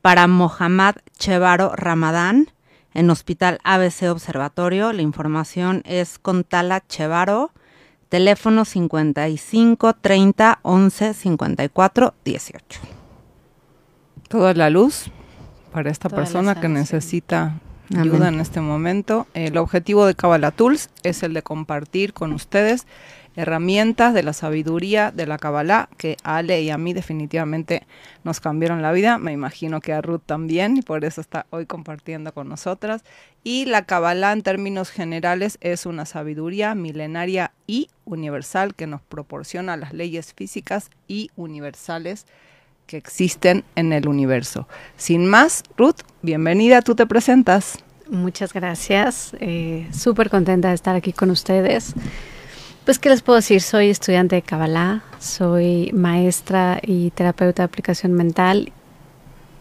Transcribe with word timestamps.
para 0.02 0.28
Mohammad 0.28 0.96
Chevaro 1.18 1.74
Ramadán 1.76 2.48
en 2.94 3.10
Hospital 3.10 3.60
ABC 3.64 4.04
Observatorio. 4.10 4.94
La 4.94 5.02
información 5.02 5.82
es 5.86 6.20
con 6.20 6.44
Tala 6.44 6.84
Chevaro, 6.88 7.52
teléfono 8.10 8.66
55 8.66 9.94
30 9.94 10.60
11 10.62 11.14
54 11.14 12.14
18. 12.26 12.80
Toda 14.28 14.54
la 14.54 14.70
luz 14.70 15.12
para 15.72 15.90
esta 15.90 16.10
persona 16.10 16.60
que 16.60 16.68
necesita 16.68 17.60
ayuda 17.98 18.30
en 18.30 18.40
este 18.40 18.62
momento. 18.62 19.28
El 19.34 19.58
objetivo 19.58 20.06
de 20.06 20.16
Kabbalah 20.16 20.52
Tools 20.52 20.90
es 21.04 21.24
el 21.24 21.34
de 21.34 21.44
compartir 21.44 22.14
con 22.14 22.34
ustedes 22.34 22.88
herramientas 23.36 24.14
de 24.14 24.24
la 24.24 24.34
sabiduría 24.34 25.12
de 25.12 25.26
la 25.26 25.38
Kabbalah 25.38 25.90
que 25.98 26.18
a 26.24 26.38
Ale 26.38 26.62
y 26.62 26.70
a 26.70 26.78
mí 26.78 26.94
definitivamente 26.94 27.84
nos 28.24 28.40
cambiaron 28.40 28.82
la 28.82 28.92
vida. 28.92 29.18
Me 29.18 29.32
imagino 29.32 29.80
que 29.80 29.94
a 29.94 30.02
Ruth 30.02 30.22
también 30.26 30.78
y 30.78 30.82
por 30.82 31.06
eso 31.06 31.22
está 31.22 31.46
hoy 31.50 31.66
compartiendo 31.66 32.34
con 32.34 32.50
nosotras. 32.50 33.04
Y 33.44 33.66
la 33.66 33.86
Kabbalah 33.86 34.34
en 34.34 34.42
términos 34.42 34.92
generales 34.92 35.58
es 35.62 35.86
una 35.86 36.06
sabiduría 36.06 36.76
milenaria 36.76 37.52
y 37.68 37.90
universal 38.06 38.76
que 38.76 38.88
nos 38.88 39.02
proporciona 39.02 39.78
las 39.78 39.94
leyes 39.94 40.34
físicas 40.34 40.90
y 41.08 41.32
universales 41.36 42.26
que 42.86 42.98
existen 42.98 43.64
en 43.76 43.94
el 43.94 44.08
universo. 44.08 44.68
Sin 44.98 45.26
más, 45.26 45.64
Ruth, 45.78 46.02
bienvenida, 46.22 46.82
tú 46.82 46.94
te 46.96 47.06
presentas. 47.06 47.80
Muchas 48.10 48.52
gracias, 48.52 49.34
eh, 49.40 49.88
súper 49.94 50.30
contenta 50.30 50.68
de 50.68 50.76
estar 50.76 50.98
aquí 50.98 51.14
con 51.14 51.32
ustedes. 51.32 51.96
Pues, 52.86 52.98
¿qué 52.98 53.10
les 53.10 53.22
puedo 53.22 53.38
decir? 53.38 53.62
Soy 53.62 53.90
estudiante 53.90 54.36
de 54.36 54.42
Kabbalah, 54.42 55.04
soy 55.20 55.92
maestra 55.94 56.80
y 56.82 57.12
terapeuta 57.12 57.62
de 57.62 57.66
aplicación 57.66 58.14
mental 58.14 58.72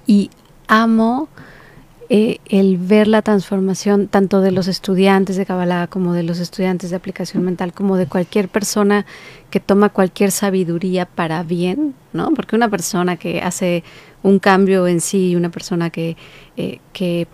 y 0.06 0.31
amo 0.69 1.28
eh, 2.08 2.38
el 2.47 2.78
ver 2.78 3.08
la 3.08 3.20
transformación 3.20 4.08
tanto 4.08 4.41
de 4.41 4.53
los 4.53 4.69
estudiantes 4.69 5.36
de 5.36 5.44
Kabbalah 5.44 5.86
como 5.88 6.14
de 6.14 6.22
los 6.22 6.38
estudiantes 6.38 6.88
de 6.88 6.97
aplicación 6.97 7.44
mental, 7.44 7.75
como 7.75 7.98
de 7.98 8.06
cualquier 8.06 8.48
persona 8.48 9.04
que 9.50 9.60
toma 9.60 9.91
cualquier 9.91 10.31
sabiduría 10.31 11.04
para 11.04 11.42
bien, 11.42 11.94
¿no? 12.14 12.32
Porque 12.32 12.56
una 12.56 12.70
persona 12.70 13.19
que 13.19 13.42
hace 13.42 13.84
un 14.22 14.38
cambio 14.38 14.87
en 14.87 15.02
sí, 15.02 15.37
una 15.37 15.50
persona 15.50 15.91
que, 15.91 16.16
eh, 16.56 16.81
que 16.94 17.28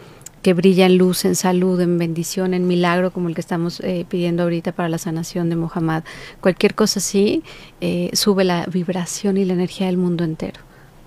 que 0.47 0.55
brilla 0.55 0.87
en 0.87 0.97
luz, 0.97 1.25
en 1.25 1.35
salud, 1.35 1.81
en 1.81 1.99
bendición, 1.99 2.55
en 2.55 2.69
milagro, 2.69 3.11
como 3.11 3.29
el 3.29 3.35
que 3.35 3.41
estamos 3.41 3.81
eh, 3.81 4.07
pidiendo 4.09 4.45
ahorita 4.45 4.71
para 4.71 4.89
la 4.89 4.97
sanación 4.97 5.51
de 5.51 5.57
Muhammad. 5.57 6.05
Cualquier 6.41 6.77
cosa 6.77 7.01
así 7.01 7.43
eh, 7.81 8.11
sube 8.13 8.45
la 8.45 8.65
vibración 8.67 9.39
y 9.39 9.45
la 9.45 9.55
energía 9.55 9.87
del 9.87 9.97
mundo 9.97 10.23
entero. 10.23 10.61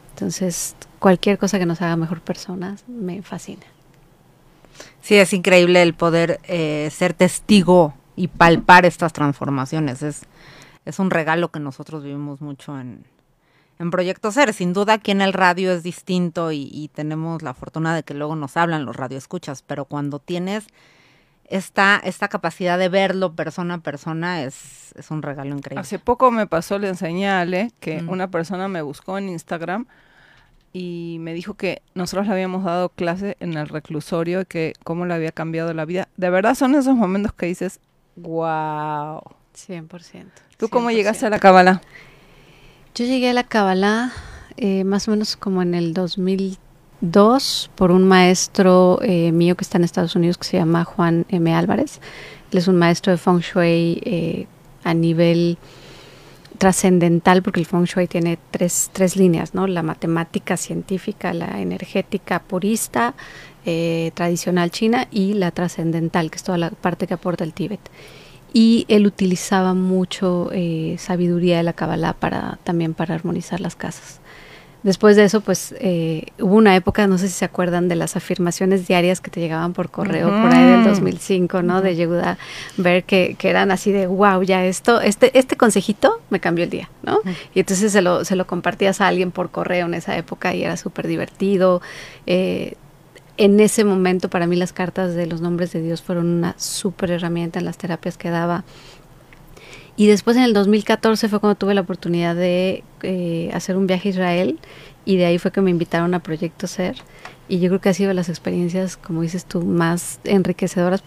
Entonces, 0.10 0.76
cualquier 1.00 1.38
cosa 1.38 1.58
que 1.58 1.66
nos 1.66 1.82
haga 1.82 1.96
mejor 1.96 2.20
personas 2.20 2.84
me 2.90 3.22
fascina. 3.22 3.64
Sí, 5.00 5.16
es 5.16 5.32
increíble 5.32 5.82
el 5.84 5.94
poder 5.94 6.42
eh, 6.44 6.90
ser 6.92 7.14
testigo 7.14 7.94
y 8.18 8.28
palpar 8.28 8.86
estas 8.86 9.14
transformaciones. 9.14 10.04
Es, 10.04 10.24
es 10.84 11.00
un 11.00 11.12
regalo 11.12 11.48
que 11.48 11.62
nosotros 11.62 12.04
vivimos 12.04 12.42
mucho 12.42 12.78
en, 12.78 13.06
en 13.80 13.92
Proyecto 13.92 14.32
Ser. 14.32 14.54
Sin 14.54 14.74
duda 14.74 14.94
aquí 14.94 15.12
en 15.12 15.22
el 15.22 15.34
radio 15.34 15.72
es 15.72 15.84
distinto 15.84 16.52
y, 16.52 16.90
tenemos 16.94 17.42
la 17.42 17.54
fortuna 17.54 17.96
de 17.96 18.04
que 18.04 18.14
luego 18.14 18.36
nos 18.36 18.58
hablan 18.58 18.86
los 18.86 18.96
radioescuchas, 18.96 19.64
pero 19.64 19.86
cuando 19.86 20.20
tienes 20.20 20.68
esta, 21.46 22.00
esta 22.04 22.28
capacidad 22.28 22.78
de 22.78 22.90
verlo 22.90 23.34
persona 23.34 23.76
a 23.76 23.78
persona 23.80 24.44
es, 24.44 24.94
es 24.96 25.10
un 25.10 25.22
regalo 25.22 25.56
increíble. 25.56 25.82
Hace 25.82 25.98
poco 25.98 26.30
me 26.30 26.46
pasó, 26.46 26.78
le 26.78 26.90
enseñé 26.90 27.30
a 27.30 27.42
Ale 27.42 27.72
que 27.80 28.04
una 28.08 28.30
persona 28.30 28.68
me 28.68 28.82
buscó 28.82 29.18
en 29.18 29.30
Instagram 29.30 29.88
y 30.74 31.18
me 31.22 31.34
dijo 31.34 31.56
que 31.56 31.82
nosotros 31.96 32.28
le 32.28 32.34
habíamos 32.34 32.64
dado 32.64 32.90
clase 32.90 33.38
en 33.40 33.54
el 33.54 33.68
reclusorio 33.68 34.42
y 34.42 34.46
que 34.46 34.74
cómo 34.84 35.06
le 35.06 35.16
había 35.16 35.32
cambiado 35.32 35.74
la 35.74 35.86
vida. 35.86 36.10
De 36.18 36.30
verdad 36.30 36.54
son 36.54 36.76
esos 36.76 36.96
momentos 36.96 37.34
que 37.34 37.48
dices, 37.48 37.80
wow. 38.18 39.22
100%. 39.56 40.26
¿Tú 40.58 40.70
cómo 40.70 40.92
llegaste 40.92 41.26
a 41.26 41.30
la 41.30 41.40
cábala? 41.40 41.82
Yo 43.00 43.06
llegué 43.06 43.30
a 43.30 43.34
la 43.34 43.46
Kabbalah 43.46 44.12
eh, 44.58 44.84
más 44.84 45.08
o 45.08 45.12
menos 45.12 45.38
como 45.38 45.62
en 45.62 45.74
el 45.74 45.94
2002 45.94 47.72
por 47.76 47.92
un 47.92 48.06
maestro 48.06 49.00
eh, 49.02 49.32
mío 49.32 49.56
que 49.56 49.64
está 49.64 49.78
en 49.78 49.86
Estados 49.86 50.18
Unidos 50.18 50.38
que 50.38 50.44
se 50.44 50.58
llama 50.58 50.84
Juan 50.84 51.26
M. 51.30 51.54
Álvarez. 51.56 52.02
Él 52.52 52.58
es 52.58 52.68
un 52.68 52.76
maestro 52.76 53.12
de 53.14 53.18
Feng 53.18 53.40
Shui 53.40 54.02
eh, 54.04 54.48
a 54.84 54.94
nivel 54.94 55.58
trascendental 56.58 57.42
porque 57.42 57.62
el 57.62 57.66
Feng 57.66 57.86
Shui 57.86 58.06
tiene 58.08 58.38
tres, 58.52 58.90
tres 58.92 59.16
líneas, 59.16 59.54
¿no? 59.54 59.66
La 59.66 59.82
matemática 59.82 60.58
científica, 60.58 61.32
la 61.34 61.62
energética 61.62 62.42
purista, 62.42 63.14
tradicional 64.14 64.72
china 64.72 65.08
y 65.10 65.36
la 65.36 65.52
trascendental, 65.52 66.30
que 66.30 66.36
es 66.36 66.44
toda 66.44 66.58
la 66.58 66.72
parte 66.72 67.08
que 67.08 67.14
aporta 67.14 67.46
el 67.46 67.54
Tíbet 67.54 67.80
y 68.54 68.86
él 68.88 69.06
utilizaba 69.06 69.74
mucho 69.74 70.50
eh, 70.52 70.96
sabiduría 70.98 71.58
de 71.58 71.64
la 71.64 71.74
Kabbalah 71.74 72.14
para 72.14 72.60
también 72.64 72.94
para 72.94 73.16
armonizar 73.16 73.60
las 73.60 73.76
casas. 73.76 74.20
Después 74.82 75.18
de 75.18 75.26
eso, 75.26 75.42
pues 75.42 75.76
eh, 75.80 76.28
hubo 76.40 76.56
una 76.56 76.74
época, 76.74 77.06
no 77.06 77.18
sé 77.18 77.28
si 77.28 77.34
se 77.34 77.44
acuerdan 77.44 77.90
de 77.90 77.96
las 77.96 78.16
afirmaciones 78.16 78.88
diarias 78.88 79.20
que 79.20 79.30
te 79.30 79.42
llegaban 79.42 79.74
por 79.74 79.90
correo 79.90 80.30
por 80.30 80.54
ahí 80.54 80.64
del 80.64 80.86
2005, 80.86 81.62
¿no? 81.64 81.82
De 81.82 81.98
Yehuda, 81.98 82.38
ver 82.78 83.04
que, 83.04 83.36
que, 83.38 83.50
eran 83.50 83.72
así 83.72 83.92
de, 83.92 84.08
wow, 84.08 84.42
ya 84.42 84.64
esto, 84.66 85.02
este, 85.02 85.38
este 85.38 85.58
consejito 85.58 86.22
me 86.30 86.40
cambió 86.40 86.64
el 86.64 86.70
día, 86.70 86.90
¿no? 87.04 87.20
Y 87.54 87.60
entonces 87.60 87.92
se 87.92 88.02
lo, 88.02 88.24
se 88.24 88.38
lo 88.38 88.48
compartías 88.48 89.02
a 89.02 89.08
alguien 89.08 89.32
por 89.32 89.52
correo 89.52 89.86
en 89.86 89.96
esa 89.96 90.16
época 90.16 90.56
y 90.56 90.64
era 90.64 90.78
súper 90.78 91.08
divertido. 91.08 91.82
Eh, 92.26 92.76
en 93.40 93.58
ese 93.62 93.86
momento 93.86 94.30
para 94.30 94.48
mí 94.48 94.58
las 94.58 94.74
cartas 94.74 95.16
de 95.16 95.26
los 95.26 95.40
nombres 95.40 95.72
de 95.72 95.82
Dios 95.82 96.02
fueron 96.02 96.28
una 96.28 96.56
súper 96.58 97.10
herramienta 97.12 97.58
en 97.58 97.64
las 97.64 97.78
terapias 97.78 98.18
que 98.18 98.30
daba. 98.30 98.66
Y 99.96 100.08
después 100.08 100.36
en 100.36 100.44
el 100.44 100.54
2014 100.54 101.30
fue 101.30 101.40
cuando 101.40 101.56
tuve 101.56 101.74
la 101.74 101.82
oportunidad 101.82 102.36
de 102.36 102.84
eh, 103.02 103.50
hacer 103.54 103.78
un 103.78 103.88
viaje 103.88 104.10
a 104.10 104.12
Israel 104.12 104.60
y 105.06 105.16
de 105.16 105.26
ahí 105.26 105.40
fue 105.40 105.54
que 105.54 105.62
me 105.62 105.72
invitaron 105.72 106.14
a 106.14 106.20
Proyecto 106.20 106.68
Ser. 106.68 106.98
Y 107.48 107.60
yo 107.60 107.70
creo 107.70 107.80
que 107.80 107.88
ha 107.88 107.94
sido 107.94 108.12
las 108.12 108.28
experiencias, 108.28 108.98
como 108.98 109.22
dices 109.22 109.46
tú, 109.46 109.62
más 109.64 110.20
enriquecedoras, 110.26 111.02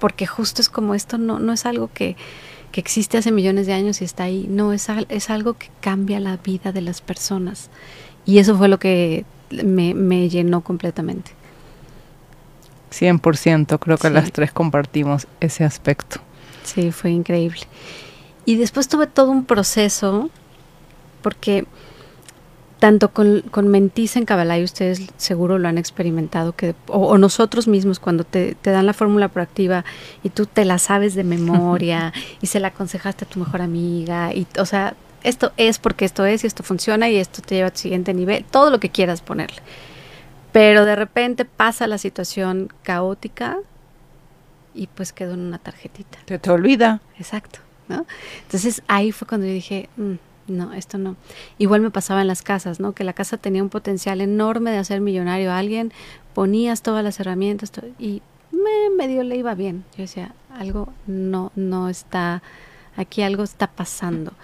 porque 0.00 0.26
justo 0.26 0.60
es 0.60 0.68
como 0.68 0.94
esto 0.94 1.16
no, 1.16 1.38
no 1.38 1.54
es 1.54 1.64
algo 1.64 1.88
que, 1.94 2.14
que 2.72 2.80
existe 2.80 3.16
hace 3.16 3.32
millones 3.32 3.66
de 3.66 3.72
años 3.72 4.02
y 4.02 4.04
está 4.04 4.24
ahí, 4.24 4.46
no, 4.50 4.74
es, 4.74 4.86
es 5.08 5.30
algo 5.30 5.54
que 5.54 5.70
cambia 5.80 6.20
la 6.20 6.36
vida 6.36 6.72
de 6.72 6.82
las 6.82 7.00
personas. 7.00 7.70
Y 8.26 8.36
eso 8.36 8.54
fue 8.54 8.68
lo 8.68 8.78
que 8.78 9.24
me, 9.50 9.94
me 9.94 10.28
llenó 10.28 10.60
completamente. 10.60 11.32
100%, 13.00 13.78
creo 13.78 13.98
que 13.98 14.10
las 14.10 14.32
tres 14.32 14.52
compartimos 14.52 15.26
ese 15.40 15.64
aspecto. 15.64 16.20
Sí, 16.64 16.92
fue 16.92 17.10
increíble. 17.10 17.60
Y 18.44 18.56
después 18.56 18.88
tuve 18.88 19.06
todo 19.06 19.30
un 19.30 19.44
proceso, 19.44 20.30
porque 21.22 21.66
tanto 22.78 23.08
con, 23.12 23.40
con 23.50 23.74
en 23.74 24.24
Kabbalah, 24.26 24.58
y 24.58 24.64
ustedes 24.64 25.02
seguro 25.16 25.58
lo 25.58 25.68
han 25.68 25.78
experimentado, 25.78 26.54
que, 26.54 26.74
o, 26.86 27.16
nosotros 27.16 27.66
mismos 27.66 27.98
cuando 27.98 28.24
te, 28.24 28.54
te, 28.56 28.70
dan 28.70 28.84
la 28.84 28.92
fórmula 28.92 29.28
proactiva 29.28 29.86
y 30.22 30.28
tú 30.28 30.44
te 30.44 30.66
la 30.66 30.78
sabes 30.78 31.14
de 31.14 31.24
memoria 31.24 32.12
y 32.42 32.46
se 32.46 32.60
la 32.60 32.68
aconsejaste 32.68 33.24
a 33.24 33.28
tu 33.28 33.38
mejor 33.38 33.62
amiga, 33.62 34.34
y 34.34 34.46
o 34.58 34.66
sea, 34.66 34.94
esto 35.22 35.52
es 35.56 35.78
porque 35.78 36.04
esto 36.04 36.26
es 36.26 36.44
y 36.44 36.46
esto 36.46 36.62
funciona 36.62 37.08
y 37.08 37.16
esto 37.16 37.40
te 37.40 37.54
lleva 37.54 37.68
al 37.68 37.76
siguiente 37.76 38.12
nivel, 38.12 38.44
todo 38.44 38.70
lo 38.70 38.78
que 38.80 38.90
quieras 38.90 39.22
ponerle. 39.22 39.62
Pero 40.54 40.84
de 40.84 40.94
repente 40.94 41.44
pasa 41.44 41.88
la 41.88 41.98
situación 41.98 42.72
caótica 42.84 43.58
y 44.72 44.86
pues 44.86 45.12
quedó 45.12 45.34
en 45.34 45.40
una 45.40 45.58
tarjetita. 45.58 46.20
Te 46.26 46.38
te 46.38 46.48
olvida. 46.48 47.00
Exacto, 47.18 47.58
¿no? 47.88 48.06
Entonces 48.42 48.80
ahí 48.86 49.10
fue 49.10 49.26
cuando 49.26 49.48
yo 49.48 49.52
dije, 49.52 49.88
mm, 49.96 50.12
no, 50.46 50.72
esto 50.72 50.96
no. 50.96 51.16
Igual 51.58 51.80
me 51.80 51.90
pasaba 51.90 52.20
en 52.20 52.28
las 52.28 52.42
casas, 52.42 52.78
¿no? 52.78 52.92
Que 52.92 53.02
la 53.02 53.14
casa 53.14 53.36
tenía 53.36 53.64
un 53.64 53.68
potencial 53.68 54.20
enorme 54.20 54.70
de 54.70 54.78
hacer 54.78 55.00
millonario 55.00 55.50
a 55.50 55.58
alguien, 55.58 55.92
ponías 56.34 56.82
todas 56.82 57.02
las 57.02 57.18
herramientas 57.18 57.72
y 57.98 58.22
me 58.52 58.96
medio 58.96 59.24
le 59.24 59.34
iba 59.34 59.56
bien. 59.56 59.84
Yo 59.96 60.02
decía, 60.02 60.36
algo 60.56 60.92
no, 61.08 61.50
no 61.56 61.88
está, 61.88 62.44
aquí 62.96 63.22
algo 63.22 63.42
está 63.42 63.66
pasando. 63.66 64.34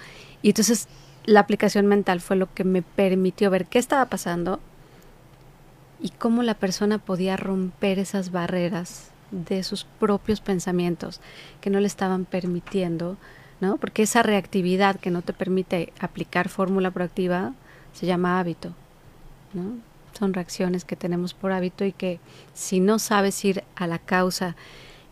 Y 0.42 0.48
entonces 0.48 0.88
la 1.24 1.38
aplicación 1.38 1.86
mental 1.86 2.20
fue 2.20 2.34
lo 2.34 2.52
que 2.52 2.64
me 2.64 2.82
permitió 2.82 3.48
ver 3.48 3.66
qué 3.66 3.78
estaba 3.78 4.06
pasando, 4.06 4.58
y 6.00 6.10
cómo 6.10 6.42
la 6.42 6.54
persona 6.54 6.98
podía 6.98 7.36
romper 7.36 7.98
esas 7.98 8.30
barreras 8.30 9.10
de 9.30 9.62
sus 9.62 9.84
propios 9.84 10.40
pensamientos 10.40 11.20
que 11.60 11.70
no 11.70 11.80
le 11.80 11.86
estaban 11.86 12.24
permitiendo, 12.24 13.16
¿no? 13.60 13.76
Porque 13.76 14.02
esa 14.02 14.22
reactividad 14.22 14.96
que 14.96 15.10
no 15.10 15.22
te 15.22 15.32
permite 15.32 15.92
aplicar 16.00 16.48
fórmula 16.48 16.90
proactiva 16.90 17.52
se 17.92 18.06
llama 18.06 18.40
hábito, 18.40 18.74
¿no? 19.52 19.74
Son 20.18 20.34
reacciones 20.34 20.84
que 20.84 20.96
tenemos 20.96 21.34
por 21.34 21.52
hábito 21.52 21.84
y 21.84 21.92
que 21.92 22.18
si 22.52 22.80
no 22.80 22.98
sabes 22.98 23.44
ir 23.44 23.62
a 23.76 23.86
la 23.86 23.98
causa 23.98 24.56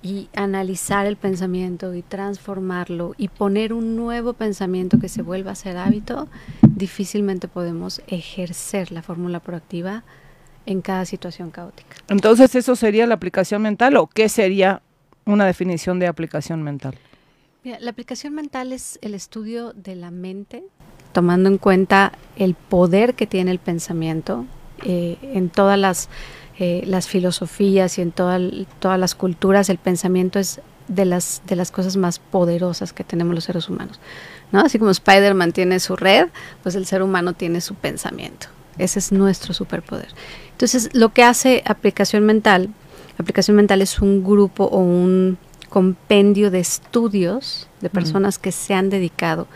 y 0.03 0.29
analizar 0.35 1.07
el 1.07 1.17
pensamiento 1.17 1.95
y 1.95 2.03
transformarlo 2.03 3.15
y 3.17 3.29
poner 3.29 3.73
un 3.73 3.97
nuevo 3.97 4.33
pensamiento 4.33 4.99
que 4.99 5.09
se 5.09 5.23
vuelva 5.23 5.53
a 5.53 5.57
ser 5.57 5.77
hábito, 5.77 6.29
difícilmente 6.63 7.49
podemos 7.49 8.03
ejercer 8.07 8.93
la 8.93 9.03
fórmula 9.03 9.41
proactiva 9.41 10.05
en 10.69 10.83
cada 10.83 11.07
situación 11.07 11.51
caótica. 11.51 11.97
Entonces, 12.09 12.55
¿eso 12.55 12.77
sería 12.77 13.07
la 13.07 13.15
aplicación 13.15 13.63
mental 13.63 13.97
o 13.97 14.07
qué 14.07 14.29
sería 14.29 14.83
una 15.25 15.47
definición 15.47 15.99
de 15.99 16.07
aplicación 16.07 16.63
mental? 16.63 16.95
la 17.81 17.91
aplicación 17.91 18.35
mental 18.35 18.73
es 18.73 18.99
el 19.03 19.13
estudio 19.13 19.75
de 19.75 19.95
la 19.95 20.11
mente, 20.11 20.65
tomando 21.13 21.51
en 21.51 21.59
cuenta 21.59 22.13
el 22.37 22.55
poder 22.55 23.13
que 23.13 23.27
tiene 23.27 23.51
el 23.51 23.59
pensamiento 23.59 24.47
eh, 24.85 25.19
en 25.21 25.51
todas 25.51 25.79
las, 25.79 26.09
eh, 26.59 26.83
las 26.87 27.09
filosofías 27.09 27.99
y 27.99 28.03
en 28.03 28.13
todas 28.13 28.41
las 28.99 29.15
culturas. 29.15 29.69
El 29.69 29.77
pensamiento 29.77 30.39
es 30.39 30.63
de 30.87 31.05
las, 31.05 31.43
de 31.47 31.57
las 31.57 31.71
cosas 31.71 31.99
más 31.99 32.21
poderosas 32.21 32.95
que 32.95 33.05
tenemos 33.05 33.35
los 33.35 33.45
seres 33.45 33.69
humanos. 33.69 34.01
¿no? 34.51 34.61
Así 34.61 34.79
como 34.79 34.91
Spider-Man 34.91 35.53
tiene 35.53 35.79
su 35.79 35.95
red, 35.95 36.29
pues 36.63 36.75
el 36.75 36.87
ser 36.87 37.03
humano 37.03 37.35
tiene 37.35 37.61
su 37.61 37.75
pensamiento. 37.75 38.49
Ese 38.79 38.99
es 38.99 39.13
nuestro 39.13 39.55
superpoder. 39.55 40.09
Entonces, 40.53 40.91
lo 40.93 41.11
que 41.11 41.23
hace 41.23 41.63
aplicación 41.67 42.25
mental, 42.25 42.71
aplicación 43.19 43.57
mental 43.57 43.83
es 43.83 44.01
un 44.01 44.25
grupo 44.25 44.65
o 44.65 44.79
un 44.79 45.39
compendio 45.69 46.51
de 46.51 46.61
estudios 46.61 47.69
de 47.81 47.91
personas 47.91 48.39
que 48.39 48.53
se 48.53 48.75
han 48.75 48.91
dedicado 48.91 49.47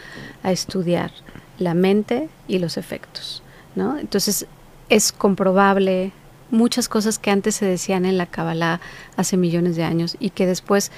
a 0.43 0.53
estudiar 0.53 1.11
la 1.59 1.75
mente 1.75 2.29
y 2.49 2.59
los 2.59 2.77
efectos, 2.77 3.43
¿no? 3.75 3.99
Entonces, 3.99 4.47
es 4.89 5.13
comprobable 5.13 6.13
muchas 6.51 6.89
cosas 6.89 7.19
que 7.19 7.31
antes 7.31 7.55
se 7.55 7.65
decían 7.67 8.05
en 8.05 8.19
la 8.19 8.27
Kabbalah 8.27 8.81
hace 9.17 9.37
millones 9.37 9.75
de 9.75 9.85
años 9.85 10.17
y 10.21 10.31
que 10.31 10.47
después 10.47 10.93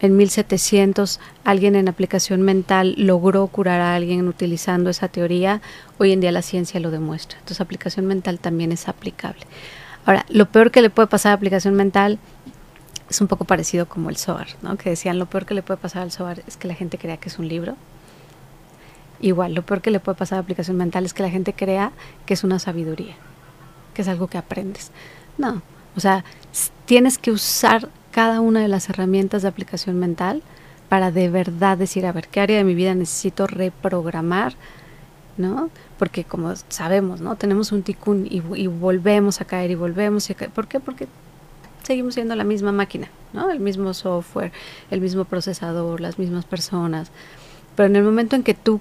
en 0.00 0.16
1700 0.16 1.20
alguien 1.44 1.76
en 1.76 1.88
aplicación 1.88 2.42
mental 2.42 2.94
logró 2.96 3.46
curar 3.46 3.80
a 3.80 3.94
alguien 3.94 4.26
utilizando 4.28 4.90
esa 4.90 5.08
teoría, 5.08 5.60
hoy 5.98 6.12
en 6.12 6.20
día 6.20 6.32
la 6.32 6.42
ciencia 6.42 6.80
lo 6.80 6.90
demuestra. 6.90 7.38
Entonces, 7.38 7.60
aplicación 7.60 8.06
mental 8.06 8.38
también 8.38 8.72
es 8.72 8.88
aplicable. 8.88 9.42
Ahora, 10.06 10.24
lo 10.30 10.46
peor 10.46 10.70
que 10.70 10.80
le 10.80 10.90
puede 10.90 11.08
pasar 11.08 11.32
a 11.32 11.34
aplicación 11.34 11.74
mental 11.74 12.18
es 13.10 13.20
un 13.20 13.26
poco 13.26 13.44
parecido 13.44 13.86
como 13.86 14.08
el 14.08 14.16
SOAR, 14.16 14.46
¿no? 14.62 14.76
Que 14.76 14.90
decían, 14.90 15.18
lo 15.18 15.26
peor 15.26 15.44
que 15.44 15.54
le 15.54 15.62
puede 15.62 15.78
pasar 15.78 16.02
al 16.02 16.12
SOAR 16.12 16.42
es 16.46 16.56
que 16.56 16.68
la 16.68 16.74
gente 16.74 16.96
crea 16.96 17.18
que 17.18 17.28
es 17.28 17.38
un 17.38 17.48
libro. 17.48 17.76
Igual, 19.20 19.52
lo 19.52 19.62
peor 19.62 19.82
que 19.82 19.90
le 19.90 20.00
puede 20.00 20.16
pasar 20.16 20.38
a 20.38 20.40
aplicación 20.40 20.78
mental 20.78 21.04
es 21.04 21.12
que 21.12 21.22
la 21.22 21.28
gente 21.28 21.52
crea 21.52 21.92
que 22.24 22.32
es 22.32 22.42
una 22.42 22.58
sabiduría, 22.58 23.16
que 23.92 24.00
es 24.00 24.08
algo 24.08 24.28
que 24.28 24.38
aprendes. 24.38 24.92
No, 25.36 25.60
o 25.94 26.00
sea, 26.00 26.24
tienes 26.86 27.18
que 27.18 27.30
usar 27.30 27.88
cada 28.10 28.40
una 28.40 28.60
de 28.60 28.68
las 28.68 28.88
herramientas 28.88 29.42
de 29.42 29.48
aplicación 29.48 29.98
mental 29.98 30.42
para 30.88 31.12
de 31.12 31.28
verdad 31.28 31.78
decir, 31.78 32.04
a 32.04 32.12
ver, 32.12 32.28
¿qué 32.28 32.40
área 32.40 32.58
de 32.58 32.64
mi 32.64 32.74
vida 32.74 32.94
necesito 32.94 33.46
reprogramar? 33.46 34.54
¿No? 35.36 35.70
Porque 35.98 36.24
como 36.24 36.52
sabemos, 36.68 37.20
¿no? 37.20 37.36
Tenemos 37.36 37.72
un 37.72 37.82
ticún 37.82 38.26
y, 38.28 38.40
volvemos 38.66 39.40
a 39.40 39.44
caer 39.44 39.70
y 39.70 39.74
volvemos 39.76 40.28
a 40.28 40.34
caer. 40.34 40.50
¿Por 40.50 40.66
qué? 40.66 40.80
Porque 40.80 41.06
seguimos 41.84 42.14
siendo 42.14 42.34
la 42.34 42.44
misma 42.44 42.72
máquina, 42.72 43.08
¿no? 43.32 43.50
El 43.50 43.60
mismo 43.60 43.94
software, 43.94 44.52
el 44.90 45.00
mismo 45.00 45.24
procesador, 45.24 46.00
las 46.00 46.18
mismas 46.18 46.44
personas. 46.44 47.10
Pero 47.76 47.86
en 47.86 47.96
el 47.96 48.02
momento 48.02 48.36
en 48.36 48.42
que 48.42 48.54
tú 48.54 48.80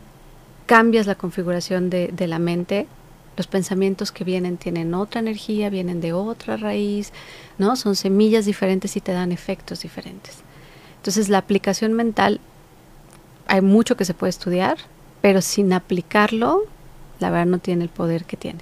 cambias 0.66 1.06
la 1.06 1.16
configuración 1.16 1.90
de, 1.90 2.10
de 2.12 2.28
la 2.28 2.40
mente, 2.40 2.88
los 3.40 3.48
pensamientos 3.48 4.12
que 4.12 4.26
vienen 4.26 4.58
tienen 4.58 4.94
otra 4.94 5.22
energía, 5.22 5.70
vienen 5.70 6.02
de 6.02 6.12
otra 6.12 6.58
raíz, 6.58 7.14
¿no? 7.58 7.78
Son 7.78 7.96
semillas 7.96 8.44
diferentes 8.44 8.98
y 8.98 9.00
te 9.00 9.14
dan 9.14 9.32
efectos 9.32 9.80
diferentes. 9.80 10.40
Entonces, 10.98 11.30
la 11.30 11.38
aplicación 11.38 11.94
mental, 11.94 12.42
hay 13.48 13.62
mucho 13.62 13.96
que 13.96 14.04
se 14.04 14.14
puede 14.14 14.32
estudiar, 14.32 14.78
pero 15.22 15.42
sin 15.42 15.72
aplicarlo, 15.72 16.64
la 17.22 17.30
verdad 17.30 17.46
no 17.46 17.60
tiene 17.60 17.84
el 17.86 17.90
poder 17.90 18.26
que 18.26 18.36
tiene. 18.36 18.60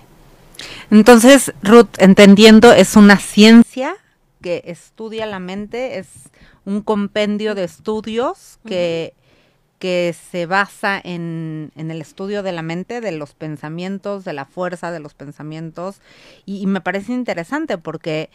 Entonces, 0.91 1.53
Ruth, 1.63 1.89
entendiendo, 1.97 2.71
es 2.71 2.95
una 2.95 3.17
ciencia 3.17 3.95
que 4.43 4.61
estudia 4.67 5.25
la 5.25 5.39
mente, 5.39 5.97
es 5.97 6.07
un 6.65 6.83
compendio 6.83 7.55
de 7.55 7.63
estudios 7.63 8.59
que 8.63 9.15
que 9.79 10.15
se 10.31 10.45
basa 10.45 10.99
en, 11.03 11.71
en, 11.75 11.91
el 11.91 12.01
estudio 12.01 12.43
de 12.43 12.51
la 12.51 12.61
mente, 12.61 13.01
de 13.01 13.11
los 13.11 13.33
pensamientos, 13.33 14.25
de 14.25 14.33
la 14.33 14.45
fuerza 14.45 14.91
de 14.91 14.99
los 14.99 15.13
pensamientos. 15.13 16.01
Y, 16.45 16.65
me 16.67 16.81
parece 16.81 17.13
interesante 17.13 17.77
porque 17.77 18.29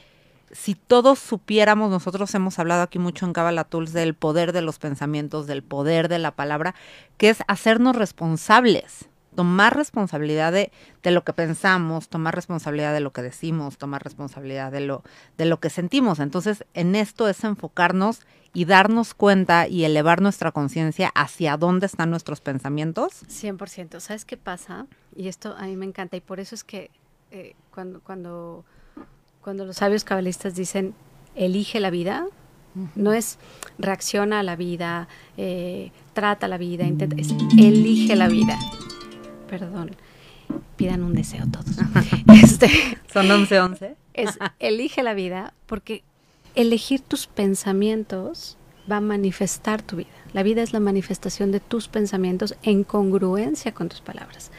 si 0.53 0.75
todos 0.75 1.19
supiéramos, 1.19 1.91
nosotros 1.91 2.35
hemos 2.35 2.59
hablado 2.59 2.83
aquí 2.83 2.99
mucho 2.99 3.27
en 3.27 3.33
Kabbalah 3.33 3.65
Tools 3.65 3.93
del 3.93 4.15
poder 4.15 4.53
de 4.53 4.63
los 4.63 4.79
pensamientos, 4.79 5.47
del 5.47 5.63
poder 5.63 6.09
de 6.09 6.19
la 6.19 6.33
palabra, 6.33 6.75
que 7.17 7.31
es 7.31 7.39
hacernos 7.49 7.97
responsables 7.97 9.09
tomar 9.35 9.77
responsabilidad 9.77 10.53
de, 10.53 10.71
de, 11.03 11.11
lo 11.11 11.25
que 11.25 11.33
pensamos, 11.33 12.09
tomar 12.09 12.35
responsabilidad 12.35 12.93
de 12.93 13.01
lo 13.01 13.12
que 13.12 13.23
decimos, 13.23 13.79
tomar 13.79 14.03
responsabilidad 14.03 14.73
de 14.73 14.81
lo, 14.81 15.03
de 15.39 15.47
lo 15.47 15.61
que 15.61 15.71
sentimos. 15.71 16.21
Entonces, 16.21 16.65
en 16.75 16.95
esto 16.95 17.29
es 17.29 17.43
enfocarnos 17.45 18.21
y 18.55 18.67
darnos 18.67 19.15
cuenta 19.15 19.67
y 19.67 19.85
elevar 19.85 20.21
nuestra 20.21 20.53
conciencia 20.53 21.11
hacia 21.15 21.57
dónde 21.57 21.87
están 21.87 22.11
nuestros 22.11 22.41
pensamientos. 22.41 23.25
100%. 23.27 24.01
¿Sabes 24.01 24.25
qué 24.25 24.37
pasa? 24.37 24.87
Y 25.17 25.29
esto 25.29 25.55
a 25.57 25.65
mí 25.65 25.77
me 25.77 25.87
encanta 25.87 26.17
y 26.17 26.21
por 26.21 26.39
eso 26.39 26.55
es 26.55 26.65
que 26.65 26.91
eh, 27.31 27.55
cuando, 27.73 28.01
cuando, 28.01 28.65
cuando 29.41 29.65
los 29.65 29.77
sabios 29.77 30.05
cabalistas 30.05 30.55
dicen 30.55 30.95
elige 31.35 31.81
la 31.81 31.89
vida, 31.89 32.27
no 32.95 33.12
es 33.12 33.39
reacciona 33.79 34.41
a 34.41 34.43
la 34.43 34.57
vida, 34.57 35.09
eh, 35.37 35.93
trata 36.12 36.49
la 36.49 36.59
vida, 36.59 36.85
intenta, 36.85 37.17
es 37.17 37.35
elige 37.57 38.17
la 38.17 38.29
vida 38.29 38.59
perdón, 39.52 39.90
pidan 40.76 41.02
un 41.02 41.12
deseo 41.12 41.44
todos. 41.52 41.76
este, 42.42 42.71
Son 43.12 43.26
11-11. 43.26 43.97
Es 44.14 44.38
elige 44.61 45.02
la 45.02 45.12
vida 45.12 45.52
porque 45.66 46.04
elegir 46.54 47.02
tus 47.02 47.26
pensamientos 47.26 48.56
va 48.90 48.97
a 48.97 49.00
manifestar 49.02 49.82
tu 49.82 49.97
vida. 49.97 50.09
La 50.32 50.42
vida 50.42 50.62
es 50.62 50.73
la 50.73 50.80
manifestación 50.80 51.52
de 51.52 51.61
tus 51.61 51.88
pensamientos 51.88 52.54
en 52.62 52.82
congruencia 52.82 53.75
con 53.75 53.90
tus 53.90 54.00
palabras. 54.00 54.50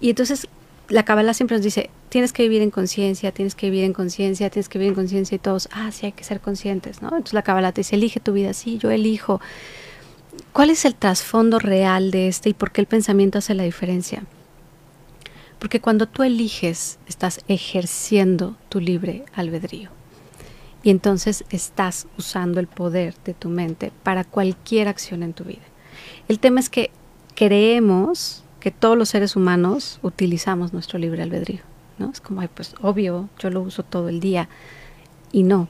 Y 0.00 0.10
entonces, 0.10 0.46
la 0.88 1.04
Kabbalah 1.04 1.34
siempre 1.34 1.56
nos 1.56 1.64
dice, 1.64 1.90
tienes 2.08 2.32
que 2.32 2.44
vivir 2.44 2.62
en 2.62 2.70
conciencia, 2.70 3.32
tienes 3.32 3.56
que 3.56 3.68
vivir 3.70 3.82
en 3.86 3.92
conciencia, 3.92 4.50
tienes 4.50 4.68
que 4.68 4.78
vivir 4.78 4.90
en 4.90 4.94
conciencia 4.94 5.34
y 5.34 5.40
todos, 5.40 5.68
ah, 5.72 5.90
sí, 5.90 6.06
hay 6.06 6.12
que 6.12 6.22
ser 6.22 6.40
conscientes, 6.40 7.02
¿no? 7.02 7.08
Entonces 7.08 7.34
la 7.34 7.42
Kabbalah 7.42 7.72
te 7.72 7.80
dice, 7.80 7.96
elige 7.96 8.20
tu 8.20 8.34
vida, 8.34 8.52
sí, 8.52 8.78
yo 8.78 8.92
elijo. 8.92 9.40
¿Cuál 10.58 10.70
es 10.70 10.84
el 10.84 10.96
trasfondo 10.96 11.60
real 11.60 12.10
de 12.10 12.26
este 12.26 12.48
y 12.48 12.52
por 12.52 12.72
qué 12.72 12.80
el 12.80 12.88
pensamiento 12.88 13.38
hace 13.38 13.54
la 13.54 13.62
diferencia? 13.62 14.24
Porque 15.60 15.80
cuando 15.80 16.06
tú 16.08 16.24
eliges, 16.24 16.98
estás 17.06 17.44
ejerciendo 17.46 18.56
tu 18.68 18.80
libre 18.80 19.24
albedrío. 19.36 19.90
Y 20.82 20.90
entonces 20.90 21.44
estás 21.50 22.08
usando 22.18 22.58
el 22.58 22.66
poder 22.66 23.14
de 23.24 23.34
tu 23.34 23.48
mente 23.48 23.92
para 24.02 24.24
cualquier 24.24 24.88
acción 24.88 25.22
en 25.22 25.32
tu 25.32 25.44
vida. 25.44 25.62
El 26.26 26.40
tema 26.40 26.58
es 26.58 26.68
que 26.68 26.90
creemos 27.36 28.42
que 28.58 28.72
todos 28.72 28.98
los 28.98 29.10
seres 29.10 29.36
humanos 29.36 30.00
utilizamos 30.02 30.72
nuestro 30.72 30.98
libre 30.98 31.22
albedrío. 31.22 31.60
¿no? 31.98 32.10
Es 32.10 32.20
como, 32.20 32.40
ay, 32.40 32.48
pues 32.52 32.74
obvio, 32.82 33.28
yo 33.38 33.50
lo 33.50 33.60
uso 33.60 33.84
todo 33.84 34.08
el 34.08 34.18
día. 34.18 34.48
Y 35.30 35.44
no. 35.44 35.68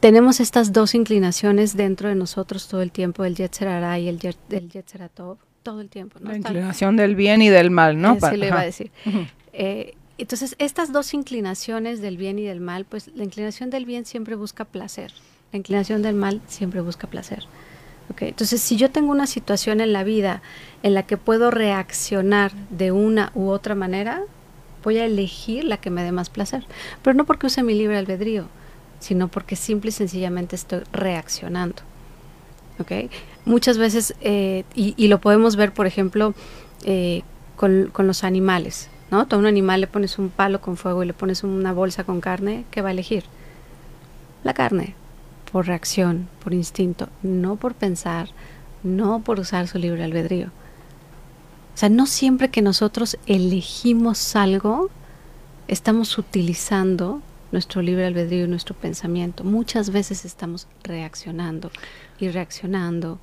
Tenemos 0.00 0.40
estas 0.40 0.72
dos 0.72 0.94
inclinaciones 0.94 1.76
dentro 1.76 2.08
de 2.08 2.14
nosotros 2.14 2.68
todo 2.68 2.82
el 2.82 2.90
tiempo, 2.90 3.24
el 3.24 3.34
Yetzer 3.34 3.68
y 4.00 4.08
el, 4.08 4.18
Yetzer 4.18 5.08
todo 5.10 5.80
el 5.80 5.88
tiempo. 5.88 6.18
¿no? 6.20 6.30
La 6.30 6.36
inclinación 6.36 6.96
del 6.96 7.14
bien 7.14 7.42
y 7.42 7.50
del 7.50 7.70
mal, 7.70 8.00
¿no? 8.00 8.14
Sí, 8.14 8.36
lo 8.36 8.46
iba 8.46 8.60
a 8.60 8.64
decir. 8.64 8.90
Eh, 9.52 9.94
entonces, 10.16 10.54
estas 10.58 10.92
dos 10.92 11.12
inclinaciones 11.12 12.00
del 12.00 12.16
bien 12.16 12.38
y 12.38 12.44
del 12.44 12.60
mal, 12.60 12.84
pues 12.84 13.10
la 13.14 13.24
inclinación 13.24 13.68
del 13.68 13.84
bien 13.84 14.04
siempre 14.04 14.36
busca 14.36 14.64
placer, 14.64 15.12
la 15.52 15.58
inclinación 15.58 16.02
del 16.02 16.14
mal 16.14 16.40
siempre 16.46 16.80
busca 16.80 17.06
placer. 17.06 17.46
Entonces, 18.18 18.60
si 18.60 18.76
yo 18.76 18.90
tengo 18.90 19.12
una 19.12 19.26
situación 19.26 19.80
en 19.80 19.92
la 19.92 20.04
vida 20.04 20.42
en 20.82 20.94
la 20.94 21.04
que 21.04 21.16
puedo 21.16 21.50
reaccionar 21.50 22.52
de 22.70 22.92
una 22.92 23.30
u 23.34 23.48
otra 23.48 23.74
manera, 23.74 24.22
voy 24.82 24.98
a 24.98 25.04
elegir 25.04 25.64
la 25.64 25.78
que 25.78 25.90
me 25.90 26.02
dé 26.02 26.12
más 26.12 26.28
placer. 26.28 26.64
Pero 27.02 27.14
no 27.14 27.24
porque 27.24 27.46
use 27.46 27.62
mi 27.62 27.74
libre 27.74 27.96
albedrío, 27.96 28.48
sino 29.00 29.28
porque 29.28 29.56
simple 29.56 29.88
y 29.88 29.92
sencillamente 29.92 30.54
estoy 30.54 30.82
reaccionando. 30.92 31.82
¿okay? 32.78 33.10
Muchas 33.44 33.78
veces, 33.78 34.14
eh, 34.20 34.64
y, 34.74 35.08
lo 35.08 35.20
podemos 35.20 35.56
ver, 35.56 35.72
por 35.72 35.86
ejemplo, 35.86 36.34
eh, 36.84 37.22
con, 37.56 37.90
con, 37.92 38.06
los 38.06 38.22
animales. 38.22 38.88
¿no? 39.10 39.26
a 39.28 39.36
un 39.36 39.46
animal 39.46 39.80
le 39.80 39.86
pones 39.88 40.18
un 40.18 40.28
palo 40.28 40.60
con 40.60 40.76
fuego 40.76 41.02
y 41.02 41.06
le 41.06 41.14
pones 41.14 41.42
una 41.42 41.72
bolsa 41.72 42.04
con 42.04 42.20
carne, 42.20 42.64
¿qué 42.70 42.80
va 42.80 42.90
a 42.90 42.92
elegir? 42.92 43.24
La 44.44 44.54
carne 44.54 44.94
por 45.50 45.66
reacción, 45.66 46.28
por 46.42 46.54
instinto, 46.54 47.08
no 47.22 47.56
por 47.56 47.74
pensar, 47.74 48.28
no 48.82 49.20
por 49.20 49.40
usar 49.40 49.66
su 49.66 49.78
libre 49.78 50.04
albedrío. 50.04 50.48
O 51.74 51.78
sea, 51.80 51.88
no 51.88 52.06
siempre 52.06 52.50
que 52.50 52.62
nosotros 52.62 53.18
elegimos 53.26 54.36
algo, 54.36 54.90
estamos 55.66 56.18
utilizando 56.18 57.20
nuestro 57.52 57.82
libre 57.82 58.06
albedrío 58.06 58.44
y 58.44 58.48
nuestro 58.48 58.74
pensamiento. 58.74 59.44
Muchas 59.44 59.90
veces 59.90 60.24
estamos 60.24 60.66
reaccionando 60.82 61.70
y 62.18 62.28
reaccionando. 62.28 63.18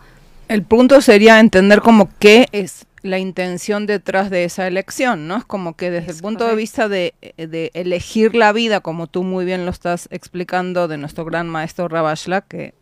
El 0.48 0.64
punto 0.64 1.02
sería 1.02 1.40
entender 1.40 1.82
como 1.82 2.10
qué 2.20 2.48
es 2.52 2.86
la 3.04 3.20
intención 3.20 3.86
detrás 3.86 4.30
de 4.30 4.44
esa 4.44 4.68
elección, 4.68 5.28
¿no? 5.28 5.38
Es 5.38 5.46
como 5.46 5.76
que 5.76 5.92
desde 5.92 6.12
el 6.12 6.20
punto 6.20 6.48
de 6.48 6.56
vista 6.56 6.90
de, 6.90 7.14
de, 7.38 7.72
elegir 7.74 8.36
la 8.36 8.52
vida, 8.52 8.82
como 8.82 9.08
tú 9.08 9.24
muy 9.24 9.46
bien 9.46 9.66
lo 9.66 9.72
estás 9.72 10.08
explicando 10.12 10.88
de 10.88 10.98
nuestro 10.98 11.26
gran 11.26 11.48
maestro 11.48 11.88
Rabashla, 11.88 12.42
que 12.42 12.74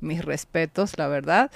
mis 0.00 0.24
respetos, 0.24 0.98
la 0.98 1.08
verdad, 1.08 1.50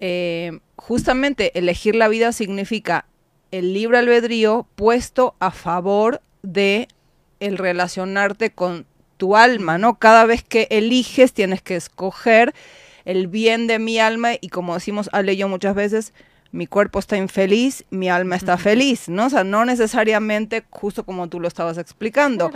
eh, 0.00 0.60
justamente 0.76 1.58
elegir 1.58 1.94
la 1.94 2.08
vida 2.08 2.32
significa 2.32 3.06
el 3.50 3.74
libre 3.74 3.98
albedrío 3.98 4.66
puesto 4.76 5.34
a 5.40 5.50
favor 5.50 6.22
de 6.42 6.88
el 7.40 7.58
relacionarte 7.58 8.50
con 8.50 8.86
tu 9.16 9.36
alma, 9.36 9.78
¿no? 9.78 9.98
Cada 9.98 10.24
vez 10.24 10.42
que 10.42 10.68
eliges 10.70 11.32
tienes 11.32 11.60
que 11.62 11.76
escoger 11.76 12.54
el 13.04 13.26
bien 13.26 13.66
de 13.66 13.78
mi 13.78 13.98
alma 13.98 14.32
y 14.40 14.48
como 14.48 14.74
decimos 14.74 15.10
Ale 15.12 15.36
yo 15.36 15.48
muchas 15.48 15.74
veces, 15.74 16.12
mi 16.52 16.66
cuerpo 16.66 16.98
está 16.98 17.16
infeliz, 17.16 17.84
mi 17.90 18.08
alma 18.08 18.34
está 18.34 18.56
feliz, 18.56 19.08
¿no? 19.08 19.26
O 19.26 19.30
sea, 19.30 19.44
no 19.44 19.64
necesariamente 19.64 20.64
justo 20.70 21.04
como 21.04 21.28
tú 21.28 21.38
lo 21.38 21.46
estabas 21.46 21.78
explicando. 21.78 22.50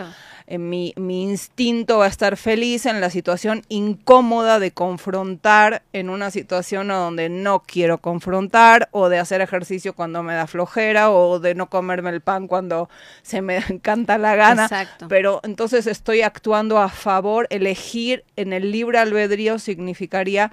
Eh, 0.46 0.58
mi, 0.58 0.92
mi, 0.96 1.22
instinto 1.22 1.98
va 1.98 2.04
a 2.04 2.08
estar 2.08 2.36
feliz 2.36 2.84
en 2.84 3.00
la 3.00 3.08
situación 3.08 3.62
incómoda 3.68 4.58
de 4.58 4.72
confrontar 4.72 5.82
en 5.92 6.10
una 6.10 6.30
situación 6.30 6.88
donde 6.88 7.30
no 7.30 7.60
quiero 7.60 7.96
confrontar 7.98 8.88
o 8.90 9.08
de 9.08 9.18
hacer 9.18 9.40
ejercicio 9.40 9.94
cuando 9.94 10.22
me 10.22 10.34
da 10.34 10.46
flojera 10.46 11.10
o 11.10 11.38
de 11.38 11.54
no 11.54 11.70
comerme 11.70 12.10
el 12.10 12.20
pan 12.20 12.46
cuando 12.46 12.90
se 13.22 13.40
me 13.40 13.56
encanta 13.70 14.18
la 14.18 14.34
gana. 14.34 14.64
Exacto. 14.64 15.06
Pero 15.08 15.40
entonces 15.44 15.86
estoy 15.86 16.22
actuando 16.22 16.78
a 16.78 16.88
favor, 16.88 17.46
elegir 17.50 18.24
en 18.36 18.52
el 18.52 18.70
libre 18.70 18.98
albedrío 18.98 19.58
significaría 19.58 20.52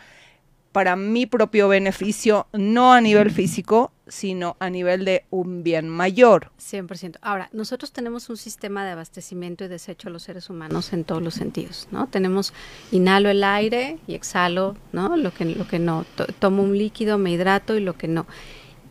para 0.72 0.96
mi 0.96 1.26
propio 1.26 1.68
beneficio, 1.68 2.48
no 2.54 2.94
a 2.94 3.02
nivel 3.02 3.32
físico, 3.32 3.92
sino 4.08 4.58
a 4.60 4.70
nivel 4.70 5.06
de 5.06 5.26
un 5.30 5.64
bien 5.64 5.90
mayor. 5.90 6.52
100%. 6.60 7.18
Ahora, 7.22 7.50
nosotros 7.54 7.92
tenemos 7.92 8.30
un 8.30 8.38
sistema 8.38 8.86
de 8.86 8.92
abastecimiento 8.92 9.64
y 9.64 9.68
desecho 9.68 10.10
a 10.10 10.12
los 10.12 10.24
seres 10.24 10.50
humanos 10.50 10.92
en 10.94 11.04
todos 11.04 11.22
los 11.22 11.34
sentidos, 11.34 11.88
¿no? 11.92 12.08
Tenemos, 12.08 12.54
inhalo 12.92 13.30
el 13.30 13.44
aire 13.44 14.00
y 14.08 14.16
exhalo, 14.16 14.76
¿no? 14.92 15.16
Lo 15.16 15.34
que, 15.34 15.46
lo 15.46 15.68
que 15.68 15.80
no. 15.80 16.06
tomo 16.40 16.64
un 16.64 16.78
líquido, 16.78 17.18
me 17.18 17.32
hidrato 17.32 17.78
y 17.78 17.82
lo 17.82 17.94
que 17.94 18.08
no. 18.08 18.26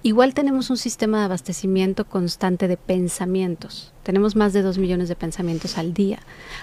Igual 0.03 0.33
tenemos 0.33 0.71
un 0.71 0.79
sistema 0.79 1.19
de 1.19 1.25
abastecimiento 1.27 2.07
constante 2.07 2.69
de 2.69 2.79
pensamientos. 2.79 3.93
Tenemos 4.03 4.35
más 4.35 4.55
de 4.55 4.63
dos 4.63 4.79
millones 4.79 5.11
de 5.11 5.15
pensamientos 5.15 5.77
al 5.77 5.93
día. 5.93 6.21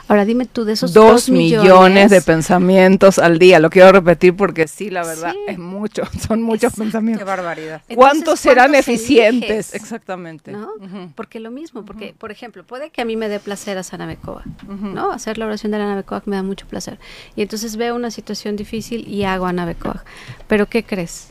Ahora 0.07 0.25
dime 0.25 0.47
tú 0.47 0.65
de 0.65 0.73
esos 0.73 0.91
dos, 0.91 1.29
millones, 1.29 2.09
de 2.09 2.21
pensamientos 2.23 3.19
al 3.19 3.37
día. 3.37 3.59
Lo 3.59 3.69
quiero 3.69 3.91
repetir 3.91 4.35
porque 4.35 4.67
sí, 4.67 4.89
la 4.89 5.05
verdad, 5.05 5.35
es 5.47 5.59
mucho. 5.59 6.01
Son 6.27 6.41
muchos 6.41 6.73
pensamientos. 6.73 7.19
Qué 7.19 7.29
barbaridad. 7.29 7.83
¿Cuántos 7.93 8.39
serán 8.39 8.73
eficientes? 8.73 9.75
Exactamente. 9.75 10.51
¿no? 10.51 10.69
Porque 11.13 11.39
lo 11.39 11.51
mismo, 11.51 11.85
porque, 11.85 12.15
por 12.17 12.31
ejemplo, 12.31 12.63
puede 12.63 12.89
que 12.89 13.01
a 13.01 13.05
mí 13.05 13.15
me 13.15 13.29
dé 13.29 13.39
placer 13.39 13.77
a 13.77 13.83
Sanabecoa, 13.83 14.43
¿no? 14.67 15.11
Hacer 15.11 15.37
la 15.37 15.45
oración 15.45 15.71
de 15.71 15.77
la 15.77 15.83
Anabecoa 15.83 16.23
me 16.25 16.37
da 16.37 16.43
mucho 16.43 16.65
placer. 16.65 16.97
Y 17.35 17.43
entonces 17.43 17.75
veo 17.75 17.95
una 17.95 18.09
situación 18.09 18.55
difícil 18.55 19.07
y 19.07 19.25
hago 19.25 19.45
Anabecoa. 19.45 20.03
Pero 20.47 20.65
¿qué 20.65 20.83
crees? 20.83 21.27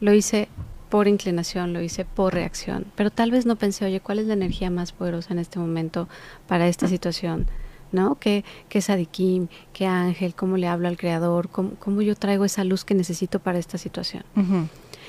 Lo 0.00 0.14
hice 0.14 0.48
por 0.90 1.08
inclinación, 1.08 1.72
lo 1.72 1.80
hice 1.80 2.04
por 2.04 2.34
reacción, 2.34 2.84
pero 2.96 3.10
tal 3.10 3.30
vez 3.30 3.46
no 3.46 3.56
pensé, 3.56 3.84
oye, 3.86 4.00
¿cuál 4.00 4.18
es 4.18 4.26
la 4.26 4.34
energía 4.34 4.70
más 4.70 4.92
poderosa 4.92 5.32
en 5.32 5.38
este 5.38 5.58
momento 5.58 6.08
para 6.46 6.68
esta 6.68 6.88
situación? 6.88 7.46
¿No? 7.92 8.16
¿Qué, 8.16 8.44
qué 8.68 8.78
es 8.78 8.90
Adikim? 8.90 9.48
¿Qué 9.72 9.86
ángel? 9.86 10.34
¿Cómo 10.34 10.56
le 10.56 10.68
hablo 10.68 10.86
al 10.86 10.96
creador? 10.96 11.48
¿Cómo, 11.48 12.02
yo 12.02 12.14
traigo 12.14 12.44
esa 12.44 12.62
luz 12.62 12.84
que 12.84 12.94
necesito 12.94 13.40
para 13.40 13.58
esta 13.58 13.78
situación? 13.78 14.24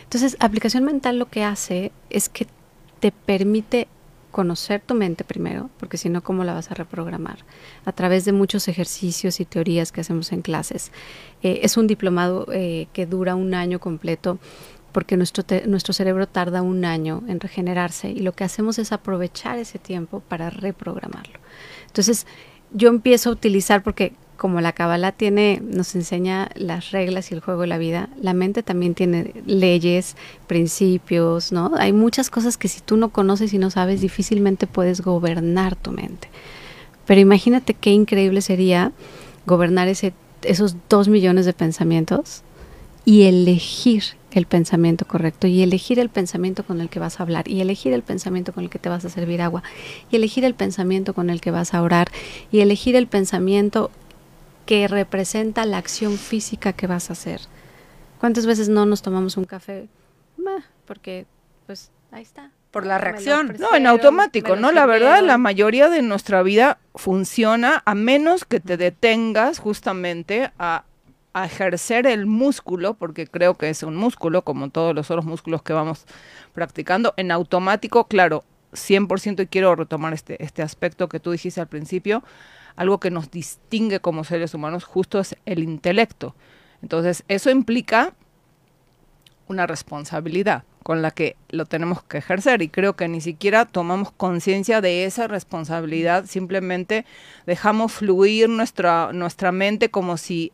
Entonces, 0.03 0.35
aplicación 0.39 0.83
mental 0.83 1.19
lo 1.19 1.27
que 1.27 1.43
hace 1.43 1.91
es 2.09 2.27
que 2.29 2.47
te 2.99 3.11
permite 3.11 3.87
conocer 4.31 4.81
tu 4.81 4.95
mente 4.95 5.23
primero, 5.23 5.69
porque 5.77 5.97
si 5.97 6.09
no, 6.09 6.23
¿cómo 6.23 6.43
la 6.43 6.53
vas 6.53 6.71
a 6.71 6.73
reprogramar? 6.73 7.39
A 7.85 7.91
través 7.91 8.25
de 8.25 8.31
muchos 8.31 8.67
ejercicios 8.67 9.39
y 9.39 9.45
teorías 9.45 9.91
que 9.91 10.01
hacemos 10.01 10.31
en 10.31 10.41
clases. 10.41 10.91
Eh, 11.43 11.59
es 11.63 11.77
un 11.77 11.85
diplomado 11.85 12.47
eh, 12.51 12.87
que 12.93 13.05
dura 13.05 13.35
un 13.35 13.53
año 13.53 13.79
completo 13.79 14.39
porque 14.91 15.17
nuestro, 15.17 15.43
nuestro 15.67 15.93
cerebro 15.93 16.27
tarda 16.27 16.61
un 16.61 16.85
año 16.85 17.23
en 17.27 17.39
regenerarse 17.39 18.09
y 18.09 18.19
lo 18.19 18.33
que 18.33 18.43
hacemos 18.43 18.79
es 18.79 18.91
aprovechar 18.91 19.57
ese 19.57 19.79
tiempo 19.79 20.21
para 20.21 20.49
reprogramarlo. 20.49 21.39
Entonces, 21.87 22.25
yo 22.73 22.89
empiezo 22.89 23.29
a 23.29 23.33
utilizar, 23.33 23.83
porque 23.83 24.13
como 24.37 24.59
la 24.59 24.71
Kabbalah 24.71 25.11
tiene, 25.11 25.61
nos 25.63 25.93
enseña 25.93 26.49
las 26.55 26.91
reglas 26.91 27.29
y 27.29 27.35
el 27.35 27.41
juego 27.41 27.61
de 27.61 27.67
la 27.67 27.77
vida, 27.77 28.09
la 28.19 28.33
mente 28.33 28.63
también 28.63 28.95
tiene 28.95 29.33
leyes, 29.45 30.15
principios, 30.47 31.51
¿no? 31.51 31.73
Hay 31.77 31.93
muchas 31.93 32.29
cosas 32.29 32.57
que 32.57 32.67
si 32.67 32.81
tú 32.81 32.97
no 32.97 33.09
conoces 33.09 33.53
y 33.53 33.59
no 33.59 33.69
sabes, 33.69 34.01
difícilmente 34.01 34.65
puedes 34.65 35.01
gobernar 35.01 35.75
tu 35.75 35.91
mente. 35.91 36.27
Pero 37.05 37.21
imagínate 37.21 37.75
qué 37.75 37.91
increíble 37.91 38.41
sería 38.41 38.93
gobernar 39.45 39.87
ese, 39.87 40.13
esos 40.43 40.75
dos 40.89 41.07
millones 41.07 41.45
de 41.45 41.53
pensamientos 41.53 42.43
y 43.05 43.23
elegir 43.23 44.03
el 44.31 44.45
pensamiento 44.45 45.05
correcto 45.05 45.47
y 45.47 45.61
elegir 45.61 45.99
el 45.99 46.09
pensamiento 46.09 46.63
con 46.63 46.81
el 46.81 46.89
que 46.89 46.99
vas 46.99 47.19
a 47.19 47.23
hablar 47.23 47.47
y 47.47 47.61
elegir 47.61 47.93
el 47.93 48.03
pensamiento 48.03 48.53
con 48.53 48.63
el 48.63 48.69
que 48.69 48.79
te 48.79 48.89
vas 48.89 49.03
a 49.03 49.09
servir 49.09 49.41
agua 49.41 49.63
y 50.09 50.15
elegir 50.15 50.45
el 50.45 50.55
pensamiento 50.55 51.13
con 51.13 51.29
el 51.29 51.41
que 51.41 51.51
vas 51.51 51.73
a 51.73 51.81
orar 51.81 52.09
y 52.51 52.61
elegir 52.61 52.95
el 52.95 53.07
pensamiento 53.07 53.91
que 54.65 54.87
representa 54.87 55.65
la 55.65 55.77
acción 55.77 56.17
física 56.17 56.73
que 56.73 56.87
vas 56.87 57.09
a 57.09 57.13
hacer. 57.13 57.41
¿Cuántas 58.19 58.45
veces 58.45 58.69
no 58.69 58.85
nos 58.85 59.01
tomamos 59.01 59.35
un 59.35 59.45
café? 59.45 59.89
porque 60.91 61.25
pues 61.65 61.89
ahí 62.11 62.21
está. 62.21 62.51
Por 62.71 62.85
la 62.85 62.97
reacción. 62.97 63.55
No, 63.59 63.75
en 63.75 63.87
automático, 63.87 64.57
¿no? 64.57 64.73
La 64.73 64.85
verdad, 64.85 65.21
la 65.23 65.37
mayoría 65.37 65.89
de 65.89 66.01
nuestra 66.01 66.43
vida 66.43 66.79
funciona 66.95 67.81
a 67.85 67.95
menos 67.95 68.43
que 68.43 68.59
te 68.59 68.75
detengas 68.75 69.59
justamente 69.59 70.51
a 70.59 70.83
ejercer 71.33 72.07
el 72.07 72.25
músculo, 72.25 72.93
porque 72.95 73.27
creo 73.27 73.55
que 73.57 73.69
es 73.69 73.83
un 73.83 73.95
músculo, 73.95 74.43
como 74.43 74.69
todos 74.69 74.93
los 74.93 75.09
otros 75.09 75.25
músculos 75.25 75.61
que 75.61 75.73
vamos 75.73 76.05
practicando, 76.53 77.13
en 77.17 77.31
automático, 77.31 78.05
claro, 78.07 78.43
100% 78.73 79.43
y 79.43 79.47
quiero 79.47 79.75
retomar 79.75 80.13
este, 80.13 80.43
este 80.43 80.61
aspecto 80.61 81.09
que 81.09 81.19
tú 81.19 81.31
dijiste 81.31 81.61
al 81.61 81.67
principio, 81.67 82.23
algo 82.75 82.99
que 82.99 83.11
nos 83.11 83.31
distingue 83.31 83.99
como 83.99 84.23
seres 84.23 84.53
humanos 84.53 84.83
justo 84.83 85.19
es 85.19 85.35
el 85.45 85.63
intelecto. 85.63 86.35
Entonces, 86.81 87.23
eso 87.27 87.49
implica 87.49 88.13
una 89.47 89.67
responsabilidad 89.67 90.63
con 90.83 91.01
la 91.01 91.11
que 91.11 91.35
lo 91.49 91.65
tenemos 91.65 92.01
que 92.03 92.17
ejercer 92.17 92.61
y 92.61 92.69
creo 92.69 92.95
que 92.95 93.07
ni 93.07 93.21
siquiera 93.21 93.65
tomamos 93.65 94.11
conciencia 94.11 94.81
de 94.81 95.05
esa 95.05 95.27
responsabilidad, 95.27 96.25
simplemente 96.25 97.05
dejamos 97.45 97.91
fluir 97.91 98.49
nuestra, 98.49 99.11
nuestra 99.13 99.51
mente 99.51 99.91
como 99.91 100.17
si 100.17 100.51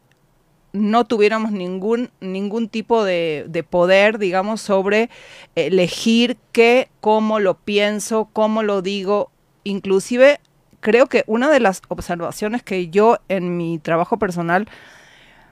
no 0.77 1.05
tuviéramos 1.05 1.51
ningún, 1.51 2.09
ningún 2.21 2.69
tipo 2.69 3.03
de, 3.03 3.45
de, 3.47 3.63
poder, 3.63 4.17
digamos, 4.17 4.61
sobre 4.61 5.09
elegir 5.55 6.37
qué, 6.51 6.89
cómo 7.01 7.39
lo 7.39 7.55
pienso, 7.55 8.29
cómo 8.33 8.63
lo 8.63 8.81
digo. 8.81 9.31
Inclusive, 9.63 10.39
creo 10.79 11.07
que 11.07 11.23
una 11.27 11.49
de 11.49 11.59
las 11.59 11.81
observaciones 11.89 12.63
que 12.63 12.89
yo 12.89 13.17
en 13.27 13.57
mi 13.57 13.79
trabajo 13.79 14.17
personal 14.17 14.67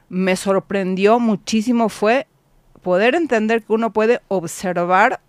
me 0.10 0.36
sorprendió 0.36 1.20
muchísimo 1.20 1.90
fue 1.90 2.28
poder 2.82 3.16
entender 3.16 3.64
que 3.64 3.74
uno 3.74 3.92
puede 3.92 4.22
observar 4.28 5.20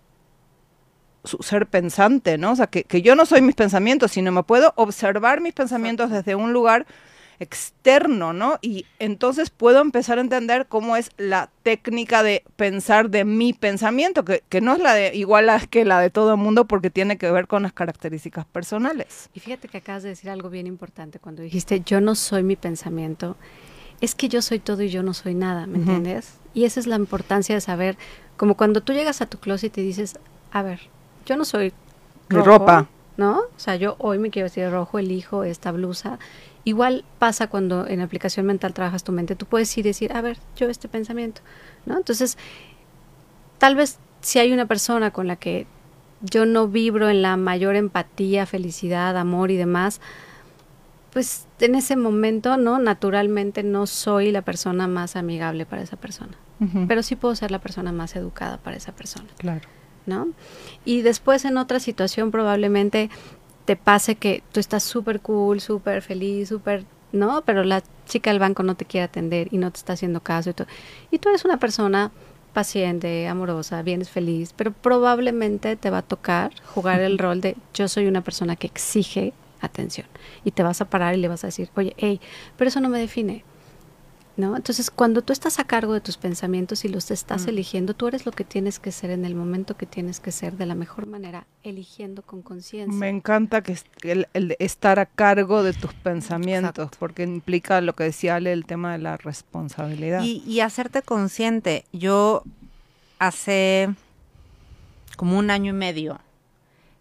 su 1.23 1.37
ser 1.39 1.67
pensante, 1.67 2.37
¿no? 2.37 2.51
O 2.51 2.55
sea, 2.55 2.67
que, 2.67 2.83
que 2.83 3.01
yo 3.01 3.15
no 3.15 3.25
soy 3.25 3.41
mis 3.41 3.55
pensamientos, 3.55 4.11
sino 4.11 4.31
me 4.31 4.43
puedo 4.43 4.73
observar 4.75 5.41
mis 5.41 5.53
pensamientos 5.53 6.09
desde 6.09 6.35
un 6.35 6.53
lugar 6.53 6.85
externo, 7.39 8.33
¿no? 8.33 8.57
Y 8.61 8.85
entonces 8.99 9.49
puedo 9.49 9.81
empezar 9.81 10.17
a 10.17 10.21
entender 10.21 10.65
cómo 10.67 10.95
es 10.95 11.11
la 11.17 11.49
técnica 11.63 12.23
de 12.23 12.43
pensar 12.55 13.09
de 13.09 13.25
mi 13.25 13.53
pensamiento, 13.53 14.25
que, 14.25 14.43
que 14.49 14.61
no 14.61 14.73
es 14.73 14.79
la 14.79 14.93
de 14.93 15.15
igual 15.15 15.49
a, 15.49 15.59
que 15.59 15.85
la 15.85 15.99
de 15.99 16.09
todo 16.09 16.31
el 16.31 16.37
mundo 16.37 16.65
porque 16.65 16.89
tiene 16.89 17.17
que 17.17 17.29
ver 17.31 17.47
con 17.47 17.63
las 17.63 17.73
características 17.73 18.45
personales. 18.45 19.29
Y 19.33 19.39
fíjate 19.39 19.67
que 19.67 19.77
acabas 19.77 20.03
de 20.03 20.09
decir 20.09 20.29
algo 20.29 20.49
bien 20.49 20.67
importante 20.67 21.19
cuando 21.19 21.43
dijiste 21.43 21.81
yo 21.85 22.01
no 22.01 22.15
soy 22.15 22.43
mi 22.43 22.55
pensamiento, 22.55 23.37
es 24.01 24.15
que 24.15 24.29
yo 24.29 24.41
soy 24.41 24.59
todo 24.59 24.81
y 24.83 24.89
yo 24.89 25.03
no 25.03 25.13
soy 25.13 25.35
nada, 25.35 25.67
¿me 25.67 25.73
uh 25.73 25.75
-huh. 25.75 25.79
entiendes? 25.81 26.33
Y 26.53 26.65
esa 26.65 26.79
es 26.79 26.87
la 26.87 26.95
importancia 26.95 27.53
de 27.53 27.61
saber, 27.61 27.97
como 28.35 28.55
cuando 28.55 28.81
tú 28.81 28.93
llegas 28.93 29.21
a 29.21 29.27
tu 29.27 29.37
closet 29.37 29.77
y 29.77 29.83
dices, 29.83 30.17
a 30.51 30.63
ver, 30.63 30.81
yo 31.25 31.37
no 31.37 31.45
soy 31.45 31.71
rojo, 32.29 32.49
mi 32.49 32.57
ropa, 32.57 32.87
¿no? 33.15 33.39
O 33.39 33.59
sea, 33.59 33.75
yo 33.75 33.95
hoy 33.99 34.17
me 34.17 34.31
quiero 34.31 34.45
vestir 34.45 34.69
rojo, 34.69 34.97
elijo 34.97 35.43
esta 35.43 35.71
blusa 35.71 36.19
Igual 36.67 37.05
pasa 37.17 37.47
cuando 37.47 37.87
en 37.87 38.01
aplicación 38.01 38.45
mental 38.45 38.73
trabajas 38.73 39.05
tu 39.05 39.13
mente, 39.13 39.37
tú 39.37 39.45
puedes 39.45 39.77
ir 39.77 39.85
y 39.85 39.89
decir, 39.91 40.11
a 40.11 40.19
ver, 40.19 40.37
yo 40.57 40.67
este 40.67 40.89
pensamiento, 40.89 41.39
¿no? 41.85 41.95
Entonces, 41.95 42.37
tal 43.57 43.77
vez 43.77 43.99
si 44.19 44.39
hay 44.39 44.51
una 44.51 44.65
persona 44.65 45.11
con 45.11 45.27
la 45.27 45.37
que 45.37 45.65
yo 46.19 46.45
no 46.45 46.67
vibro 46.67 47.07
en 47.07 47.21
la 47.21 47.37
mayor 47.37 47.77
empatía, 47.77 48.45
felicidad, 48.45 49.15
amor 49.15 49.49
y 49.49 49.55
demás, 49.55 50.01
pues 51.13 51.47
en 51.61 51.75
ese 51.75 51.95
momento, 51.95 52.57
¿no? 52.57 52.79
Naturalmente 52.79 53.63
no 53.63 53.87
soy 53.87 54.33
la 54.33 54.41
persona 54.41 54.89
más 54.89 55.15
amigable 55.15 55.65
para 55.65 55.83
esa 55.83 55.95
persona, 55.95 56.33
uh 56.59 56.65
-huh. 56.65 56.85
pero 56.85 57.01
sí 57.01 57.15
puedo 57.15 57.33
ser 57.33 57.49
la 57.49 57.59
persona 57.59 57.93
más 57.93 58.17
educada 58.17 58.57
para 58.57 58.75
esa 58.75 58.91
persona. 58.91 59.29
Claro. 59.37 59.61
¿No? 60.05 60.27
Y 60.83 61.01
después 61.01 61.45
en 61.45 61.55
otra 61.57 61.79
situación 61.79 62.31
probablemente 62.31 63.09
te 63.67 63.75
pase 63.75 64.15
que 64.15 64.43
tú 64.53 64.61
estás 64.61 64.81
súper 64.81 65.19
cool, 65.19 65.59
súper 65.59 66.01
feliz, 66.01 66.47
súper, 66.47 66.85
¿no? 67.11 67.43
Pero 67.45 67.65
la 67.65 67.83
chica 68.05 68.29
del 68.29 68.39
banco 68.39 68.63
no 68.63 68.75
te 68.75 68.85
quiere 68.85 69.03
atender 69.03 69.49
y 69.51 69.57
no 69.57 69.69
te 69.71 69.77
está 69.77 69.91
haciendo 69.91 70.21
caso 70.21 70.51
y 70.51 70.53
todo. 70.53 70.69
Y 71.11 71.17
tú 71.19 71.27
eres 71.27 71.43
una 71.43 71.57
persona 71.59 72.11
paciente, 72.53 73.27
amorosa, 73.27 73.81
vienes 73.81 74.09
feliz, 74.09 74.53
pero 74.55 74.71
probablemente 74.71 75.75
te 75.75 75.89
va 75.89 75.97
a 75.97 76.01
tocar 76.01 76.53
jugar 76.63 77.01
el 77.01 77.17
rol 77.17 77.41
de 77.41 77.57
yo 77.73 77.89
soy 77.89 78.07
una 78.07 78.21
persona 78.21 78.55
que 78.55 78.67
exige 78.67 79.33
atención. 79.59 80.07
Y 80.45 80.51
te 80.51 80.63
vas 80.63 80.79
a 80.79 80.89
parar 80.89 81.15
y 81.15 81.17
le 81.17 81.27
vas 81.27 81.43
a 81.43 81.47
decir, 81.47 81.69
oye, 81.75 81.93
hey, 81.97 82.21
pero 82.55 82.69
eso 82.69 82.79
no 82.79 82.87
me 82.87 82.99
define. 82.99 83.43
¿No? 84.37 84.55
Entonces, 84.55 84.91
cuando 84.91 85.23
tú 85.23 85.33
estás 85.33 85.59
a 85.59 85.63
cargo 85.63 85.93
de 85.93 86.01
tus 86.01 86.17
pensamientos 86.17 86.85
y 86.85 86.89
los 86.89 87.09
estás 87.09 87.47
mm. 87.47 87.49
eligiendo, 87.49 87.95
tú 87.95 88.07
eres 88.07 88.27
lo 88.27 88.31
que 88.31 88.43
tienes 88.43 88.77
que 88.77 88.91
ser 88.91 89.09
en 89.09 89.25
el 89.25 89.33
momento 89.33 89.75
que 89.75 89.87
tienes 89.87 90.19
que 90.19 90.31
ser 90.31 90.57
de 90.57 90.67
la 90.67 90.75
mejor 90.75 91.07
manera, 91.07 91.47
eligiendo 91.63 92.21
con 92.21 92.43
conciencia. 92.43 92.95
Me 92.95 93.09
encanta 93.09 93.63
que 93.63 93.75
el, 94.03 94.27
el, 94.33 94.55
estar 94.59 94.99
a 94.99 95.07
cargo 95.07 95.63
de 95.63 95.73
tus 95.73 95.91
pensamientos, 95.95 96.69
Exacto. 96.69 96.97
porque 96.99 97.23
implica 97.23 97.81
lo 97.81 97.95
que 97.95 98.03
decía 98.03 98.35
Ale, 98.35 98.53
el 98.53 98.65
tema 98.65 98.91
de 98.91 98.99
la 98.99 99.17
responsabilidad. 99.17 100.21
Y, 100.21 100.43
y 100.45 100.59
hacerte 100.59 101.01
consciente. 101.01 101.85
Yo 101.91 102.43
hace 103.17 103.89
como 105.15 105.39
un 105.39 105.49
año 105.49 105.71
y 105.71 105.75
medio 105.75 106.19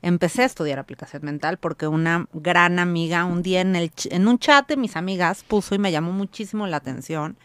empecé 0.06 0.42
a 0.42 0.46
estudiar 0.46 0.78
aplicación 0.78 1.24
mental 1.24 1.58
porque 1.58 1.88
una 1.88 2.28
gran 2.32 2.78
amiga 2.78 3.24
un 3.24 3.42
día 3.42 3.60
en, 3.60 3.74
el, 3.74 3.90
en 4.10 4.28
un 4.28 4.38
chat 4.38 4.68
de 4.68 4.76
mis 4.76 4.94
amigas 4.94 5.42
puso 5.42 5.74
y 5.74 5.78
me 5.78 5.90
llamó 5.90 6.12
muchísimo 6.12 6.68
la 6.68 6.76
atención 6.76 7.36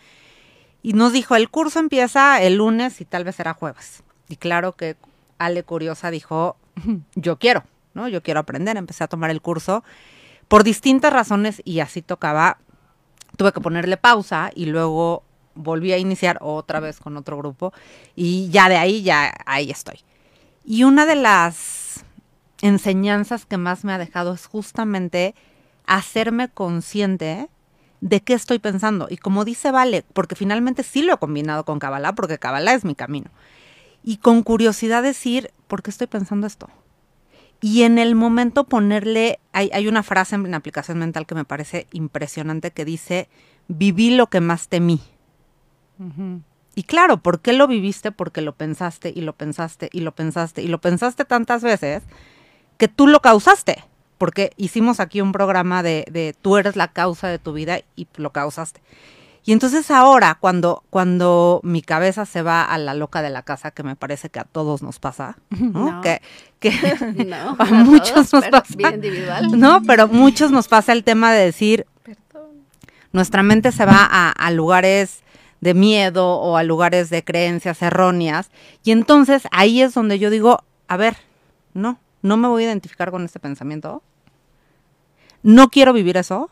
y 0.83 0.93
nos 0.93 1.11
dijo, 1.11 1.35
el 1.35 1.49
curso 1.49 1.79
empieza 1.79 2.39
el 2.41 2.57
lunes 2.57 3.01
y 3.01 3.05
tal 3.05 3.23
vez 3.23 3.35
será 3.35 3.55
jueves. 3.55 4.03
Y 4.29 4.35
claro 4.35 4.73
que 4.73 4.95
Ale 5.39 5.63
Curiosa 5.63 6.11
dijo, 6.11 6.55
yo 7.15 7.39
quiero, 7.39 7.63
¿no? 7.95 8.07
Yo 8.07 8.21
quiero 8.21 8.39
aprender, 8.39 8.77
empecé 8.77 9.03
a 9.03 9.07
tomar 9.07 9.31
el 9.31 9.41
curso 9.41 9.83
por 10.47 10.63
distintas 10.63 11.11
razones 11.11 11.63
y 11.65 11.79
así 11.79 12.03
tocaba, 12.03 12.59
tuve 13.37 13.53
que 13.53 13.61
ponerle 13.61 13.97
pausa 13.97 14.51
y 14.53 14.67
luego 14.67 15.23
volví 15.55 15.93
a 15.93 15.97
iniciar 15.97 16.37
otra 16.41 16.79
vez 16.79 16.99
con 16.99 17.17
otro 17.17 17.37
grupo 17.37 17.73
y 18.15 18.49
ya 18.49 18.69
de 18.69 18.77
ahí, 18.77 19.01
ya 19.01 19.33
ahí 19.47 19.71
estoy. 19.71 20.01
Y 20.63 20.83
una 20.83 21.07
de 21.07 21.15
las 21.15 22.05
enseñanzas 22.61 23.45
que 23.45 23.57
más 23.57 23.83
me 23.83 23.93
ha 23.93 23.97
dejado 23.97 24.33
es 24.33 24.45
justamente 24.45 25.35
hacerme 25.85 26.49
consciente 26.49 27.49
de 28.01 28.21
qué 28.21 28.33
estoy 28.33 28.59
pensando. 28.59 29.07
Y 29.09 29.17
como 29.17 29.45
dice 29.45 29.71
Vale, 29.71 30.03
porque 30.13 30.35
finalmente 30.35 30.83
sí 30.83 31.01
lo 31.01 31.13
he 31.13 31.17
combinado 31.17 31.65
con 31.65 31.79
Kabbalah, 31.79 32.13
porque 32.13 32.39
Kabbalah 32.39 32.73
es 32.73 32.85
mi 32.85 32.95
camino. 32.95 33.29
Y 34.03 34.17
con 34.17 34.41
curiosidad 34.43 35.03
decir, 35.03 35.51
¿por 35.67 35.83
qué 35.83 35.91
estoy 35.91 36.07
pensando 36.07 36.47
esto? 36.47 36.69
Y 37.61 37.83
en 37.83 37.99
el 37.99 38.15
momento 38.15 38.63
ponerle, 38.63 39.39
hay, 39.53 39.69
hay 39.73 39.87
una 39.87 40.01
frase 40.01 40.33
en 40.33 40.49
la 40.49 40.57
aplicación 40.57 40.97
mental 40.97 41.27
que 41.27 41.35
me 41.35 41.45
parece 41.45 41.85
impresionante 41.91 42.71
que 42.71 42.85
dice, 42.85 43.29
viví 43.67 44.15
lo 44.15 44.27
que 44.27 44.41
más 44.41 44.67
temí. 44.67 44.99
Uh 45.99 46.05
-huh. 46.05 46.41
Y 46.73 46.83
claro, 46.83 47.17
¿por 47.17 47.41
qué 47.41 47.53
lo 47.53 47.67
viviste? 47.67 48.11
Porque 48.11 48.41
lo 48.41 48.55
pensaste 48.55 49.11
y 49.15 49.21
lo 49.21 49.33
pensaste 49.33 49.89
y 49.91 49.99
lo 49.99 50.15
pensaste 50.15 50.63
y 50.63 50.67
lo 50.67 50.81
pensaste 50.81 51.25
tantas 51.25 51.61
veces 51.61 52.01
que 52.81 52.87
tú 52.87 53.05
lo 53.05 53.19
causaste, 53.19 53.83
porque 54.17 54.53
hicimos 54.57 54.99
aquí 54.99 55.21
un 55.21 55.33
programa 55.33 55.83
de, 55.83 56.03
de, 56.09 56.35
tú 56.41 56.57
eres 56.57 56.75
la 56.75 56.87
causa 56.87 57.27
de 57.27 57.37
tu 57.37 57.53
vida 57.53 57.81
y 57.95 58.07
lo 58.15 58.31
causaste. 58.31 58.81
Y 59.45 59.51
entonces 59.51 59.91
ahora, 59.91 60.39
cuando, 60.39 60.81
cuando 60.89 61.59
mi 61.61 61.83
cabeza 61.83 62.25
se 62.25 62.41
va 62.41 62.63
a 62.63 62.79
la 62.79 62.95
loca 62.95 63.21
de 63.21 63.29
la 63.29 63.43
casa, 63.43 63.69
que 63.69 63.83
me 63.83 63.95
parece 63.95 64.29
que 64.29 64.39
a 64.39 64.45
todos 64.45 64.81
nos 64.81 64.97
pasa, 64.97 65.37
¿no? 65.51 65.91
No. 65.91 66.01
Que, 66.01 66.23
que 66.59 66.71
No, 67.27 67.55
a 67.59 67.65
muchos 67.65 68.31
todos, 68.31 68.33
nos 68.33 68.47
pasa. 68.47 68.73
bien 68.75 68.95
individual. 68.95 69.59
No, 69.59 69.83
pero 69.83 70.07
muchos 70.07 70.49
nos 70.49 70.67
pasa 70.67 70.91
el 70.93 71.03
tema 71.03 71.31
de 71.31 71.45
decir, 71.45 71.85
Perdón. 72.01 72.63
nuestra 73.11 73.43
mente 73.43 73.71
se 73.71 73.85
va 73.85 74.07
a, 74.09 74.31
a 74.31 74.49
lugares 74.49 75.21
de 75.59 75.75
miedo 75.75 76.27
o 76.39 76.57
a 76.57 76.63
lugares 76.63 77.11
de 77.11 77.23
creencias 77.23 77.83
erróneas. 77.83 78.49
Y 78.83 78.89
entonces 78.89 79.43
ahí 79.51 79.83
es 79.83 79.93
donde 79.93 80.17
yo 80.17 80.31
digo, 80.31 80.63
a 80.87 80.97
ver, 80.97 81.15
no, 81.75 81.99
no 82.21 82.37
me 82.37 82.47
voy 82.47 82.63
a 82.63 82.67
identificar 82.67 83.11
con 83.11 83.23
este 83.25 83.39
pensamiento. 83.39 84.01
No 85.43 85.69
quiero 85.69 85.93
vivir 85.93 86.17
eso. 86.17 86.49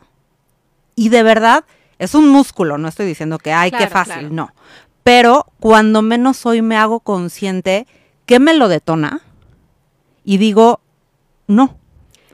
Y 0.96 1.08
de 1.08 1.22
verdad, 1.22 1.64
es 1.98 2.14
un 2.14 2.28
músculo, 2.28 2.78
no 2.78 2.88
estoy 2.88 3.06
diciendo 3.06 3.38
que, 3.38 3.52
ay, 3.52 3.70
qué 3.70 3.76
Claro, 3.78 3.92
fácil, 3.92 4.14
claro. 4.14 4.34
no. 4.34 4.54
Pero 5.02 5.46
cuando 5.60 6.02
menos 6.02 6.44
hoy 6.46 6.62
me 6.62 6.76
hago 6.76 7.00
consciente 7.00 7.86
que 8.26 8.38
me 8.38 8.54
lo 8.54 8.68
detona 8.68 9.22
y 10.24 10.38
digo, 10.38 10.80
no, 11.46 11.76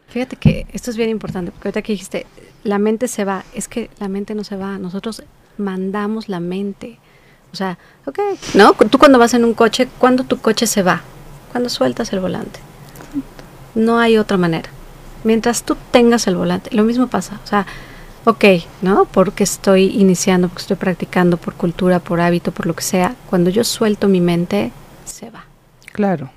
Fíjate 0.09 0.37
que 0.37 0.67
esto 0.73 0.91
es 0.91 0.97
bien 0.97 1.11
importante, 1.11 1.51
porque 1.51 1.69
ahorita 1.69 1.83
que 1.83 1.93
dijiste, 1.93 2.27
la 2.65 2.79
mente 2.79 3.09
se 3.09 3.25
va, 3.25 3.45
es 3.55 3.69
que 3.69 3.91
la 3.99 4.09
mente 4.09 4.35
no 4.35 4.45
se 4.45 4.57
va, 4.57 4.79
nosotros 4.79 5.23
mandamos 5.59 6.29
la 6.29 6.41
mente. 6.41 6.99
O 7.53 7.57
sea, 7.57 7.77
ok, 8.07 8.19
¿no? 8.55 8.73
Tú 8.91 8.99
cuando 8.99 9.19
vas 9.19 9.35
en 9.35 9.45
un 9.45 9.53
coche, 9.55 9.89
¿cuándo 9.99 10.25
tu 10.25 10.39
coche 10.39 10.67
se 10.67 10.83
va? 10.83 11.03
Cuando 11.51 11.69
sueltas 11.69 12.13
el 12.13 12.21
volante. 12.21 12.61
No 13.77 13.99
hay 13.99 14.17
otra 14.17 14.39
manera. 14.39 14.71
Mientras 15.23 15.63
tú 15.63 15.77
tengas 15.91 16.27
el 16.27 16.35
volante, 16.35 16.75
lo 16.75 16.83
mismo 16.83 17.09
pasa. 17.09 17.39
O 17.45 17.47
sea, 17.47 17.67
ok, 18.25 18.45
¿no? 18.81 19.05
Porque 19.05 19.45
estoy 19.45 19.85
iniciando, 20.01 20.49
porque 20.49 20.63
estoy 20.63 20.77
practicando, 20.77 21.37
por 21.37 21.55
cultura, 21.55 22.01
por 22.01 22.21
hábito, 22.21 22.53
por 22.53 22.67
lo 22.67 22.75
que 22.75 22.83
sea. 22.83 23.15
Cuando 23.29 23.51
yo 23.51 23.65
suelto 23.65 24.09
mi 24.09 24.21
mente, 24.21 24.73
se 25.05 25.29
va. 25.31 25.45
Claro. 25.93 26.31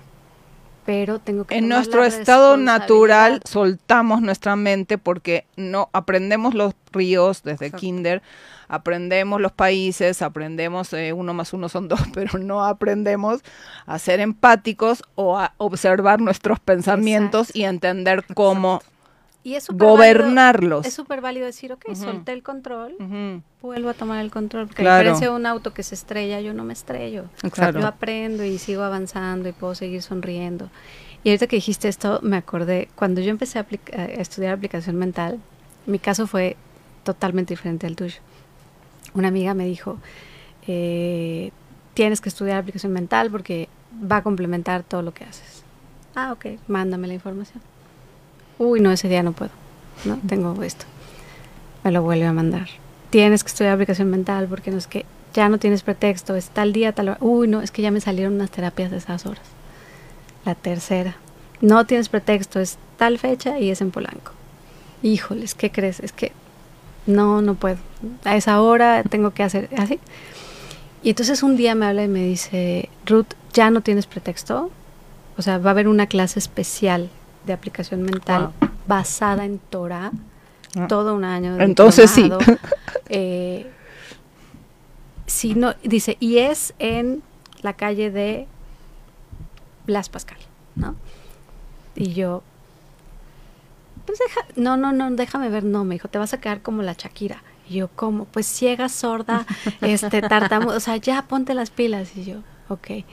Pero 0.90 1.20
tengo 1.20 1.46
que... 1.46 1.56
En 1.56 1.70
nuestro 1.70 2.04
estado 2.04 2.58
natural 2.58 3.42
soltamos 3.46 4.24
nuestra 4.24 4.56
mente 4.56 4.98
porque 4.98 5.46
no 5.56 5.88
aprendemos 5.94 6.56
los 6.56 6.74
ríos 6.92 7.44
desde 7.44 7.70
kinder, 7.70 8.24
aprendemos 8.68 9.40
los 9.40 9.52
países, 9.52 10.24
aprendemos 10.24 10.92
eh, 10.94 11.14
uno 11.14 11.36
más 11.36 11.54
uno 11.54 11.70
son 11.70 11.88
dos, 11.90 12.00
pero 12.12 12.40
no 12.40 12.66
aprendemos 12.66 13.42
a 13.86 14.00
ser 14.00 14.20
empáticos 14.20 15.04
o 15.14 15.38
a 15.38 15.54
observar 15.58 16.22
nuestros 16.22 16.60
pensamientos 16.60 17.56
y 17.56 17.66
entender 17.66 18.26
cómo 18.34 18.82
y 19.44 19.56
es 19.56 19.68
gobernarlos. 19.70 20.86
es 20.86 20.94
súper 20.94 21.22
válido 21.22 21.46
decir, 21.46 21.72
ok, 21.72 21.94
solté 21.96 22.34
el 22.34 22.44
control, 22.44 22.96
vuelvo 23.62 23.90
a 23.90 23.94
tomar 23.94 24.24
el 24.24 24.32
control. 24.32 24.68
Porque 24.68 24.88
a 24.88 24.98
diferencia 24.98 25.30
de 25.30 25.36
un 25.36 25.46
auto 25.46 25.74
que 25.74 25.84
se 25.84 25.96
estrella, 25.96 26.42
yo 26.42 26.54
no 26.54 26.64
me 26.66 26.74
estrello. 26.74 27.26
Yo 27.44 27.88
aprendo 27.88 28.44
y 28.44 28.58
sigo 28.58 28.84
avanzando 28.84 29.48
y 29.48 29.54
puedo 29.54 29.76
seguir 29.76 30.02
sonriendo. 30.02 30.70
Y 31.24 31.30
ahorita 31.30 31.48
que 31.48 31.56
dijiste 31.58 31.88
esto, 31.88 32.20
me 32.22 32.38
acordé, 32.38 32.90
cuando 32.96 33.22
yo 33.22 33.30
empecé 33.30 33.60
a, 33.60 33.66
estudiar 34.08 34.54
aplicación 34.54 34.96
mental, 34.96 35.40
mi 35.86 36.00
caso 36.00 36.28
fue 36.28 36.56
totalmente 37.04 37.54
diferente 37.54 37.88
al 37.88 37.96
tuyo. 37.96 38.20
Una 39.14 39.30
amiga 39.30 39.54
me 39.54 39.66
dijo, 39.66 39.98
eh, 40.68 41.52
tienes 41.94 42.22
que 42.22 42.30
estudiar 42.30 42.58
aplicación 42.58 42.92
mental 42.92 43.32
porque 43.32 43.70
va 43.92 44.18
a 44.18 44.24
complementar 44.24 44.84
todo 44.84 45.02
lo 45.02 45.14
que 45.14 45.24
haces. 45.24 45.64
Ah, 46.16 46.32
ok, 46.34 46.60
mándame 46.68 47.08
la 47.08 47.14
información 47.14 47.62
uy, 48.60 48.82
no, 48.82 48.92
ese 48.92 49.10
día 49.10 49.24
no 49.24 49.32
puedo, 49.32 49.52
¿no? 50.06 50.20
Tengo 50.28 50.62
esto. 50.62 50.86
Me 51.84 51.92
lo 51.92 52.04
vuelve 52.04 52.26
a 52.26 52.34
mandar. 52.34 52.68
Tienes 53.10 53.44
que 53.44 53.48
estudiar 53.48 53.74
aplicación 53.74 54.10
mental 54.12 54.48
porque 54.48 54.70
no 54.70 54.78
es 54.78 54.86
que 54.86 55.06
ya 55.34 55.50
no 55.50 55.58
tienes 55.58 55.82
pretexto, 55.82 56.36
es 56.36 56.50
tal 56.50 56.74
día, 56.74 56.92
tal 56.92 57.10
hora. 57.10 57.18
Uy, 57.22 57.48
no, 57.48 57.62
es 57.62 57.72
que 57.72 57.82
ya 57.82 57.90
me 57.90 58.02
salieron 58.02 58.34
unas 58.34 58.52
terapias 58.52 58.92
de 58.92 58.98
esas 58.98 59.26
horas. 59.26 59.44
La 60.46 60.56
tercera, 60.56 61.16
no 61.62 61.86
tienes 61.86 62.10
pretexto, 62.10 62.60
es 62.60 62.78
tal 62.98 63.18
fecha 63.18 63.60
y 63.60 63.70
es 63.70 63.82
en 63.82 63.92
Polanco. 63.92 64.34
Híjoles, 65.02 65.56
¿qué 65.56 65.72
crees? 65.72 66.00
Es 66.02 66.12
que 66.12 66.34
no, 67.08 67.42
no 67.42 67.56
puedo. 67.56 67.78
A 68.26 68.36
esa 68.36 68.62
hora 68.62 69.04
tengo 69.04 69.32
que 69.32 69.44
hacer 69.44 69.70
así. 69.78 70.00
Y 71.02 71.10
entonces 71.12 71.44
un 71.44 71.56
día 71.56 71.76
me 71.76 71.86
habla 71.86 72.04
y 72.04 72.10
me 72.10 72.26
dice, 72.26 72.90
Ruth, 73.06 73.34
ya 73.54 73.72
no 73.72 73.82
tienes 73.82 74.06
pretexto. 74.06 74.70
O 75.38 75.42
sea, 75.42 75.58
va 75.58 75.70
a 75.70 75.72
haber 75.72 75.88
una 75.88 76.08
clase 76.08 76.40
especial 76.40 77.10
de 77.46 77.54
aplicación 77.54 78.04
mental 78.04 78.52
basada 78.88 79.46
en 79.46 79.60
Torah, 79.60 80.12
ah. 80.76 80.88
todo 80.88 81.16
un 81.16 81.24
año. 81.24 81.60
Entonces 81.60 82.10
sí. 82.12 82.30
Eh, 83.12 83.66
si 85.26 85.56
no, 85.56 85.74
dice, 85.84 86.16
y 86.20 86.38
es 86.38 86.76
en 86.78 87.24
la 87.64 87.74
calle 87.74 88.12
de 88.12 88.48
Blas 89.88 90.10
Pascal, 90.10 90.38
¿no? 90.76 90.96
Y 91.96 92.14
yo, 92.14 92.44
pues 94.06 94.20
deja, 94.20 94.42
no, 94.56 94.78
no, 94.78 94.92
no, 94.92 95.10
déjame 95.10 95.50
ver, 95.50 95.64
no, 95.64 95.84
me 95.86 95.96
dijo, 95.96 96.08
te 96.08 96.20
vas 96.20 96.34
a 96.34 96.40
quedar 96.40 96.62
como 96.62 96.84
la 96.84 96.94
Shakira. 96.94 97.42
Y 97.68 97.76
yo, 97.76 97.90
¿cómo? 97.96 98.26
Pues 98.26 98.46
ciega, 98.48 98.90
sorda, 98.90 99.46
este, 99.82 100.22
tartamudo, 100.22 100.78
o 100.78 100.80
sea, 100.80 100.98
ya 100.98 101.24
ponte 101.24 101.54
las 101.54 101.72
pilas. 101.72 102.16
Y 102.16 102.26
yo, 102.26 102.38
ok. 102.70 103.06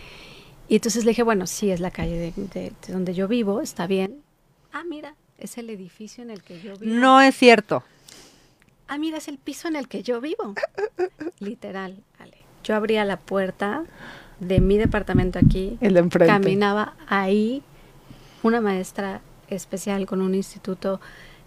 Y 0.68 0.76
entonces 0.76 1.04
le 1.04 1.12
dije, 1.12 1.22
bueno, 1.22 1.46
sí, 1.46 1.70
es 1.70 1.80
la 1.80 1.90
calle 1.90 2.32
de, 2.36 2.72
donde 2.88 3.14
yo 3.14 3.28
vivo, 3.28 3.60
está 3.60 3.86
bien. 3.86 4.22
Ah, 4.72 4.82
mira, 4.88 5.14
es 5.38 5.58
el 5.58 5.70
edificio 5.70 6.22
en 6.22 6.30
el 6.30 6.42
que 6.42 6.60
yo 6.60 6.76
vivo. 6.76 6.94
No 6.94 7.20
es 7.20 7.36
cierto. 7.36 7.84
Ah, 8.88 8.98
mira, 8.98 9.18
es 9.18 9.28
el 9.28 9.38
piso 9.38 9.68
en 9.68 9.76
el 9.76 9.88
que 9.88 10.02
yo 10.02 10.20
vivo. 10.20 10.54
Literal, 11.40 11.96
Ale. 12.18 12.36
Yo 12.64 12.74
abría 12.74 13.04
la 13.04 13.18
puerta 13.18 13.84
de 14.40 14.60
mi 14.60 14.76
departamento 14.76 15.38
aquí. 15.38 15.78
El 15.80 15.94
de 15.94 16.00
enfrente. 16.00 16.32
Caminaba 16.32 16.94
ahí 17.06 17.62
una 18.42 18.60
maestra 18.60 19.20
especial 19.48 20.06
con 20.06 20.20
un 20.20 20.34
instituto 20.34 21.00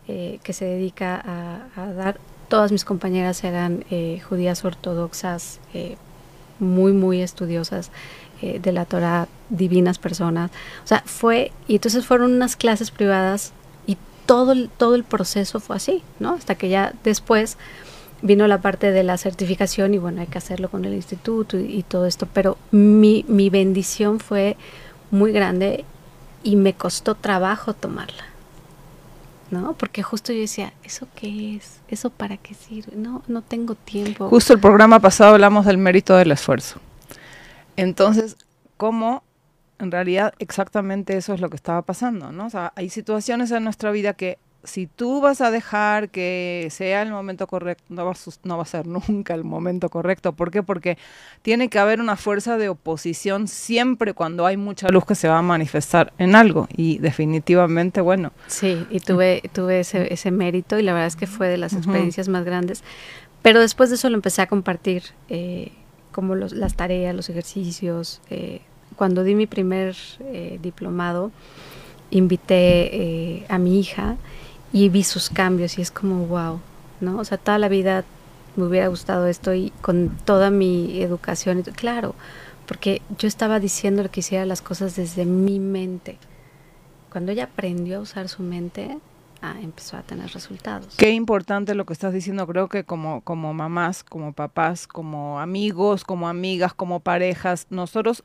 eh, 0.07 0.39
que 0.43 0.53
se 0.53 0.65
dedica 0.65 1.69
a, 1.75 1.93
dar. 1.93 2.19
Todas 2.47 2.71
mis 2.71 2.83
compañeras 2.83 3.43
eran 3.43 3.85
eh, 3.91 4.21
judías 4.27 4.65
ortodoxas, 4.65 5.59
eh, 5.73 5.97
muy, 6.59 6.93
muy 6.93 7.21
estudiosas. 7.21 7.91
Eh, 8.41 8.59
de 8.63 8.71
la 8.71 8.85
Torah, 8.85 9.27
divinas 9.49 9.99
personas. 9.99 10.49
O 10.85 10.87
sea, 10.87 11.03
fue, 11.05 11.51
y 11.67 11.75
entonces 11.75 12.05
fueron 12.05 12.31
unas 12.31 12.55
clases 12.55 12.89
privadas 12.89 13.51
y 13.85 13.97
todo 14.25 14.53
el, 14.53 14.69
todo 14.69 14.95
el 14.95 15.03
proceso 15.03 15.59
fue 15.59 15.75
así, 15.75 16.03
¿no? 16.19 16.35
Hasta 16.35 16.55
que 16.55 16.69
ya 16.69 16.93
después 17.03 17.57
vino 18.21 18.47
la 18.47 18.61
parte 18.61 18.91
de 18.91 19.03
la 19.03 19.17
certificación 19.17 19.93
y 19.93 19.97
bueno, 19.97 20.21
hay 20.21 20.27
que 20.27 20.37
hacerlo 20.37 20.69
con 20.69 20.85
el 20.85 20.93
instituto 20.93 21.59
y, 21.59 21.83
todo 21.83 22.05
esto, 22.05 22.29
pero 22.31 22.57
mi, 22.71 23.25
mi 23.27 23.49
bendición 23.49 24.21
fue 24.21 24.55
muy 25.11 25.33
grande 25.33 25.83
y 26.41 26.55
me 26.55 26.73
costó 26.73 27.15
trabajo 27.15 27.73
tomarla. 27.73 28.23
¿no? 29.51 29.73
Porque 29.73 30.01
justo 30.01 30.31
yo 30.31 30.39
decía, 30.39 30.71
¿eso 30.85 31.07
qué 31.15 31.57
es? 31.57 31.79
¿Eso 31.89 32.09
para 32.09 32.37
qué 32.37 32.53
sirve? 32.53 32.95
No, 32.95 33.21
no 33.27 33.41
tengo 33.41 33.75
tiempo. 33.75 34.29
Justo 34.29 34.53
el 34.53 34.59
programa 34.59 35.01
pasado 35.01 35.33
hablamos 35.33 35.65
del 35.65 35.77
mérito 35.77 36.15
del 36.15 36.31
esfuerzo. 36.31 36.79
Entonces, 37.79 38.37
¿cómo 38.77 39.23
en 39.79 39.91
realidad 39.91 40.33
exactamente 40.39 41.15
eso 41.15 41.33
es 41.33 41.41
lo 41.41 41.49
que 41.49 41.55
estaba 41.55 41.81
pasando, 41.81 42.31
¿no? 42.31 42.45
O 42.45 42.49
sea, 42.49 42.73
hay 42.75 42.89
situaciones 42.89 43.51
en 43.51 43.63
nuestra 43.63 43.91
vida 43.91 44.13
que 44.13 44.37
si 44.63 44.87
tú 44.87 45.21
vas 45.21 45.39
a 45.39 45.51
dejar 45.51 46.09
que 46.09 46.67
sea 46.69 47.01
el 47.01 47.11
momento 47.11 47.47
correcto, 47.47 47.85
no 47.89 48.05
va, 48.05 48.11
a, 48.11 48.15
no 48.43 48.57
va 48.57 48.63
a 48.63 48.65
ser 48.65 48.87
nunca 48.87 49.33
el 49.33 49.43
momento 49.43 49.89
correcto. 49.89 50.33
¿Por 50.33 50.51
qué? 50.51 50.63
Porque 50.63 50.97
tiene 51.41 51.69
que 51.69 51.79
haber 51.79 52.01
una 52.01 52.17
fuerza 52.17 52.57
de 52.57 52.67
oposición 52.67 53.47
siempre 53.47 54.13
cuando 54.13 54.45
hay 54.45 54.57
mucha 54.57 54.89
luz 54.89 55.05
que 55.05 55.15
se 55.15 55.29
va 55.29 55.37
a 55.37 55.41
manifestar 55.41 56.11
en 56.17 56.35
algo. 56.35 56.67
Y 56.75 56.97
definitivamente, 56.97 58.01
bueno. 58.01 58.33
Sí, 58.47 58.85
y 58.89 58.99
tuve, 58.99 59.43
tuve 59.53 59.79
ese, 59.79 60.13
ese 60.13 60.31
mérito 60.31 60.77
y 60.77 60.83
la 60.83 60.91
verdad 60.91 61.07
es 61.07 61.15
que 61.15 61.27
fue 61.27 61.47
de 61.47 61.57
las 61.57 61.73
experiencias 61.73 62.27
más 62.27 62.43
grandes. 62.43 62.83
Pero 63.41 63.61
después 63.61 63.89
de 63.89 63.95
eso 63.95 64.09
lo 64.09 64.15
empecé 64.15 64.41
a 64.41 64.47
compartir. 64.47 65.03
Eh, 65.29 65.71
como 66.19 66.35
las 66.35 66.73
tareas, 66.73 67.15
los 67.15 67.29
ejercicios. 67.29 68.19
Eh, 68.29 68.59
cuando 68.97 69.23
di 69.23 69.35
mi 69.35 69.47
primer 69.47 69.95
eh, 70.19 70.59
diplomado, 70.61 71.31
invité 72.11 72.89
eh, 72.91 73.45
a 73.47 73.57
mi 73.57 73.79
hija 73.79 74.17
y 74.73 74.89
vi 74.89 75.05
sus 75.05 75.29
cambios 75.29 75.79
y 75.79 75.81
es 75.81 75.91
como, 75.91 76.25
wow, 76.25 76.59
¿no? 76.99 77.19
O 77.19 77.23
sea, 77.23 77.37
toda 77.37 77.57
la 77.57 77.69
vida 77.69 78.03
me 78.57 78.65
hubiera 78.65 78.89
gustado 78.89 79.27
esto 79.27 79.53
y 79.53 79.71
con 79.79 80.09
toda 80.25 80.49
mi 80.49 81.01
educación, 81.01 81.63
claro, 81.73 82.15
porque 82.67 83.01
yo 83.17 83.29
estaba 83.29 83.61
diciendo 83.61 84.05
que 84.11 84.19
hiciera 84.19 84.45
las 84.45 84.61
cosas 84.61 84.97
desde 84.97 85.23
mi 85.23 85.57
mente. 85.57 86.17
Cuando 87.13 87.31
ella 87.31 87.45
aprendió 87.45 87.99
a 87.99 88.01
usar 88.01 88.27
su 88.27 88.43
mente, 88.43 88.97
empezó 89.41 89.97
a 89.97 90.03
tener 90.03 90.29
resultados. 90.31 90.95
Qué 90.97 91.11
importante 91.11 91.75
lo 91.75 91.85
que 91.85 91.93
estás 91.93 92.13
diciendo, 92.13 92.45
creo 92.47 92.67
que 92.67 92.83
como, 92.83 93.21
como 93.21 93.53
mamás, 93.53 94.03
como 94.03 94.33
papás, 94.33 94.87
como 94.87 95.39
amigos, 95.39 96.03
como 96.03 96.27
amigas, 96.27 96.73
como 96.73 96.99
parejas, 96.99 97.67
nosotros 97.69 98.23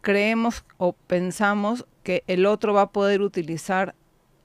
creemos 0.00 0.64
o 0.78 0.92
pensamos 0.92 1.86
que 2.02 2.24
el 2.26 2.46
otro 2.46 2.74
va 2.74 2.82
a 2.82 2.90
poder 2.90 3.22
utilizar 3.22 3.94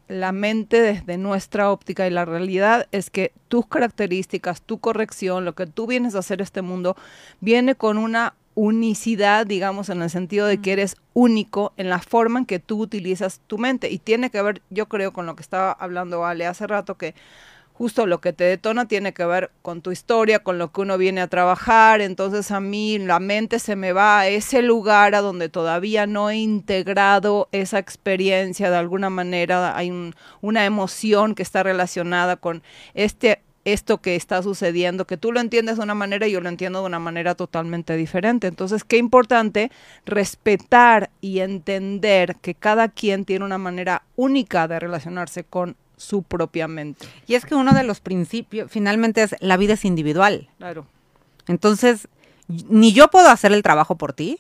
la 0.08 0.32
mente 0.32 0.80
desde 0.80 1.17
nuestra 1.17 1.69
óptica 1.71 2.08
y 2.08 2.12
la 2.12 2.25
realidad 2.25 2.88
es 2.91 3.10
que 3.10 3.34
tus 3.49 3.67
características, 3.67 4.62
tu 4.62 4.80
corrección, 4.80 5.43
lo 5.43 5.53
que 5.53 5.67
tú 5.67 5.86
vienes 5.86 6.15
a 6.15 6.19
hacer 6.19 6.41
este 6.41 6.62
mundo, 6.62 6.95
viene 7.41 7.75
con 7.75 7.97
una 7.97 8.36
unicidad, 8.58 9.46
digamos, 9.46 9.89
en 9.89 10.02
el 10.02 10.10
sentido 10.10 10.48
de 10.48 10.60
que 10.60 10.74
eres 10.74 10.96
único 11.13 11.74
en 11.78 11.91
la 11.91 12.00
forma 12.00 12.39
en 12.39 12.46
que 12.48 12.58
tú 12.58 12.82
utilizas 12.82 13.39
tu 13.46 13.60
mente. 13.60 13.91
Y 13.91 14.00
tiene 14.00 14.32
que 14.32 14.41
ver, 14.41 14.63
yo 14.72 14.88
creo, 14.88 15.13
con 15.13 15.28
lo 15.28 15.36
que 15.36 15.43
estaba 15.43 15.72
hablando 15.72 16.26
Ale 16.26 16.48
hace 16.48 16.65
rato, 16.65 16.96
que 16.96 17.13
justo 17.74 18.08
lo 18.08 18.20
que 18.20 18.34
te 18.34 18.46
detona 18.46 18.88
tiene 18.88 19.13
que 19.13 19.24
ver 19.26 19.52
con 19.62 19.84
tu 19.84 19.91
historia, 19.91 20.39
con 20.39 20.58
lo 20.58 20.72
que 20.72 20.82
uno 20.82 20.98
viene 20.98 21.22
a 21.22 21.28
trabajar. 21.28 22.02
Entonces 22.02 22.50
a 22.50 22.60
mí 22.60 22.98
la 22.98 23.20
mente 23.20 23.60
se 23.60 23.76
me 23.76 23.93
va 23.93 24.22
a 24.22 24.28
ese 24.28 24.63
lugar 24.63 25.13
a 25.13 25.22
donde 25.22 25.50
todavía 25.50 26.08
no 26.08 26.32
he 26.32 26.38
integrado 26.38 27.50
esa 27.52 27.78
experiencia 27.78 28.72
de 28.72 28.78
alguna 28.78 29.12
manera. 29.12 29.78
Hay 29.78 29.93
una 30.41 30.65
emoción 30.65 31.36
que 31.36 31.43
está 31.43 31.62
relacionada 31.62 32.38
con 32.38 32.63
este 32.96 33.43
esto 33.73 33.97
que 33.97 34.15
está 34.15 34.41
sucediendo, 34.41 35.06
que 35.06 35.17
tú 35.17 35.34
lo 35.34 35.41
entiendes 35.41 35.75
de 35.75 35.84
una 35.84 35.93
manera 35.93 36.25
y 36.25 36.32
yo 36.32 36.39
lo 36.39 36.47
entiendo 36.47 36.80
de 36.80 36.86
una 36.86 36.99
manera 36.99 37.36
totalmente 37.36 37.97
diferente. 37.97 38.47
Entonces, 38.47 38.86
qué 38.86 38.95
importante 38.97 39.71
respetar 40.06 41.10
y 41.19 41.39
entender 41.39 42.38
que 42.41 42.56
cada 42.56 42.88
quien 42.88 43.25
tiene 43.25 43.43
una 43.43 43.58
manera 43.58 44.03
única 44.15 44.69
de 44.69 44.80
relacionarse 44.80 45.43
con 45.43 45.75
su 45.97 46.23
propia 46.23 46.69
mente. 46.69 47.06
Y 47.27 47.36
es 47.36 47.45
que 47.45 47.56
uno 47.56 47.73
de 47.73 47.84
los 47.84 47.99
principios, 47.99 48.71
finalmente, 48.71 49.23
es 49.23 49.36
la 49.41 49.58
vida 49.58 49.73
es 49.73 49.84
individual. 49.84 50.49
Claro. 50.60 50.86
Entonces, 51.47 52.08
ni 52.47 52.93
yo 52.93 53.10
puedo 53.10 53.27
hacer 53.30 53.51
el 53.51 53.63
trabajo 53.63 53.97
por 53.97 54.13
ti, 54.13 54.39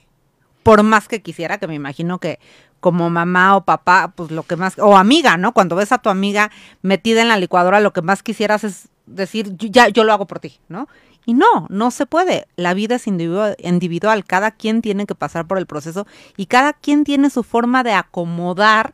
por 0.63 0.83
más 0.83 1.09
que 1.09 1.21
quisiera, 1.21 1.57
que 1.57 1.67
me 1.67 1.75
imagino 1.75 2.19
que 2.19 2.39
como 2.79 3.09
mamá 3.09 3.57
o 3.57 3.65
papá, 3.65 4.13
pues 4.15 4.31
lo 4.31 4.43
que 4.43 4.55
más, 4.55 4.77
o 4.79 4.95
amiga, 4.95 5.35
¿no? 5.35 5.51
Cuando 5.51 5.75
ves 5.75 5.91
a 5.91 5.97
tu 5.97 6.09
amiga 6.09 6.49
metida 6.81 7.21
en 7.21 7.27
la 7.27 7.37
licuadora, 7.37 7.81
lo 7.81 7.91
que 7.91 8.01
más 8.01 8.23
quisieras 8.23 8.63
es 8.63 8.89
decir, 9.07 9.55
ya, 9.57 9.89
yo 9.89 10.03
lo 10.03 10.13
hago 10.13 10.27
por 10.27 10.39
ti, 10.39 10.59
¿no? 10.69 10.87
Y 11.25 11.33
no, 11.33 11.67
no 11.69 11.91
se 11.91 12.05
puede. 12.05 12.47
La 12.55 12.73
vida 12.73 12.95
es 12.95 13.07
individual, 13.07 14.25
cada 14.25 14.51
quien 14.51 14.81
tiene 14.81 15.05
que 15.05 15.15
pasar 15.15 15.47
por 15.47 15.57
el 15.57 15.65
proceso 15.65 16.07
y 16.37 16.45
cada 16.45 16.73
quien 16.73 17.03
tiene 17.03 17.29
su 17.29 17.43
forma 17.43 17.83
de 17.83 17.91
acomodar 17.91 18.93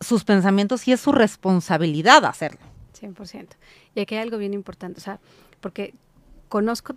sus 0.00 0.24
pensamientos 0.24 0.88
y 0.88 0.92
es 0.92 1.00
su 1.00 1.12
responsabilidad 1.12 2.24
hacerlo. 2.24 2.60
100%. 3.00 3.48
Y 3.94 4.00
aquí 4.00 4.14
hay 4.14 4.22
algo 4.22 4.38
bien 4.38 4.54
importante, 4.54 4.98
o 4.98 5.02
sea, 5.02 5.20
porque 5.60 5.94
conozco 6.48 6.96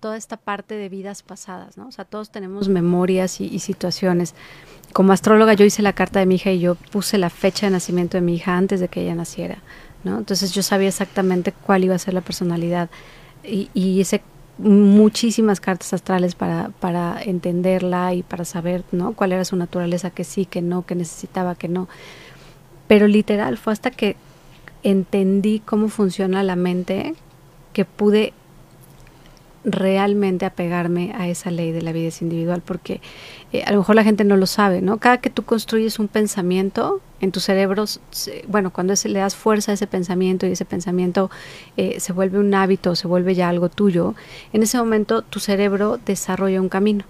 toda 0.00 0.16
esta 0.16 0.36
parte 0.36 0.76
de 0.76 0.88
vidas 0.88 1.22
pasadas, 1.22 1.76
¿no? 1.76 1.88
O 1.88 1.92
sea, 1.92 2.04
todos 2.04 2.30
tenemos 2.30 2.68
memorias 2.68 3.40
y, 3.40 3.58
situaciones. 3.58 4.34
Como 4.92 5.12
astróloga 5.12 5.54
yo 5.54 5.64
hice 5.64 5.82
la 5.82 5.92
carta 5.92 6.20
de 6.20 6.26
mi 6.26 6.36
hija 6.36 6.52
y 6.52 6.60
yo 6.60 6.76
puse 6.76 7.18
la 7.18 7.30
fecha 7.30 7.66
de 7.66 7.72
nacimiento 7.72 8.16
de 8.16 8.20
mi 8.20 8.36
hija 8.36 8.56
antes 8.56 8.78
de 8.78 8.88
que 8.88 9.02
ella 9.02 9.16
naciera, 9.16 9.58
Entonces 10.04 10.52
yo 10.52 10.62
sabía 10.62 10.88
exactamente 10.88 11.52
cuál 11.52 11.84
iba 11.84 11.94
a 11.94 11.98
ser 11.98 12.14
la 12.14 12.20
personalidad 12.20 12.90
y, 13.42 13.70
y 13.74 14.00
hice 14.00 14.22
muchísimas 14.58 15.60
cartas 15.60 15.92
astrales 15.92 16.34
para, 16.34 16.70
para 16.80 17.20
entenderla 17.22 18.14
y 18.14 18.22
para 18.22 18.44
saber, 18.44 18.84
¿no? 18.92 19.12
Cuál 19.14 19.32
era 19.32 19.44
su 19.44 19.56
naturaleza, 19.56 20.10
que 20.10 20.24
sí, 20.24 20.46
que 20.46 20.62
no, 20.62 20.86
que 20.86 20.94
necesitaba, 20.94 21.54
que 21.54 21.68
no. 21.68 21.88
Pero 22.86 23.08
literal, 23.08 23.58
fue 23.58 23.72
hasta 23.72 23.90
que 23.90 24.16
entendí 24.82 25.60
cómo 25.64 25.88
funciona 25.88 26.42
la 26.42 26.56
mente 26.56 27.14
que 27.72 27.84
pude 27.84 28.32
realmente 29.64 30.44
apegarme 30.44 31.14
a 31.16 31.28
esa 31.28 31.50
ley 31.50 31.72
de 31.72 31.82
la 31.82 31.92
vida 31.92 32.10
individual, 32.20 32.62
porque 32.64 33.00
eh, 33.52 33.62
a 33.64 33.72
lo 33.72 33.78
mejor 33.78 33.96
la 33.96 34.04
gente 34.04 34.24
no 34.24 34.36
lo 34.36 34.46
sabe, 34.46 34.82
¿no? 34.82 34.98
Cada 34.98 35.18
que 35.18 35.30
tú 35.30 35.44
construyes 35.44 35.98
un 35.98 36.08
pensamiento 36.08 37.00
en 37.20 37.32
tu 37.32 37.40
cerebro, 37.40 37.84
bueno, 38.46 38.70
cuando 38.72 38.94
le 39.04 39.18
das 39.18 39.34
fuerza 39.34 39.72
a 39.72 39.74
ese 39.74 39.86
pensamiento 39.86 40.46
y 40.46 40.52
ese 40.52 40.64
pensamiento 40.64 41.30
eh, 41.76 41.98
se 41.98 42.12
vuelve 42.12 42.38
un 42.38 42.54
hábito, 42.54 42.94
se 42.94 43.08
vuelve 43.08 43.34
ya 43.34 43.48
algo 43.48 43.70
tuyo, 43.70 44.14
en 44.52 44.62
ese 44.62 44.76
momento 44.78 45.22
tu 45.22 45.40
cerebro 45.40 45.98
desarrolla 46.04 46.60
un 46.60 46.68
camino. 46.68 47.04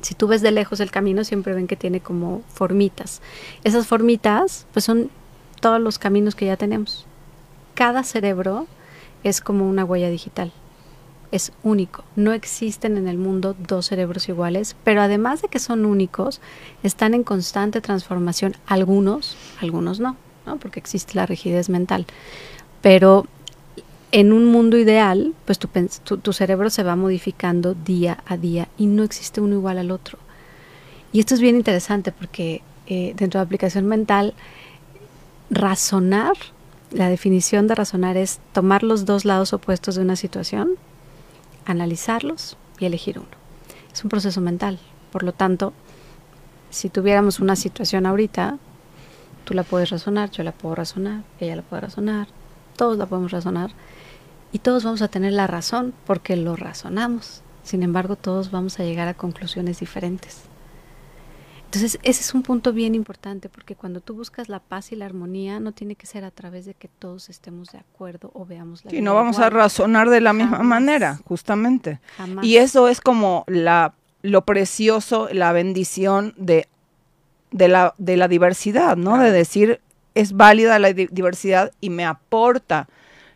Si 0.00 0.14
tú 0.14 0.26
ves 0.26 0.42
de 0.42 0.50
lejos 0.50 0.80
el 0.80 0.90
camino, 0.90 1.22
siempre 1.22 1.54
ven 1.54 1.68
que 1.68 1.76
tiene 1.76 2.00
como 2.00 2.42
formitas. 2.48 3.22
Esas 3.62 3.86
formitas, 3.86 4.66
pues 4.72 4.84
son 4.84 5.10
todos 5.60 5.80
los 5.80 6.00
caminos 6.00 6.34
que 6.34 6.46
ya 6.46 6.56
tenemos. 6.56 7.06
Cada 7.74 8.02
cerebro 8.02 8.66
es 9.22 9.40
como 9.40 9.68
una 9.68 9.84
huella 9.84 10.10
digital 10.10 10.52
es 11.32 11.50
único. 11.64 12.04
No 12.14 12.32
existen 12.32 12.96
en 12.96 13.08
el 13.08 13.16
mundo 13.16 13.56
dos 13.66 13.86
cerebros 13.86 14.28
iguales, 14.28 14.76
pero 14.84 15.00
además 15.00 15.42
de 15.42 15.48
que 15.48 15.58
son 15.58 15.84
únicos, 15.86 16.40
están 16.82 17.14
en 17.14 17.24
constante 17.24 17.80
transformación. 17.80 18.54
Algunos, 18.66 19.36
algunos 19.60 19.98
no, 19.98 20.16
¿no? 20.46 20.58
porque 20.58 20.78
existe 20.78 21.14
la 21.14 21.26
rigidez 21.26 21.70
mental. 21.70 22.06
Pero 22.82 23.26
en 24.12 24.32
un 24.32 24.44
mundo 24.44 24.76
ideal, 24.76 25.32
pues 25.46 25.58
tu, 25.58 25.68
tu, 26.18 26.32
cerebro 26.34 26.68
se 26.68 26.82
va 26.82 26.96
modificando 26.96 27.74
día 27.74 28.22
a 28.26 28.36
día 28.36 28.68
y 28.76 28.86
no 28.86 29.02
existe 29.02 29.40
uno 29.40 29.54
igual 29.54 29.78
al 29.78 29.90
otro. 29.90 30.18
Y 31.12 31.20
esto 31.20 31.34
es 31.34 31.40
bien 31.40 31.56
interesante 31.56 32.12
porque 32.12 32.60
eh, 32.86 33.14
dentro 33.16 33.40
de 33.40 33.46
aplicación 33.46 33.86
mental, 33.86 34.34
razonar, 35.48 36.34
la 36.90 37.08
definición 37.08 37.68
de 37.68 37.74
razonar 37.74 38.18
es 38.18 38.38
tomar 38.52 38.82
los 38.82 39.06
dos 39.06 39.24
lados 39.24 39.54
opuestos 39.54 39.94
de 39.94 40.02
una 40.02 40.16
situación 40.16 40.76
analizarlos 41.64 42.56
y 42.78 42.86
elegir 42.86 43.18
uno. 43.18 43.28
Es 43.92 44.02
un 44.04 44.10
proceso 44.10 44.40
mental. 44.40 44.78
Por 45.10 45.22
lo 45.22 45.32
tanto, 45.32 45.72
si 46.70 46.88
tuviéramos 46.88 47.40
una 47.40 47.56
situación 47.56 48.06
ahorita, 48.06 48.58
tú 49.44 49.54
la 49.54 49.62
puedes 49.62 49.90
razonar, 49.90 50.30
yo 50.30 50.42
la 50.42 50.52
puedo 50.52 50.74
razonar, 50.74 51.22
ella 51.38 51.56
la 51.56 51.62
puede 51.62 51.82
razonar, 51.82 52.28
todos 52.76 52.96
la 52.96 53.06
podemos 53.06 53.32
razonar 53.32 53.70
y 54.52 54.58
todos 54.58 54.84
vamos 54.84 55.02
a 55.02 55.08
tener 55.08 55.32
la 55.32 55.46
razón 55.46 55.92
porque 56.06 56.36
lo 56.36 56.56
razonamos. 56.56 57.42
Sin 57.62 57.82
embargo, 57.82 58.16
todos 58.16 58.50
vamos 58.50 58.80
a 58.80 58.84
llegar 58.84 59.08
a 59.08 59.14
conclusiones 59.14 59.80
diferentes. 59.80 60.51
Entonces, 61.74 61.98
ese 62.02 62.20
es 62.20 62.34
un 62.34 62.42
punto 62.42 62.74
bien 62.74 62.94
importante 62.94 63.48
porque 63.48 63.74
cuando 63.74 64.02
tú 64.02 64.14
buscas 64.14 64.50
la 64.50 64.60
paz 64.60 64.92
y 64.92 64.96
la 64.96 65.06
armonía, 65.06 65.58
no 65.58 65.72
tiene 65.72 65.94
que 65.94 66.06
ser 66.06 66.22
a 66.22 66.30
través 66.30 66.66
de 66.66 66.74
que 66.74 66.88
todos 66.88 67.30
estemos 67.30 67.72
de 67.72 67.78
acuerdo 67.78 68.30
o 68.34 68.44
veamos 68.44 68.84
la 68.84 68.90
Sí, 68.90 69.00
no 69.00 69.14
vamos 69.14 69.38
a 69.38 69.48
razonar 69.48 70.10
de 70.10 70.20
la 70.20 70.34
misma 70.34 70.58
manera, 70.58 71.18
justamente. 71.24 71.98
Y 72.42 72.56
eso 72.56 72.88
es 72.88 73.00
como 73.00 73.44
la 73.46 73.94
lo 74.20 74.44
precioso, 74.44 75.30
la 75.32 75.52
bendición 75.52 76.34
de, 76.36 76.68
de, 77.52 77.68
la, 77.68 77.94
de 77.96 78.18
la 78.18 78.28
diversidad, 78.28 78.98
¿no? 78.98 79.18
De 79.18 79.32
decir, 79.32 79.80
es 80.14 80.34
válida 80.34 80.78
la 80.78 80.92
diversidad 80.92 81.72
y 81.80 81.88
me 81.88 82.04
aporta. 82.04 82.86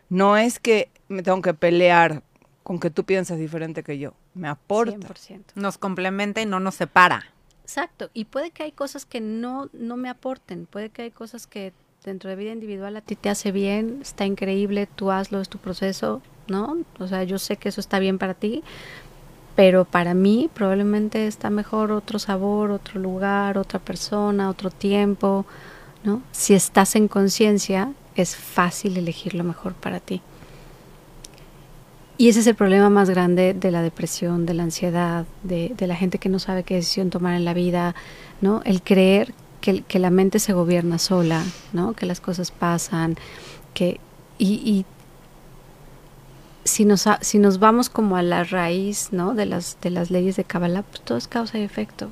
No 0.09 0.37
es 0.37 0.59
que 0.59 0.91
me 1.07 1.23
tengo 1.23 1.41
que 1.41 1.55
pelear 1.55 2.21
con 2.61 2.79
que 2.79 2.91
tú 2.91 3.03
pienses 3.03 3.39
diferente 3.39 3.81
que 3.81 3.97
yo. 3.97 4.13
Me 4.35 4.47
aporta. 4.47 5.07
100%. 5.07 5.41
Nos 5.55 5.79
complementa 5.79 6.39
y 6.39 6.45
no 6.45 6.59
nos 6.59 6.75
separa. 6.75 7.33
Exacto, 7.67 8.09
y 8.13 8.23
puede 8.23 8.51
que 8.51 8.63
hay 8.63 8.71
cosas 8.71 9.05
que 9.05 9.19
no, 9.19 9.67
no 9.73 9.97
me 9.97 10.07
aporten, 10.07 10.67
puede 10.67 10.89
que 10.89 11.01
hay 11.01 11.11
cosas 11.11 11.47
que 11.47 11.73
dentro 12.05 12.29
de 12.29 12.37
vida 12.37 12.53
individual 12.53 12.95
a 12.95 13.01
ti 13.01 13.17
te 13.17 13.29
hace 13.29 13.51
bien, 13.51 13.99
está 14.01 14.25
increíble, 14.25 14.87
tú 14.87 15.11
hazlo, 15.11 15.41
es 15.41 15.49
tu 15.49 15.57
proceso, 15.57 16.21
¿no? 16.47 16.77
O 16.97 17.07
sea, 17.07 17.25
yo 17.25 17.37
sé 17.37 17.57
que 17.57 17.67
eso 17.67 17.81
está 17.81 17.99
bien 17.99 18.19
para 18.19 18.35
ti, 18.35 18.63
pero 19.57 19.83
para 19.83 20.13
mí 20.13 20.49
probablemente 20.53 21.27
está 21.27 21.49
mejor 21.49 21.91
otro 21.91 22.19
sabor, 22.19 22.71
otro 22.71 23.01
lugar, 23.01 23.57
otra 23.57 23.79
persona, 23.79 24.49
otro 24.49 24.71
tiempo, 24.71 25.45
¿no? 26.05 26.21
Si 26.31 26.53
estás 26.53 26.95
en 26.95 27.09
conciencia, 27.09 27.91
es 28.15 28.37
fácil 28.37 28.95
elegir 28.95 29.33
lo 29.33 29.43
mejor 29.43 29.73
para 29.73 29.99
ti. 29.99 30.21
Y 32.17 32.29
ese 32.29 32.39
es 32.39 32.47
el 32.47 32.55
problema 32.55 32.89
más 32.89 33.09
grande 33.11 33.53
de 33.53 33.69
la 33.69 33.83
depresión, 33.83 34.47
de 34.47 34.55
la 34.55 34.63
ansiedad, 34.63 35.25
de, 35.43 35.75
la 35.79 35.95
gente 35.95 36.17
que 36.17 36.29
no 36.29 36.39
sabe 36.39 36.63
qué 36.63 36.73
decisión 36.75 37.11
tomar 37.11 37.35
en 37.35 37.45
la 37.45 37.53
vida, 37.53 37.93
¿no? 38.41 38.61
El 38.65 38.81
creer 38.81 39.35
que, 39.61 39.83
que 39.83 39.99
la 39.99 40.09
mente 40.09 40.39
se 40.39 40.53
gobierna 40.53 40.97
sola, 40.97 41.43
¿no? 41.73 41.93
Que 41.93 42.07
las 42.07 42.19
cosas 42.19 42.51
pasan, 42.51 43.17
que... 43.73 43.99
Y, 44.39 44.85
si 46.63 46.83
nos, 46.83 47.05
si 47.21 47.39
nos 47.39 47.59
vamos 47.59 47.89
como 47.89 48.17
a 48.17 48.23
la 48.23 48.43
raíz, 48.43 49.09
¿no? 49.11 49.33
De 49.33 49.45
las, 49.45 49.77
de 49.81 49.89
las 49.89 50.11
leyes 50.11 50.35
de 50.35 50.43
Kabbalah, 50.43 50.81
pues 50.81 51.01
todo 51.01 51.17
es 51.17 51.27
causa 51.27 51.57
y 51.57 51.61
efecto. 51.61 52.11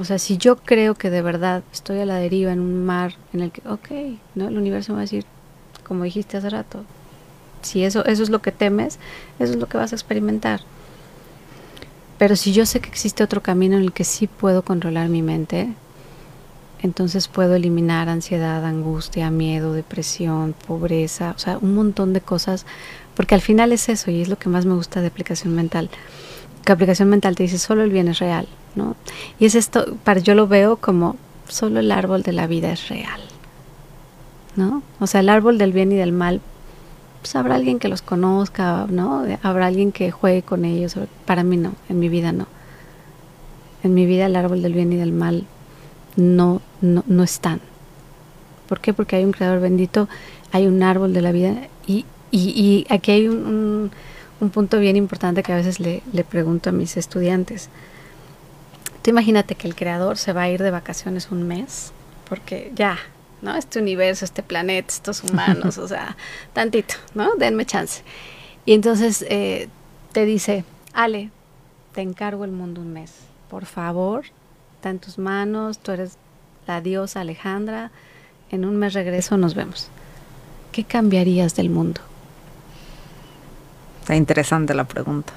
O 0.00 0.04
sea, 0.04 0.18
si 0.18 0.38
yo 0.38 0.56
creo 0.56 0.96
que 0.96 1.08
de 1.08 1.22
verdad 1.22 1.62
estoy 1.72 2.00
a 2.00 2.06
la 2.06 2.16
deriva 2.16 2.52
en 2.52 2.58
un 2.58 2.84
mar 2.84 3.14
en 3.32 3.40
el 3.40 3.52
que, 3.52 3.62
ok, 3.68 4.18
¿no? 4.34 4.48
El 4.48 4.58
universo 4.58 4.92
me 4.92 4.96
va 4.96 5.00
a 5.02 5.02
decir, 5.02 5.24
como 5.86 6.02
dijiste 6.02 6.36
hace 6.36 6.50
rato, 6.50 6.84
si 7.62 7.84
eso, 7.84 8.04
eso 8.04 8.22
es 8.22 8.30
lo 8.30 8.42
que 8.42 8.52
temes, 8.52 8.98
eso 9.38 9.52
es 9.52 9.58
lo 9.58 9.68
que 9.68 9.78
vas 9.78 9.92
a 9.92 9.96
experimentar. 9.96 10.60
Pero 12.18 12.36
si 12.36 12.52
yo 12.52 12.66
sé 12.66 12.80
que 12.80 12.88
existe 12.88 13.24
otro 13.24 13.42
camino 13.42 13.76
en 13.76 13.82
el 13.82 13.92
que 13.92 14.04
sí 14.04 14.26
puedo 14.28 14.62
controlar 14.62 15.08
mi 15.08 15.22
mente, 15.22 15.74
entonces 16.82 17.28
puedo 17.28 17.54
eliminar 17.54 18.08
ansiedad, 18.08 18.64
angustia, 18.64 19.30
miedo, 19.30 19.72
depresión, 19.72 20.54
pobreza, 20.66 21.32
o 21.36 21.38
sea, 21.38 21.58
un 21.58 21.74
montón 21.74 22.12
de 22.12 22.20
cosas, 22.20 22.66
porque 23.14 23.34
al 23.34 23.40
final 23.40 23.72
es 23.72 23.88
eso 23.88 24.10
y 24.10 24.20
es 24.20 24.28
lo 24.28 24.38
que 24.38 24.48
más 24.48 24.66
me 24.66 24.74
gusta 24.74 25.00
de 25.00 25.06
aplicación 25.06 25.54
mental. 25.54 25.90
Que 26.64 26.72
aplicación 26.72 27.08
mental 27.08 27.34
te 27.34 27.44
dice 27.44 27.58
solo 27.58 27.82
el 27.82 27.90
bien 27.90 28.08
es 28.08 28.18
real, 28.18 28.48
¿no? 28.74 28.96
Y 29.38 29.46
es 29.46 29.54
esto, 29.54 29.96
para 30.04 30.20
yo 30.20 30.34
lo 30.34 30.46
veo 30.46 30.76
como 30.76 31.16
solo 31.48 31.80
el 31.80 31.92
árbol 31.92 32.22
de 32.22 32.32
la 32.32 32.46
vida 32.46 32.72
es 32.72 32.88
real, 32.88 33.20
¿no? 34.56 34.82
O 35.00 35.06
sea, 35.06 35.20
el 35.20 35.28
árbol 35.28 35.58
del 35.58 35.72
bien 35.72 35.92
y 35.92 35.96
del 35.96 36.12
mal 36.12 36.40
pues 37.22 37.36
habrá 37.36 37.54
alguien 37.54 37.78
que 37.78 37.86
los 37.86 38.02
conozca, 38.02 38.86
¿no? 38.90 39.24
Habrá 39.44 39.66
alguien 39.66 39.92
que 39.92 40.10
juegue 40.10 40.42
con 40.42 40.64
ellos. 40.64 40.96
Para 41.24 41.44
mí 41.44 41.56
no, 41.56 41.72
en 41.88 42.00
mi 42.00 42.08
vida 42.08 42.32
no. 42.32 42.48
En 43.84 43.94
mi 43.94 44.06
vida 44.06 44.26
el 44.26 44.34
árbol 44.34 44.60
del 44.60 44.74
bien 44.74 44.92
y 44.92 44.96
del 44.96 45.12
mal 45.12 45.46
no, 46.16 46.60
no, 46.80 47.04
no 47.06 47.22
están. 47.22 47.60
¿Por 48.68 48.80
qué? 48.80 48.92
Porque 48.92 49.14
hay 49.14 49.24
un 49.24 49.30
creador 49.30 49.60
bendito, 49.60 50.08
hay 50.50 50.66
un 50.66 50.82
árbol 50.82 51.12
de 51.12 51.22
la 51.22 51.30
vida 51.30 51.68
y, 51.86 52.06
y, 52.32 52.86
aquí 52.88 53.12
hay 53.12 53.28
un, 53.28 53.92
un, 54.40 54.50
punto 54.50 54.80
bien 54.80 54.96
importante 54.96 55.44
que 55.44 55.52
a 55.52 55.56
veces 55.56 55.78
le, 55.78 56.02
le 56.12 56.24
pregunto 56.24 56.70
a 56.70 56.72
mis 56.72 56.96
estudiantes. 56.96 57.68
Tú 59.02 59.10
imagínate 59.10 59.54
que 59.54 59.68
el 59.68 59.76
creador 59.76 60.18
se 60.18 60.32
va 60.32 60.42
a 60.42 60.50
ir 60.50 60.60
de 60.60 60.70
vacaciones 60.70 61.30
un 61.30 61.46
mes, 61.46 61.92
porque 62.28 62.72
ya, 62.74 62.98
¿no? 63.42 63.54
Este 63.56 63.80
universo, 63.80 64.24
este 64.24 64.42
planeta, 64.42 64.92
estos 64.92 65.22
humanos, 65.22 65.76
o 65.78 65.86
sea, 65.86 66.16
tantito, 66.52 66.94
¿no? 67.14 67.34
Denme 67.36 67.66
chance. 67.66 68.02
Y 68.64 68.72
entonces 68.72 69.24
eh, 69.28 69.68
te 70.12 70.24
dice, 70.24 70.64
Ale, 70.94 71.30
te 71.92 72.00
encargo 72.00 72.44
el 72.44 72.52
mundo 72.52 72.80
un 72.80 72.92
mes. 72.92 73.12
Por 73.50 73.66
favor, 73.66 74.24
está 74.76 74.90
en 74.90 74.98
tus 74.98 75.18
manos, 75.18 75.78
tú 75.78 75.92
eres 75.92 76.16
la 76.66 76.80
diosa 76.80 77.20
Alejandra, 77.20 77.90
en 78.50 78.64
un 78.64 78.76
mes 78.76 78.94
regreso, 78.94 79.36
nos 79.36 79.54
vemos. 79.54 79.88
¿Qué 80.70 80.84
cambiarías 80.84 81.54
del 81.54 81.70
mundo? 81.70 82.00
Está 84.00 84.16
interesante 84.16 84.74
la 84.74 84.84
pregunta. 84.84 85.32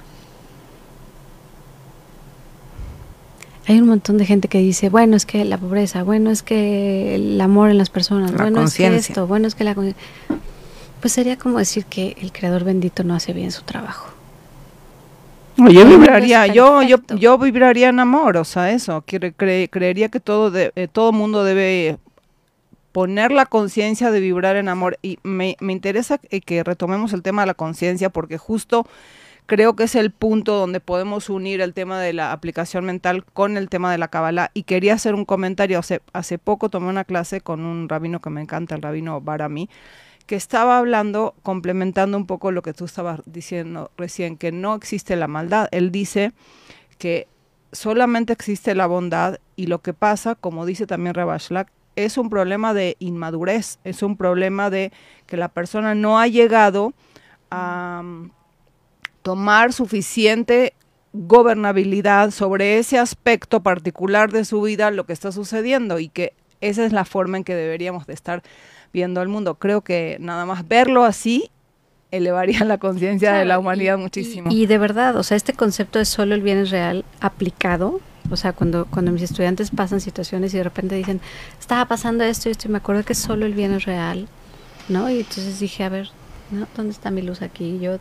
Hay 3.68 3.80
un 3.80 3.88
montón 3.88 4.18
de 4.18 4.26
gente 4.26 4.48
que 4.48 4.60
dice, 4.60 4.90
bueno, 4.90 5.16
es 5.16 5.26
que 5.26 5.44
la 5.44 5.58
pobreza, 5.58 6.04
bueno, 6.04 6.30
es 6.30 6.44
que 6.44 7.16
el 7.16 7.42
amor 7.42 7.72
en 7.72 7.78
las 7.78 7.90
personas, 7.90 8.34
bueno, 8.34 8.64
es 8.64 8.76
que 8.76 8.96
esto, 8.96 9.26
bueno, 9.28 9.48
es 9.48 9.56
que 9.56 9.64
la... 9.64 9.76
Pues 9.76 11.14
sería 11.14 11.38
como 11.38 11.58
decir 11.58 11.86
que 11.86 12.16
el 12.22 12.32
creador 12.32 12.64
bendito 12.64 13.04
no 13.04 13.16
hace 13.16 13.34
bien 13.34 13.52
su 13.52 13.64
trabajo. 13.64 14.12
yo 15.58 15.86
vibraría, 15.86 16.48
yo, 16.48 16.82
yo, 16.84 16.98
yo 17.16 17.38
vibraría 17.38 17.90
en 17.90 18.00
amor, 18.00 18.38
o 18.38 18.44
sea, 18.44 18.72
eso, 18.72 19.04
creería 19.06 20.10
que 20.10 20.20
todo, 20.20 20.52
de, 20.52 20.72
eh, 20.76 20.88
todo 20.92 21.12
mundo 21.12 21.44
debe 21.44 21.98
poner 22.92 23.32
la 23.32 23.46
conciencia 23.46 24.10
de 24.10 24.20
vibrar 24.20 24.56
en 24.56 24.70
amor. 24.70 24.98
Y 25.02 25.20
me, 25.24 25.58
me 25.60 25.74
interesa 25.74 26.18
que 26.18 26.64
retomemos 26.64 27.14
el 27.14 27.24
tema 27.24 27.42
de 27.42 27.48
la 27.48 27.54
conciencia 27.54 28.10
porque 28.10 28.38
justo 28.38 28.88
creo 29.46 29.76
que 29.76 29.84
es 29.84 29.96
el 29.96 30.12
punto 30.12 30.56
donde 30.56 30.80
podemos 30.80 31.30
unir 31.30 31.62
el 31.62 31.74
tema 31.74 32.00
de 32.00 32.14
la 32.14 32.32
aplicación 32.32 32.86
mental 32.86 33.24
con 33.26 33.58
el 33.58 33.70
tema 33.70 33.92
de 33.92 33.98
la 33.98 34.08
Kabbalah. 34.08 34.52
Y 34.54 34.64
quería 34.64 34.94
hacer 34.94 35.16
un 35.16 35.26
comentario. 35.26 35.80
Hace, 35.80 36.02
hace 36.14 36.38
poco 36.38 36.70
tomé 36.70 36.88
una 36.88 37.04
clase 37.04 37.42
con 37.42 37.66
un 37.66 37.90
rabino 37.90 38.22
que 38.22 38.30
me 38.30 38.42
encanta, 38.42 38.76
el 38.76 38.82
rabino 38.82 39.22
Barami, 39.22 39.70
que 40.26 40.36
estaba 40.36 40.78
hablando, 40.78 41.36
complementando 41.44 42.18
un 42.18 42.26
poco 42.26 42.52
lo 42.52 42.62
que 42.62 42.74
tú 42.74 42.86
estabas 42.86 43.22
diciendo 43.26 43.92
recién, 43.98 44.38
que 44.38 44.52
no 44.52 44.76
existe 44.76 45.16
la 45.16 45.28
maldad. 45.28 45.68
Él 45.72 45.92
dice 45.92 46.34
que 46.98 47.28
solamente 47.72 48.34
existe 48.34 48.74
la 48.74 48.88
bondad 48.88 49.40
y 49.56 49.68
lo 49.68 49.82
que 49.82 49.94
pasa, 49.94 50.36
como 50.36 50.66
dice 50.66 50.88
también 50.88 51.14
Rebashlak, 51.14 51.72
es 51.96 52.18
un 52.18 52.30
problema 52.30 52.74
de 52.74 52.98
inmadurez, 53.00 53.80
es 53.84 54.04
un 54.04 54.18
problema 54.18 54.70
de 54.70 54.92
que 55.28 55.38
la 55.38 55.48
persona 55.50 55.96
no 55.96 56.20
ha 56.20 56.28
llegado 56.28 56.94
a 57.52 58.04
tomar 59.26 59.74
suficiente 59.74 60.76
gobernabilidad 61.12 62.30
sobre 62.30 62.78
ese 62.78 63.00
aspecto 63.00 63.64
particular 63.64 64.32
de 64.32 64.46
su 64.46 64.62
vida, 64.62 64.92
lo 64.92 65.08
que 65.08 65.14
está 65.14 65.32
sucediendo 65.32 65.98
y 65.98 66.10
que 66.10 66.34
esa 66.62 66.86
es 66.86 66.94
la 66.94 67.06
forma 67.06 67.38
en 67.38 67.44
que 67.44 67.56
deberíamos 67.56 68.06
de 68.06 68.14
estar 68.14 68.44
viendo 68.94 69.22
al 69.22 69.28
mundo. 69.28 69.56
Creo 69.56 69.82
que 69.82 70.18
nada 70.20 70.46
más 70.46 70.68
verlo 70.68 71.06
así 71.06 71.50
elevaría 72.12 72.64
la 72.66 72.78
conciencia 72.78 73.34
de 73.34 73.46
la 73.46 73.58
humanidad 73.58 73.98
muchísimo. 73.98 74.52
Y, 74.52 74.62
y, 74.62 74.66
de 74.68 74.78
verdad, 74.78 75.16
o 75.16 75.24
sea, 75.24 75.36
este 75.36 75.54
concepto 75.54 75.98
de 75.98 76.06
solo 76.06 76.36
el 76.36 76.42
bien 76.42 76.60
es 76.60 76.70
real 76.70 77.04
aplicado 77.20 78.02
o 78.32 78.38
sea, 78.38 78.54
cuando, 78.54 78.86
cuando 78.86 79.12
mis 79.12 79.22
estudiantes 79.22 79.72
pasan 79.72 80.02
situaciones 80.02 80.54
y 80.54 80.58
de 80.58 80.64
repente 80.64 80.96
dicen, 80.96 81.22
estaba 81.60 81.86
pasando 81.86 82.24
esto 82.24 82.50
y 82.50 82.52
esto, 82.52 82.68
y 82.68 82.72
me 82.72 82.78
acuerdo 82.78 83.04
que 83.04 83.14
solo 83.14 83.46
el 83.46 83.54
bien 83.54 83.72
es 83.74 83.86
real, 83.86 84.28
¿no? 84.90 85.10
Y 85.10 85.20
entonces 85.20 85.60
dije, 85.60 85.84
a 85.84 85.90
ver, 85.90 86.10
¿no? 86.52 86.68
¿dónde 86.76 86.92
está 86.92 87.12
mi 87.12 87.22
luz 87.22 87.42
aquí? 87.42 87.80
Yo, 87.80 87.98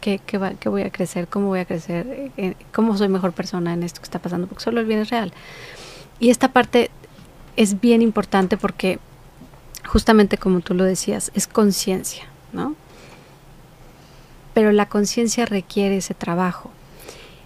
¿qué, 0.00 0.20
qué, 0.24 0.68
voy 0.68 0.82
a 0.82 0.90
crecer? 0.90 1.28
¿Cómo 1.28 1.48
voy 1.48 1.60
a 1.60 1.64
crecer? 1.64 2.30
Eh, 2.36 2.54
¿Cómo 2.72 2.96
soy 2.96 3.08
mejor 3.08 3.32
persona 3.32 3.72
en 3.72 3.82
esto 3.82 4.00
que 4.00 4.04
está 4.04 4.18
pasando? 4.18 4.46
Porque 4.46 4.64
solo 4.64 4.80
el 4.80 4.86
bien 4.86 5.00
es 5.00 5.10
real. 5.10 5.32
Y 6.18 6.30
esta 6.30 6.48
parte 6.48 6.90
es 7.56 7.80
bien 7.80 8.02
importante 8.02 8.56
porque, 8.56 8.98
justamente 9.86 10.38
como 10.38 10.60
tú 10.60 10.74
lo 10.74 10.84
decías, 10.84 11.30
es 11.34 11.46
conciencia, 11.46 12.24
¿no? 12.52 12.74
Pero 14.54 14.72
la 14.72 14.86
conciencia 14.86 15.46
requiere 15.46 15.98
ese 15.98 16.14
trabajo 16.14 16.70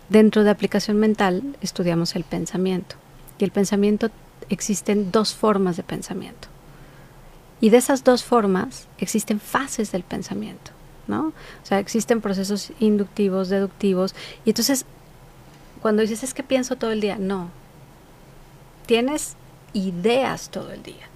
Dentro 0.09 0.45
de 0.45 0.51
aplicación 0.51 0.99
mental 0.99 1.57
estudiamos 1.61 2.15
el 2.15 2.25
pensamiento. 2.25 2.97
Y 3.39 3.45
el 3.45 3.51
pensamiento 3.51 4.11
existen 4.49 5.11
dos 5.11 5.35
formas 5.35 5.77
de 5.77 5.83
pensamiento. 5.83 6.49
Y 7.61 7.71
de 7.71 7.79
esas 7.79 8.05
dos 8.05 8.23
formas 8.23 8.87
existen 8.99 9.41
fases 9.41 9.93
del 9.93 10.03
pensamiento, 10.03 10.73
¿no? 11.07 11.29
O 11.29 11.67
sea, 11.67 11.79
existen 11.79 12.21
procesos 12.21 12.73
inductivos, 12.81 13.49
deductivos. 13.49 14.15
Y 14.45 14.51
entonces, 14.51 14.87
cuando 15.83 16.03
dices 16.03 16.23
es 16.23 16.35
que 16.35 16.43
pienso 16.43 16.77
todo 16.77 16.93
el 16.93 17.01
día, 17.01 17.17
no. 17.19 17.51
Tienes 18.87 19.37
ideas 19.73 20.51
todo 20.51 20.73
el 20.73 20.83
día 20.83 21.09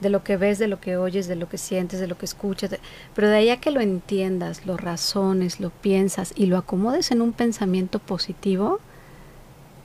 de 0.00 0.10
lo 0.10 0.22
que 0.22 0.36
ves, 0.36 0.58
de 0.58 0.68
lo 0.68 0.80
que 0.80 0.96
oyes, 0.96 1.26
de 1.26 1.36
lo 1.36 1.48
que 1.48 1.58
sientes, 1.58 2.00
de 2.00 2.06
lo 2.06 2.18
que 2.18 2.26
escuchas, 2.26 2.70
pero 3.14 3.28
de 3.28 3.36
ahí 3.36 3.50
a 3.50 3.58
que 3.58 3.70
lo 3.70 3.80
entiendas, 3.80 4.66
lo 4.66 4.76
razones, 4.76 5.58
lo 5.58 5.70
piensas 5.70 6.32
y 6.36 6.46
lo 6.46 6.58
acomodes 6.58 7.10
en 7.10 7.22
un 7.22 7.32
pensamiento 7.32 7.98
positivo, 7.98 8.80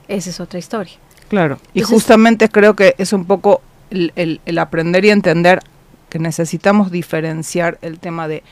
esa 0.08 0.30
es 0.30 0.40
otra 0.40 0.60
historia. 0.60 0.94
Claro, 1.30 1.60
y 1.74 1.82
justamente 1.82 2.50
creo 2.50 2.76
que 2.76 2.94
es 2.98 3.14
un 3.14 3.26
poco 3.26 3.62
el, 3.90 4.42
el, 4.46 4.58
aprender 4.58 5.06
y 5.06 5.12
entender 5.12 5.62
que 6.10 6.20
necesitamos 6.20 6.92
diferenciar 6.92 7.78
el 7.82 8.00
tema 8.00 8.28
de 8.28 8.44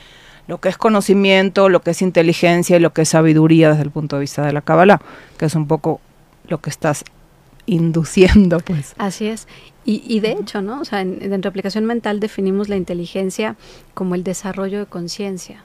lo 0.50 0.58
que 0.58 0.68
es 0.68 0.76
conocimiento, 0.76 1.68
lo 1.68 1.80
que 1.80 1.92
es 1.92 2.02
inteligencia 2.02 2.76
y 2.76 2.80
lo 2.80 2.92
que 2.92 3.02
es 3.02 3.10
sabiduría 3.10 3.70
desde 3.70 3.84
el 3.84 3.92
punto 3.92 4.16
de 4.16 4.20
vista 4.20 4.44
de 4.44 4.52
la 4.52 4.62
Kabbalah, 4.62 5.00
que 5.38 5.44
es 5.44 5.54
un 5.54 5.68
poco 5.68 6.00
lo 6.48 6.60
que 6.60 6.70
estás 6.70 7.04
induciendo, 7.66 8.58
pues. 8.64 8.96
Así 8.98 9.28
es. 9.28 9.46
Y, 9.84 10.18
de 10.20 10.32
hecho, 10.32 10.60
¿no? 10.60 10.80
O 10.80 10.84
sea, 10.84 11.02
en, 11.02 11.20
dentro 11.20 11.38
de 11.42 11.48
aplicación 11.48 11.84
mental 11.84 12.18
definimos 12.18 12.68
la 12.68 12.76
inteligencia 12.76 13.54
como 13.94 14.16
el 14.16 14.24
desarrollo 14.24 14.80
de 14.80 14.86
conciencia. 14.86 15.62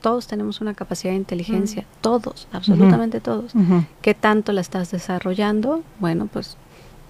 Todos 0.00 0.26
tenemos 0.26 0.62
una 0.62 0.72
capacidad 0.72 1.12
de 1.12 1.18
inteligencia, 1.18 1.84
todos, 2.00 2.48
absolutamente 2.52 3.20
todos. 3.20 3.52
¿Qué 4.00 4.14
tanto 4.14 4.52
la 4.52 4.62
estás 4.62 4.90
desarrollando? 4.90 5.82
Bueno, 5.98 6.28
pues, 6.32 6.56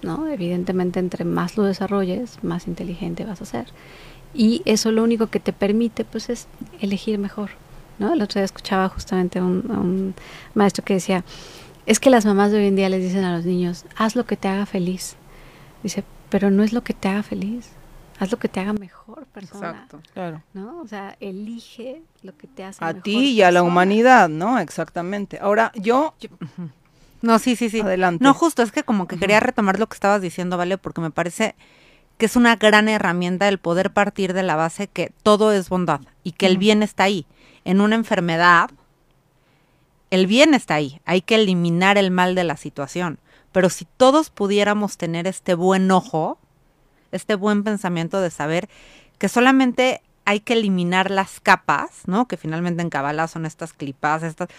¿no? 0.01 0.27
Evidentemente, 0.27 0.99
entre 0.99 1.23
más 1.23 1.57
lo 1.57 1.63
desarrolles, 1.63 2.41
más 2.41 2.67
inteligente 2.67 3.23
vas 3.23 3.41
a 3.41 3.45
ser. 3.45 3.67
Y 4.35 4.61
eso 4.65 4.91
lo 4.91 5.03
único 5.03 5.27
que 5.27 5.39
te 5.39 5.53
permite, 5.53 6.03
pues, 6.03 6.29
es 6.29 6.47
elegir 6.81 7.17
mejor, 7.17 7.51
¿no? 7.99 8.13
El 8.13 8.21
otro 8.21 8.39
día 8.39 8.45
escuchaba 8.45 8.89
justamente 8.89 9.39
un, 9.39 9.71
un 9.71 10.15
maestro 10.53 10.83
que 10.83 10.95
decía, 10.95 11.23
es 11.85 11.99
que 11.99 12.09
las 12.09 12.25
mamás 12.25 12.51
de 12.51 12.57
hoy 12.57 12.67
en 12.67 12.75
día 12.75 12.89
les 12.89 13.01
dicen 13.01 13.23
a 13.23 13.35
los 13.35 13.45
niños, 13.45 13.85
haz 13.95 14.15
lo 14.15 14.25
que 14.25 14.35
te 14.35 14.47
haga 14.47 14.65
feliz. 14.65 15.15
Dice, 15.83 16.03
pero 16.29 16.51
no 16.51 16.63
es 16.63 16.73
lo 16.73 16.83
que 16.83 16.93
te 16.93 17.07
haga 17.07 17.23
feliz. 17.23 17.69
Haz 18.19 18.31
lo 18.31 18.39
que 18.39 18.47
te 18.47 18.59
haga 18.59 18.73
mejor 18.73 19.25
persona. 19.25 19.69
Exacto, 19.69 19.99
claro. 20.13 20.41
¿No? 20.53 20.81
O 20.81 20.87
sea, 20.87 21.17
elige 21.19 22.01
lo 22.23 22.35
que 22.35 22.47
te 22.47 22.63
hace 22.63 22.83
a 22.83 22.93
ti 22.93 23.31
y 23.31 23.41
a 23.41 23.51
la 23.51 23.61
humanidad, 23.61 24.29
¿no? 24.29 24.57
Exactamente. 24.59 25.37
Ahora, 25.41 25.71
yo, 25.75 26.13
No, 27.21 27.39
sí, 27.39 27.55
sí, 27.55 27.69
sí. 27.69 27.81
Adelante. 27.81 28.23
No, 28.23 28.33
justo, 28.33 28.61
es 28.61 28.71
que 28.71 28.83
como 28.83 29.07
que 29.07 29.17
quería 29.17 29.39
retomar 29.39 29.79
lo 29.79 29.87
que 29.87 29.95
estabas 29.95 30.21
diciendo, 30.21 30.57
¿vale? 30.57 30.77
Porque 30.77 31.01
me 31.01 31.11
parece 31.11 31.55
que 32.17 32.25
es 32.25 32.35
una 32.35 32.55
gran 32.55 32.87
herramienta 32.87 33.47
el 33.47 33.57
poder 33.57 33.91
partir 33.91 34.33
de 34.33 34.43
la 34.43 34.55
base 34.55 34.87
que 34.87 35.11
todo 35.23 35.51
es 35.51 35.69
bondad 35.69 36.01
y 36.23 36.31
que 36.31 36.45
el 36.45 36.57
bien 36.57 36.83
está 36.83 37.03
ahí. 37.03 37.25
En 37.65 37.81
una 37.81 37.95
enfermedad, 37.95 38.69
el 40.11 40.27
bien 40.27 40.53
está 40.53 40.75
ahí. 40.75 41.01
Hay 41.05 41.21
que 41.21 41.35
eliminar 41.35 41.97
el 41.97 42.11
mal 42.11 42.35
de 42.35 42.43
la 42.43 42.57
situación. 42.57 43.19
Pero 43.51 43.69
si 43.69 43.85
todos 43.97 44.29
pudiéramos 44.29 44.97
tener 44.97 45.27
este 45.27 45.55
buen 45.55 45.89
ojo, 45.91 46.37
este 47.11 47.35
buen 47.35 47.63
pensamiento 47.63 48.21
de 48.21 48.29
saber 48.29 48.69
que 49.17 49.29
solamente 49.29 50.01
hay 50.25 50.39
que 50.39 50.53
eliminar 50.53 51.11
las 51.11 51.39
capas, 51.39 52.01
¿no? 52.05 52.27
Que 52.27 52.37
finalmente 52.37 52.81
en 52.81 52.89
Kabbalah 52.89 53.27
son 53.27 53.45
estas 53.45 53.73
clipas, 53.73 54.23
estas. 54.23 54.49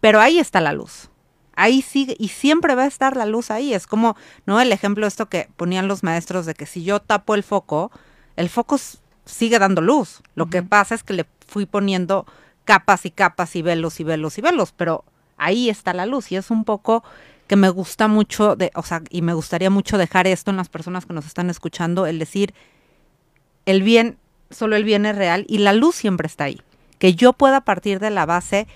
Pero 0.00 0.20
ahí 0.20 0.38
está 0.38 0.60
la 0.60 0.72
luz. 0.72 1.08
Ahí 1.54 1.82
sigue, 1.82 2.16
y 2.18 2.28
siempre 2.28 2.74
va 2.74 2.84
a 2.84 2.86
estar 2.86 3.16
la 3.16 3.26
luz 3.26 3.50
ahí. 3.50 3.74
Es 3.74 3.86
como, 3.86 4.16
¿no? 4.46 4.60
El 4.60 4.72
ejemplo 4.72 5.06
esto 5.06 5.28
que 5.28 5.48
ponían 5.56 5.88
los 5.88 6.02
maestros 6.02 6.46
de 6.46 6.54
que 6.54 6.66
si 6.66 6.84
yo 6.84 7.00
tapo 7.00 7.34
el 7.34 7.42
foco, 7.42 7.90
el 8.36 8.48
foco 8.48 8.78
sigue 9.24 9.58
dando 9.58 9.80
luz. 9.80 10.22
Lo 10.34 10.46
que 10.46 10.62
pasa 10.62 10.94
es 10.94 11.02
que 11.02 11.12
le 11.12 11.26
fui 11.46 11.66
poniendo 11.66 12.26
capas 12.64 13.06
y 13.06 13.10
capas 13.10 13.56
y 13.56 13.62
velos 13.62 14.00
y 14.00 14.04
velos 14.04 14.38
y 14.38 14.40
velos, 14.40 14.72
pero 14.72 15.04
ahí 15.36 15.68
está 15.68 15.92
la 15.92 16.06
luz 16.06 16.32
y 16.32 16.36
es 16.36 16.50
un 16.50 16.64
poco 16.64 17.02
que 17.46 17.56
me 17.56 17.68
gusta 17.68 18.08
mucho, 18.08 18.56
de, 18.56 18.70
o 18.74 18.82
sea, 18.82 19.02
y 19.10 19.20
me 19.20 19.34
gustaría 19.34 19.68
mucho 19.68 19.98
dejar 19.98 20.26
esto 20.26 20.50
en 20.50 20.56
las 20.56 20.68
personas 20.68 21.04
que 21.04 21.12
nos 21.12 21.26
están 21.26 21.50
escuchando, 21.50 22.06
el 22.06 22.18
decir, 22.18 22.54
el 23.66 23.82
bien, 23.82 24.16
solo 24.50 24.76
el 24.76 24.84
bien 24.84 25.04
es 25.06 25.16
real 25.16 25.44
y 25.48 25.58
la 25.58 25.72
luz 25.72 25.96
siempre 25.96 26.26
está 26.26 26.44
ahí. 26.44 26.62
Que 26.98 27.14
yo 27.14 27.32
pueda 27.32 27.62
partir 27.62 27.98
de 27.98 28.10
la 28.10 28.26
base 28.26 28.68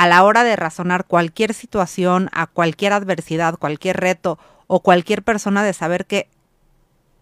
a 0.00 0.08
la 0.08 0.24
hora 0.24 0.44
de 0.44 0.56
razonar 0.56 1.04
cualquier 1.04 1.52
situación, 1.52 2.30
a 2.32 2.46
cualquier 2.46 2.94
adversidad, 2.94 3.58
cualquier 3.58 3.98
reto 3.98 4.38
o 4.66 4.80
cualquier 4.80 5.22
persona 5.22 5.62
de 5.62 5.74
saber 5.74 6.06
que, 6.06 6.26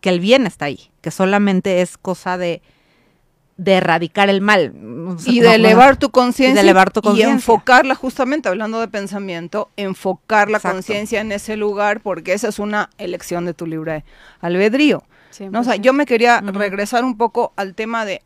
que 0.01 0.11
el 0.11 0.21
bien 0.21 0.47
está 0.47 0.67
ahí, 0.67 0.93
que 1.01 1.11
solamente 1.11 1.81
es 1.81 1.99
cosa 1.99 2.39
de, 2.39 2.63
de 3.57 3.73
erradicar 3.73 4.31
el 4.31 4.41
mal. 4.41 4.73
y 5.27 5.41
de 5.41 5.57
elevar 5.57 5.97
tu 5.97 6.11
conciencia 6.11 6.63
y, 6.63 7.23
enfocarla 7.23 7.97
justamente, 7.97 8.49
hablando 8.49 8.79
de 8.79 8.87
pensamiento, 8.87 9.71
enfocar 9.77 10.49
la 10.49 10.61
conciencia 10.61 11.21
en 11.21 11.33
ese 11.33 11.57
lugar 11.57 11.99
porque 12.01 12.33
esa 12.33 12.47
es 12.47 12.61
una 12.61 12.91
elección 12.97 13.45
de 13.45 13.55
tu 13.55 13.67
libre 13.67 14.05
albedrío. 14.41 15.03
¿no? 15.51 15.61
O 15.63 15.65
sea, 15.65 15.75
yo 15.75 15.93
me 15.93 16.07
quería 16.07 16.41
regresar 16.43 17.05
un 17.05 17.17
poco 17.17 17.53
al 17.57 17.75
tema 17.75 18.05
de, 18.05 18.23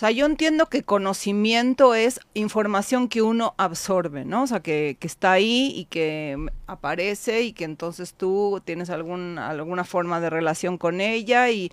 sea, 0.00 0.10
yo 0.10 0.24
entiendo 0.24 0.66
que 0.66 0.82
conocimiento 0.82 1.94
es 1.94 2.20
información 2.32 3.08
que 3.08 3.20
uno 3.20 3.54
absorbe, 3.58 4.24
¿no? 4.24 4.44
O 4.44 4.46
sea, 4.46 4.60
que, 4.60 4.96
que 4.98 5.06
está 5.06 5.32
ahí 5.32 5.72
y 5.76 5.84
que 5.84 6.38
aparece 6.66 7.42
y 7.42 7.52
que 7.52 7.64
entonces 7.64 8.14
tú 8.14 8.62
tienes 8.64 8.88
algún, 8.88 9.38
alguna 9.38 9.84
forma 9.84 10.20
de 10.20 10.30
relación 10.30 10.78
con 10.78 11.02
ella 11.02 11.50
y 11.50 11.70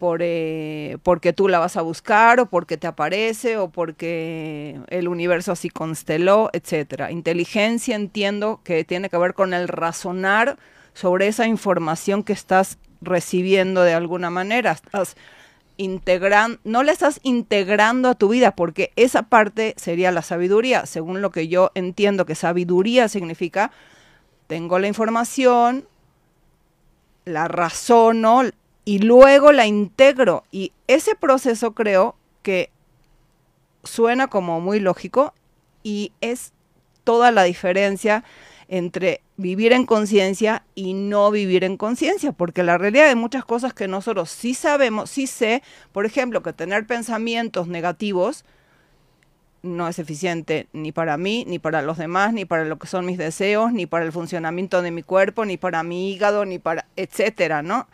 por, 0.00 0.20
eh, 0.22 0.98
porque 1.04 1.32
tú 1.32 1.46
la 1.46 1.60
vas 1.60 1.76
a 1.76 1.82
buscar 1.82 2.40
o 2.40 2.46
porque 2.46 2.76
te 2.76 2.88
aparece 2.88 3.56
o 3.58 3.68
porque 3.68 4.80
el 4.88 5.06
universo 5.06 5.52
así 5.52 5.68
consteló, 5.68 6.50
etcétera. 6.52 7.12
Inteligencia 7.12 7.94
entiendo 7.94 8.62
que 8.64 8.82
tiene 8.82 9.10
que 9.10 9.18
ver 9.18 9.34
con 9.34 9.54
el 9.54 9.68
razonar 9.68 10.58
sobre 10.92 11.28
esa 11.28 11.46
información 11.46 12.24
que 12.24 12.32
estás 12.32 12.78
recibiendo 13.00 13.82
de 13.82 13.94
alguna 13.94 14.30
manera. 14.30 14.72
Estás 14.72 15.16
integran, 15.80 16.60
no 16.62 16.82
la 16.82 16.92
estás 16.92 17.20
integrando 17.22 18.10
a 18.10 18.14
tu 18.14 18.28
vida, 18.28 18.54
porque 18.54 18.92
esa 18.96 19.22
parte 19.22 19.74
sería 19.76 20.12
la 20.12 20.22
sabiduría, 20.22 20.84
según 20.84 21.22
lo 21.22 21.30
que 21.30 21.48
yo 21.48 21.70
entiendo 21.74 22.26
que 22.26 22.34
sabiduría 22.34 23.08
significa, 23.08 23.72
tengo 24.46 24.78
la 24.78 24.88
información, 24.88 25.86
la 27.24 27.48
razono 27.48 28.42
y 28.84 28.98
luego 28.98 29.52
la 29.52 29.66
integro. 29.66 30.44
Y 30.50 30.72
ese 30.86 31.14
proceso 31.14 31.72
creo 31.72 32.16
que 32.42 32.70
suena 33.82 34.28
como 34.28 34.60
muy 34.60 34.80
lógico 34.80 35.32
y 35.82 36.12
es 36.20 36.52
toda 37.04 37.30
la 37.30 37.44
diferencia 37.44 38.22
entre 38.68 39.22
vivir 39.40 39.72
en 39.72 39.86
conciencia 39.86 40.64
y 40.74 40.94
no 40.94 41.30
vivir 41.30 41.64
en 41.64 41.76
conciencia, 41.76 42.32
porque 42.32 42.62
la 42.62 42.78
realidad 42.78 43.08
de 43.08 43.14
muchas 43.14 43.44
cosas 43.44 43.72
que 43.72 43.88
nosotros 43.88 44.30
sí 44.30 44.54
sabemos, 44.54 45.10
sí 45.10 45.26
sé, 45.26 45.62
por 45.92 46.06
ejemplo, 46.06 46.42
que 46.42 46.52
tener 46.52 46.86
pensamientos 46.86 47.66
negativos 47.66 48.44
no 49.62 49.88
es 49.88 49.98
eficiente 49.98 50.68
ni 50.72 50.92
para 50.92 51.16
mí, 51.16 51.44
ni 51.46 51.58
para 51.58 51.82
los 51.82 51.98
demás, 51.98 52.32
ni 52.32 52.44
para 52.44 52.64
lo 52.64 52.78
que 52.78 52.86
son 52.86 53.04
mis 53.04 53.18
deseos, 53.18 53.72
ni 53.72 53.86
para 53.86 54.04
el 54.04 54.12
funcionamiento 54.12 54.82
de 54.82 54.90
mi 54.90 55.02
cuerpo, 55.02 55.44
ni 55.44 55.56
para 55.56 55.82
mi 55.82 56.12
hígado, 56.12 56.44
ni 56.44 56.58
para, 56.58 56.86
etcétera, 56.96 57.62
¿no? 57.62 57.88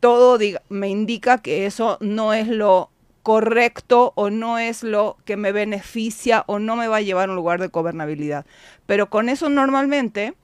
Todo 0.00 0.38
me 0.68 0.88
indica 0.88 1.38
que 1.38 1.66
eso 1.66 1.98
no 2.00 2.32
es 2.32 2.48
lo 2.48 2.90
correcto 3.22 4.12
o 4.14 4.30
no 4.30 4.58
es 4.58 4.82
lo 4.82 5.18
que 5.24 5.36
me 5.36 5.52
beneficia 5.52 6.44
o 6.46 6.58
no 6.58 6.76
me 6.76 6.88
va 6.88 6.96
a 6.96 7.02
llevar 7.02 7.28
a 7.28 7.32
un 7.32 7.36
lugar 7.36 7.60
de 7.60 7.66
gobernabilidad. 7.66 8.46
Pero 8.86 9.10
con 9.10 9.28
eso 9.28 9.48
normalmente, 9.48 10.34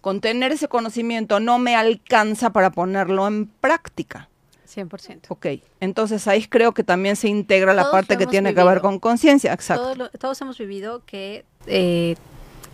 con 0.00 0.20
tener 0.20 0.52
ese 0.52 0.68
conocimiento 0.68 1.40
no 1.40 1.58
me 1.58 1.76
alcanza 1.76 2.50
para 2.50 2.70
ponerlo 2.70 3.26
en 3.26 3.46
práctica. 3.46 4.28
100%. 4.68 5.22
Ok, 5.28 5.46
entonces 5.80 6.28
ahí 6.28 6.46
creo 6.46 6.72
que 6.72 6.84
también 6.84 7.16
se 7.16 7.28
integra 7.28 7.72
la 7.72 7.90
parte 7.90 8.18
que 8.18 8.26
tiene 8.26 8.54
que 8.54 8.62
ver 8.62 8.80
con 8.80 8.98
conciencia, 8.98 9.52
exacto. 9.54 10.10
todos 10.18 10.40
hemos 10.42 10.58
vivido 10.58 11.02
que 11.06 11.46
eh, 11.66 12.16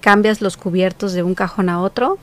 cambias 0.00 0.40
los 0.40 0.56
cubiertos 0.56 1.12
de 1.12 1.22
un 1.22 1.36
cajón 1.36 1.68
a 1.68 1.80
otro, 1.80 2.18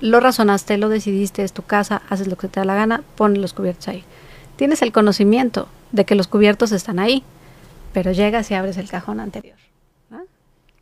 lo 0.00 0.18
razonaste, 0.18 0.76
lo 0.76 0.88
decidiste, 0.88 1.44
es 1.44 1.52
tu 1.52 1.62
casa, 1.62 2.02
haces 2.08 2.26
lo 2.26 2.36
que 2.36 2.48
te 2.48 2.58
da 2.58 2.64
la 2.64 2.74
gana, 2.74 3.04
pones 3.16 3.38
los 3.38 3.54
cubiertos 3.54 3.86
ahí 3.88 4.04
tienes 4.58 4.82
el 4.82 4.92
conocimiento 4.92 5.68
de 5.92 6.04
que 6.04 6.16
los 6.16 6.26
cubiertos 6.26 6.72
están 6.72 6.98
ahí, 6.98 7.22
pero 7.94 8.12
llegas 8.12 8.50
y 8.50 8.54
abres 8.54 8.76
el 8.76 8.90
cajón 8.90 9.20
anterior. 9.20 9.56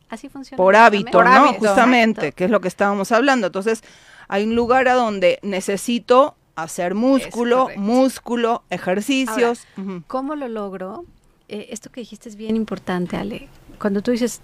Así 0.09 0.29
funciona. 0.29 0.57
Por 0.57 0.77
hábito, 0.77 1.23
¿no? 1.23 1.55
Justamente, 1.55 2.33
que 2.33 2.45
es 2.45 2.51
lo 2.51 2.61
que 2.61 2.69
estábamos 2.69 3.13
hablando. 3.13 3.49
Entonces, 3.49 3.83
hay 4.29 4.45
un 4.45 4.55
lugar 4.55 4.89
a 4.89 4.95
donde 4.95 5.39
necesito 5.43 6.37
hacer 6.55 6.95
músculo, 6.95 7.69
músculo, 7.77 8.63
ejercicios. 8.71 9.67
¿Cómo 10.07 10.35
lo 10.35 10.49
logro? 10.49 11.05
Eh, 11.49 11.69
esto 11.71 11.91
que 11.91 12.01
dijiste 12.01 12.29
es 12.29 12.37
bien 12.37 12.57
importante, 12.57 13.17
Ale. 13.17 13.49
Cuando 13.79 14.03
tú 14.03 14.11
dices, 14.11 14.41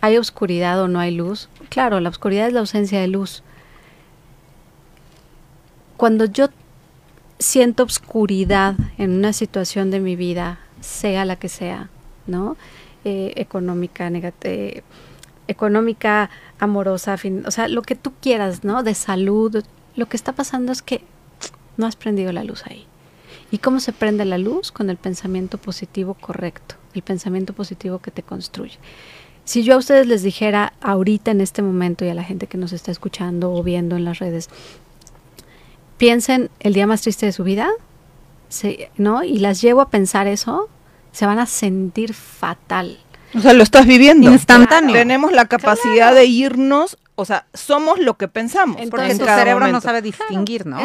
¿hay 0.00 0.16
oscuridad 0.16 0.80
o 0.80 0.88
no 0.88 0.98
hay 0.98 1.12
luz? 1.12 1.48
Claro, 1.68 2.00
la 2.00 2.08
oscuridad 2.08 2.48
es 2.48 2.52
la 2.52 2.60
ausencia 2.60 3.00
de 3.00 3.08
luz. 3.08 3.42
Cuando 5.96 6.24
yo 6.24 6.48
siento 7.38 7.82
obscuridad 7.82 8.74
en 8.98 9.12
una 9.12 9.32
situación 9.32 9.90
de 9.90 10.00
mi 10.00 10.16
vida, 10.16 10.58
sea 10.80 11.24
la 11.24 11.36
que 11.36 11.48
sea, 11.48 11.88
¿no? 12.26 12.56
Eh, 13.04 13.34
económica, 13.36 14.08
negativa, 14.08 14.82
económica, 15.46 16.30
amorosa, 16.58 17.18
fin, 17.18 17.44
o 17.46 17.50
sea, 17.50 17.68
lo 17.68 17.82
que 17.82 17.96
tú 17.96 18.14
quieras, 18.22 18.64
¿no? 18.64 18.82
De 18.82 18.94
salud. 18.94 19.62
Lo 19.94 20.06
que 20.06 20.16
está 20.16 20.32
pasando 20.32 20.72
es 20.72 20.80
que 20.80 21.02
no 21.76 21.86
has 21.86 21.96
prendido 21.96 22.32
la 22.32 22.44
luz 22.44 22.64
ahí. 22.66 22.86
¿Y 23.50 23.58
cómo 23.58 23.78
se 23.80 23.92
prende 23.92 24.24
la 24.24 24.38
luz? 24.38 24.72
Con 24.72 24.88
el 24.88 24.96
pensamiento 24.96 25.58
positivo 25.58 26.14
correcto, 26.14 26.76
el 26.94 27.02
pensamiento 27.02 27.52
positivo 27.52 27.98
que 27.98 28.10
te 28.10 28.22
construye. 28.22 28.78
Si 29.44 29.62
yo 29.62 29.74
a 29.74 29.76
ustedes 29.76 30.06
les 30.06 30.22
dijera 30.22 30.72
ahorita 30.80 31.30
en 31.30 31.42
este 31.42 31.60
momento 31.60 32.06
y 32.06 32.08
a 32.08 32.14
la 32.14 32.24
gente 32.24 32.46
que 32.46 32.56
nos 32.56 32.72
está 32.72 32.90
escuchando 32.90 33.52
o 33.52 33.62
viendo 33.62 33.96
en 33.96 34.06
las 34.06 34.18
redes, 34.18 34.48
piensen 35.98 36.48
el 36.60 36.72
día 36.72 36.86
más 36.86 37.02
triste 37.02 37.26
de 37.26 37.32
su 37.32 37.44
vida, 37.44 37.68
¿no? 38.96 39.22
Y 39.22 39.38
las 39.40 39.60
llevo 39.60 39.82
a 39.82 39.90
pensar 39.90 40.26
eso, 40.26 40.70
se 41.14 41.26
van 41.26 41.38
a 41.38 41.46
sentir 41.46 42.12
fatal. 42.12 42.98
O 43.34 43.40
sea, 43.40 43.52
lo 43.52 43.62
estás 43.62 43.86
viviendo. 43.86 44.30
Instantáneo. 44.30 44.92
Tenemos 44.92 45.32
la 45.32 45.46
capacidad 45.46 46.14
de 46.14 46.26
irnos, 46.26 46.98
o 47.14 47.24
sea, 47.24 47.46
somos 47.54 47.98
lo 47.98 48.16
que 48.18 48.28
pensamos. 48.28 48.76
Entonces, 48.80 49.18
porque 49.18 49.32
cerebro 49.32 49.68
no 49.68 49.80
sabe 49.80 50.02
distinguir, 50.02 50.66
¿no? 50.66 50.78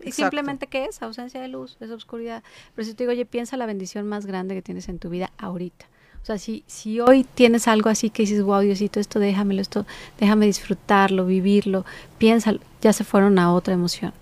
y 0.00 0.12
simplemente, 0.12 0.68
¿qué 0.68 0.84
es? 0.84 1.02
Ausencia 1.02 1.40
de 1.40 1.48
luz, 1.48 1.76
es 1.80 1.90
oscuridad. 1.90 2.44
Pero 2.74 2.86
si 2.86 2.94
te 2.94 3.02
digo, 3.02 3.12
oye, 3.12 3.26
piensa 3.26 3.56
la 3.56 3.66
bendición 3.66 4.06
más 4.06 4.24
grande 4.24 4.54
que 4.54 4.62
tienes 4.62 4.88
en 4.88 5.00
tu 5.00 5.10
vida 5.10 5.32
ahorita. 5.36 5.86
O 6.22 6.26
sea, 6.26 6.38
si, 6.38 6.62
si 6.66 7.00
hoy 7.00 7.24
tienes 7.24 7.66
algo 7.66 7.90
así 7.90 8.10
que 8.10 8.22
dices, 8.22 8.42
wow, 8.42 8.60
Diosito, 8.60 9.00
esto 9.00 9.18
déjamelo, 9.18 9.60
esto 9.60 9.84
déjame 10.20 10.46
disfrutarlo, 10.46 11.26
vivirlo, 11.26 11.84
piénsalo, 12.18 12.60
ya 12.80 12.92
se 12.92 13.04
fueron 13.04 13.38
a 13.38 13.52
otra 13.52 13.74
emoción 13.74 14.12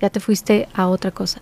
ya 0.00 0.10
te 0.10 0.20
fuiste 0.20 0.68
a 0.74 0.88
otra 0.88 1.10
cosa. 1.10 1.40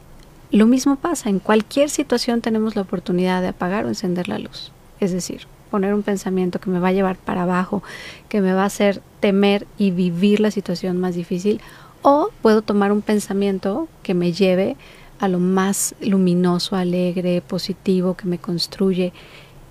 Lo 0.55 0.67
mismo 0.67 0.95
pasa, 0.95 1.31
en 1.31 1.41
cualquier 1.41 1.91
situación 1.91 2.41
tenemos 2.41 2.77
la 2.77 2.83
oportunidad 2.83 3.43
de 3.43 3.49
apagar 3.49 3.87
o 3.87 3.89
encender 3.89 4.29
la 4.29 4.39
luz. 4.39 4.71
Es 5.01 5.11
decir, 5.11 5.49
poner 5.69 5.93
un 5.93 6.05
pensamiento 6.05 6.61
que 6.61 6.71
me 6.71 6.79
va 6.79 6.91
a 6.91 6.93
llevar 6.93 7.17
para 7.17 7.43
abajo, 7.43 7.83
que 8.29 8.41
me 8.41 8.53
va 8.53 8.63
a 8.63 8.67
hacer 8.67 9.03
temer 9.19 9.67
y 9.79 9.91
vivir 9.91 10.39
la 10.39 10.53
situación 10.53 11.01
más 11.01 11.17
difícil, 11.17 11.61
o 12.03 12.29
puedo 12.41 12.63
tomar 12.63 12.93
un 12.93 13.03
pensamiento 13.03 13.89
que 14.05 14.15
me 14.15 14.33
lleve 14.33 14.77
a 15.19 15.27
lo 15.27 15.41
más 15.41 15.97
luminoso, 16.01 16.77
alegre, 16.77 17.41
positivo, 17.41 18.15
que 18.15 18.29
me 18.29 18.39
construye. 18.39 19.13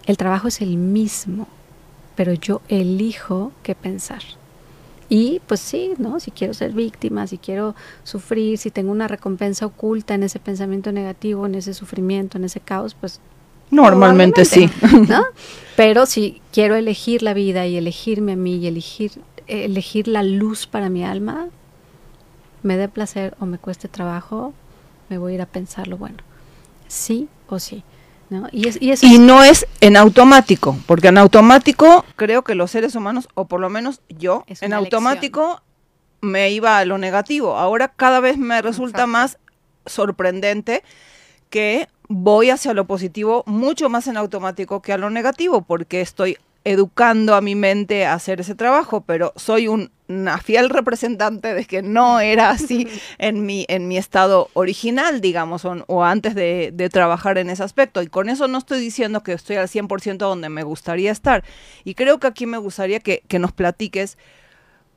El 0.06 0.18
trabajo 0.18 0.50
es 0.50 0.60
el 0.60 0.76
mismo, 0.76 1.48
pero 2.16 2.34
yo 2.34 2.60
elijo 2.68 3.54
qué 3.64 3.74
pensar. 3.74 4.22
Y 5.14 5.42
pues 5.46 5.60
sí, 5.60 5.92
¿no? 6.00 6.20
Si 6.20 6.32
quiero 6.32 6.56
ser 6.56 6.72
víctima, 6.72 7.28
si 7.28 7.38
quiero 7.38 7.76
sufrir, 8.04 8.58
si 8.58 8.72
tengo 8.72 8.92
una 8.92 9.08
recompensa 9.08 9.68
oculta 9.68 10.16
en 10.16 10.24
ese 10.24 10.40
pensamiento 10.40 10.92
negativo, 10.92 11.46
en 11.46 11.54
ese 11.54 11.76
sufrimiento, 11.76 12.40
en 12.40 12.46
ese 12.46 12.60
caos, 12.60 12.96
pues 13.00 13.20
normalmente, 13.70 14.44
sí. 14.44 14.72
¿no? 15.08 15.24
Pero 15.76 16.08
si 16.08 16.42
quiero 16.52 16.74
elegir 16.76 17.22
la 17.22 17.36
vida 17.36 17.68
y 17.68 17.78
elegirme 17.78 18.32
a 18.32 18.36
mí 18.36 18.56
y 18.56 18.66
elegir 18.66 19.12
elegir 19.46 20.08
la 20.08 20.24
luz 20.24 20.66
para 20.66 20.90
mi 20.90 21.04
alma, 21.04 21.48
me 22.64 22.76
dé 22.76 22.88
placer 22.88 23.36
o 23.40 23.46
me 23.46 23.60
cueste 23.60 23.88
trabajo, 23.88 24.52
me 25.10 25.20
voy 25.20 25.34
a 25.34 25.36
ir 25.36 25.42
a 25.44 25.46
pensar 25.46 25.88
lo 25.88 25.98
bueno. 25.98 26.18
Sí 26.88 27.28
o 27.50 27.60
sí. 27.60 27.84
Y, 28.52 29.20
no 29.20 29.44
es 29.44 29.68
en 29.82 29.98
automático, 29.98 30.78
porque 30.86 31.10
en 31.10 31.18
automático 31.18 32.06
creo 32.16 32.44
que 32.44 32.56
los 32.56 32.72
seres 32.72 32.96
humanos, 32.96 33.28
o 33.34 33.46
por 33.46 33.60
lo 33.60 33.70
menos 33.70 34.02
yo, 34.10 34.44
en 34.48 34.74
automático 34.74 35.62
me 36.22 36.52
iba 36.52 36.78
a 36.78 36.86
lo 36.86 36.98
negativo. 36.98 37.58
Ahora 37.58 37.90
cada 37.90 38.20
vez 38.20 38.38
me 38.38 38.62
resulta 38.62 39.08
más 39.08 39.38
sorprendente 39.86 40.84
que 41.50 41.88
voy 42.08 42.50
hacia 42.50 42.74
lo 42.74 42.86
positivo 42.86 43.44
mucho 43.46 43.90
más 43.90 44.08
en 44.08 44.18
automático 44.18 44.82
que 44.82 44.94
a 44.94 44.98
lo 44.98 45.10
negativo, 45.10 45.62
porque 45.62 46.02
estoy 46.02 46.38
educando 46.66 47.36
a 47.36 47.42
mi 47.42 47.56
mente 47.56 48.06
a 48.06 48.14
hacer 48.14 48.40
ese 48.40 48.56
trabajo, 48.56 49.02
pero 49.02 49.34
soy 49.36 49.68
una 49.68 50.38
fiel 50.38 50.70
representante 50.70 51.54
de 51.54 51.66
que 51.66 51.82
no 51.82 52.20
era 52.20 52.52
así 52.52 52.88
en 53.18 53.46
mi, 53.46 53.66
en 53.68 53.88
mi 53.88 53.98
estado 53.98 54.50
original, 54.54 55.20
digamos, 55.20 55.66
o, 55.66 56.04
antes 56.04 56.36
de, 56.36 56.72
de, 56.74 56.90
trabajar 56.90 57.38
en 57.38 57.50
ese 57.50 57.64
aspecto. 57.64 58.02
Y 58.02 58.08
con 58.08 58.30
eso 58.30 58.48
no 58.48 58.58
estoy 58.58 58.80
diciendo 58.80 59.24
que 59.24 59.34
estoy 59.34 59.58
al 59.58 59.68
100% 59.68 60.18
donde 60.18 60.50
me 60.50 60.64
gustaría 60.64 61.12
estar. 61.12 61.44
Y 61.84 61.96
creo 61.96 62.20
que 62.20 62.28
aquí 62.28 62.46
me 62.46 62.58
gustaría 62.58 63.00
que, 63.00 63.24
que 63.28 63.40
nos 63.40 63.52
platiques 63.52 64.18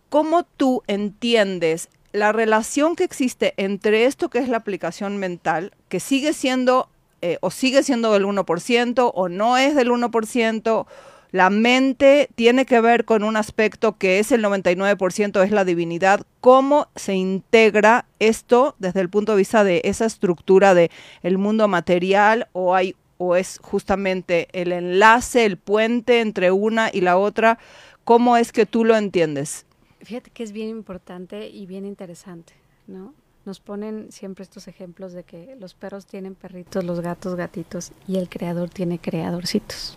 cómo 0.09 0.45
tú 0.45 0.83
entiendes 0.87 1.89
la 2.13 2.33
relación 2.33 2.97
que 2.97 3.05
existe 3.05 3.55
entre 3.57 4.07
esto 4.07 4.31
que 4.31 4.39
es 4.39 4.49
la 4.49 4.57
aplicación 4.57 5.19
mental, 5.19 5.73
que 5.89 6.01
sigue 6.01 6.33
siendo 6.33 6.89
eh, 7.23 7.39
o 7.41 7.51
sigue 7.51 7.83
siendo 7.83 8.13
del 8.13 8.25
1% 8.25 9.11
o 9.15 9.29
no 9.29 9.57
es 9.57 9.75
del 9.75 9.91
1%, 9.91 10.87
la 11.33 11.51
mente 11.51 12.29
tiene 12.35 12.67
que 12.67 12.81
ver 12.81 13.05
con 13.05 13.23
un 13.23 13.37
aspecto 13.37 13.97
que 13.99 14.19
es 14.19 14.33
el 14.33 14.43
99%, 14.45 15.43
es 15.43 15.51
la 15.51 15.65
divinidad. 15.65 16.23
¿Cómo 16.41 16.89
se 16.95 17.15
integra 17.15 18.07
esto 18.19 18.75
desde 18.79 19.01
el 19.01 19.11
punto 19.11 19.33
de 19.33 19.39
vista 19.39 19.65
de 19.65 19.83
esa 19.85 20.07
estructura 20.07 20.75
de 20.75 20.91
el 21.23 21.39
mundo 21.39 21.69
material 21.69 22.49
o 22.53 22.75
hay 22.75 22.95
o 23.19 23.35
es 23.35 23.59
justamente 23.63 24.49
el 24.53 24.73
enlace, 24.73 25.47
el 25.47 25.57
puente 25.57 26.21
entre 26.21 26.51
una 26.51 26.91
y 26.93 27.01
la 27.01 27.17
otra? 27.17 27.59
¿Cómo 28.05 28.37
es 28.37 28.53
que 28.53 28.67
tú 28.67 28.85
lo 28.85 28.97
entiendes? 28.97 29.67
Fíjate 30.03 30.31
que 30.31 30.43
es 30.45 30.53
bien 30.53 30.69
importante 30.69 31.49
y 31.49 31.67
bien 31.67 31.85
interesante, 31.85 32.53
¿no? 32.87 33.15
Nos 33.45 33.61
ponen 33.61 34.13
siempre 34.13 34.43
estos 34.43 34.69
ejemplos 34.69 35.13
de 35.13 35.25
que 35.25 35.57
los 35.59 35.75
perros 35.75 36.07
tienen 36.07 36.35
perritos, 36.35 36.85
los 36.85 37.01
gatos 37.01 37.35
gatitos 37.35 37.93
y 38.07 38.19
el 38.19 38.29
creador 38.29 38.71
tiene 38.71 38.99
creadorcitos. 38.99 39.97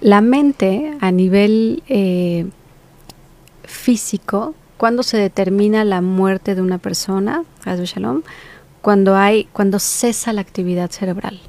La 0.00 0.20
mente 0.20 0.96
a 1.00 1.10
nivel 1.10 1.82
eh, 1.88 2.46
físico, 3.64 4.54
cuando 4.76 5.02
se 5.02 5.18
determina 5.18 5.84
la 5.84 6.00
muerte 6.00 6.54
de 6.54 6.62
una 6.62 6.78
persona, 6.78 7.44
shalom, 7.64 8.22
cuando 8.80 9.16
hay, 9.16 9.44
cuando 9.52 9.78
cesa 9.78 10.32
la 10.32 10.40
actividad 10.40 10.90
cerebral, 10.90 11.40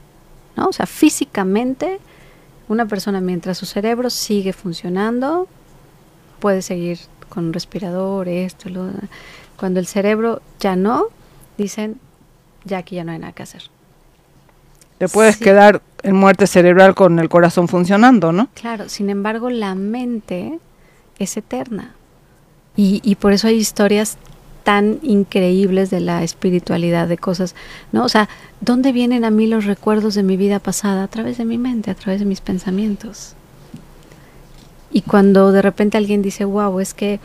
¿no? 0.57 0.67
O 0.67 0.73
sea, 0.73 0.85
físicamente 0.85 1.99
una 2.67 2.87
persona 2.87 3.21
mientras 3.21 3.57
su 3.57 3.65
cerebro 3.65 4.09
sigue 4.09 4.53
funcionando 4.53 5.47
puede 6.39 6.61
seguir 6.61 6.99
con 7.29 7.45
un 7.45 7.53
respirador, 7.53 8.27
esto, 8.27 8.69
lo, 8.69 8.89
cuando 9.55 9.79
el 9.79 9.87
cerebro 9.87 10.41
ya 10.59 10.75
no, 10.75 11.05
dicen, 11.57 11.99
ya 12.65 12.79
aquí 12.79 12.95
ya 12.95 13.03
no 13.03 13.13
hay 13.13 13.19
nada 13.19 13.31
que 13.31 13.43
hacer. 13.43 13.63
Te 14.97 15.07
puedes 15.07 15.37
quedar 15.37 15.81
en 16.03 16.15
muerte 16.15 16.47
cerebral 16.47 16.95
con 16.95 17.19
el 17.19 17.29
corazón 17.29 17.67
funcionando, 17.67 18.31
¿no? 18.31 18.49
Claro, 18.53 18.89
sin 18.89 19.09
embargo, 19.09 19.49
la 19.49 19.75
mente 19.75 20.59
es 21.19 21.37
eterna. 21.37 21.93
Y, 22.75 23.01
y 23.03 23.15
por 23.15 23.33
eso 23.33 23.47
hay 23.47 23.55
historias 23.55 24.17
tan 24.63 24.99
increíbles 25.01 25.89
de 25.89 25.99
la 25.99 26.23
espiritualidad, 26.23 27.07
de 27.07 27.17
cosas, 27.17 27.55
¿no? 27.91 28.03
O 28.03 28.09
sea, 28.09 28.29
¿dónde 28.59 28.91
vienen 28.91 29.25
a 29.25 29.31
mí 29.31 29.47
los 29.47 29.65
recuerdos 29.65 30.15
de 30.15 30.23
mi 30.23 30.37
vida 30.37 30.59
pasada? 30.59 31.03
A 31.03 31.07
través 31.07 31.37
de 31.37 31.45
mi 31.45 31.57
mente, 31.57 31.91
a 31.91 31.95
través 31.95 32.19
de 32.19 32.25
mis 32.25 32.41
pensamientos. 32.41 33.35
Y 34.91 35.01
cuando 35.01 35.51
de 35.51 35.61
repente 35.61 35.97
alguien 35.97 36.21
dice, 36.21 36.45
wow, 36.45 36.79
es 36.79 36.93
que 36.93 37.19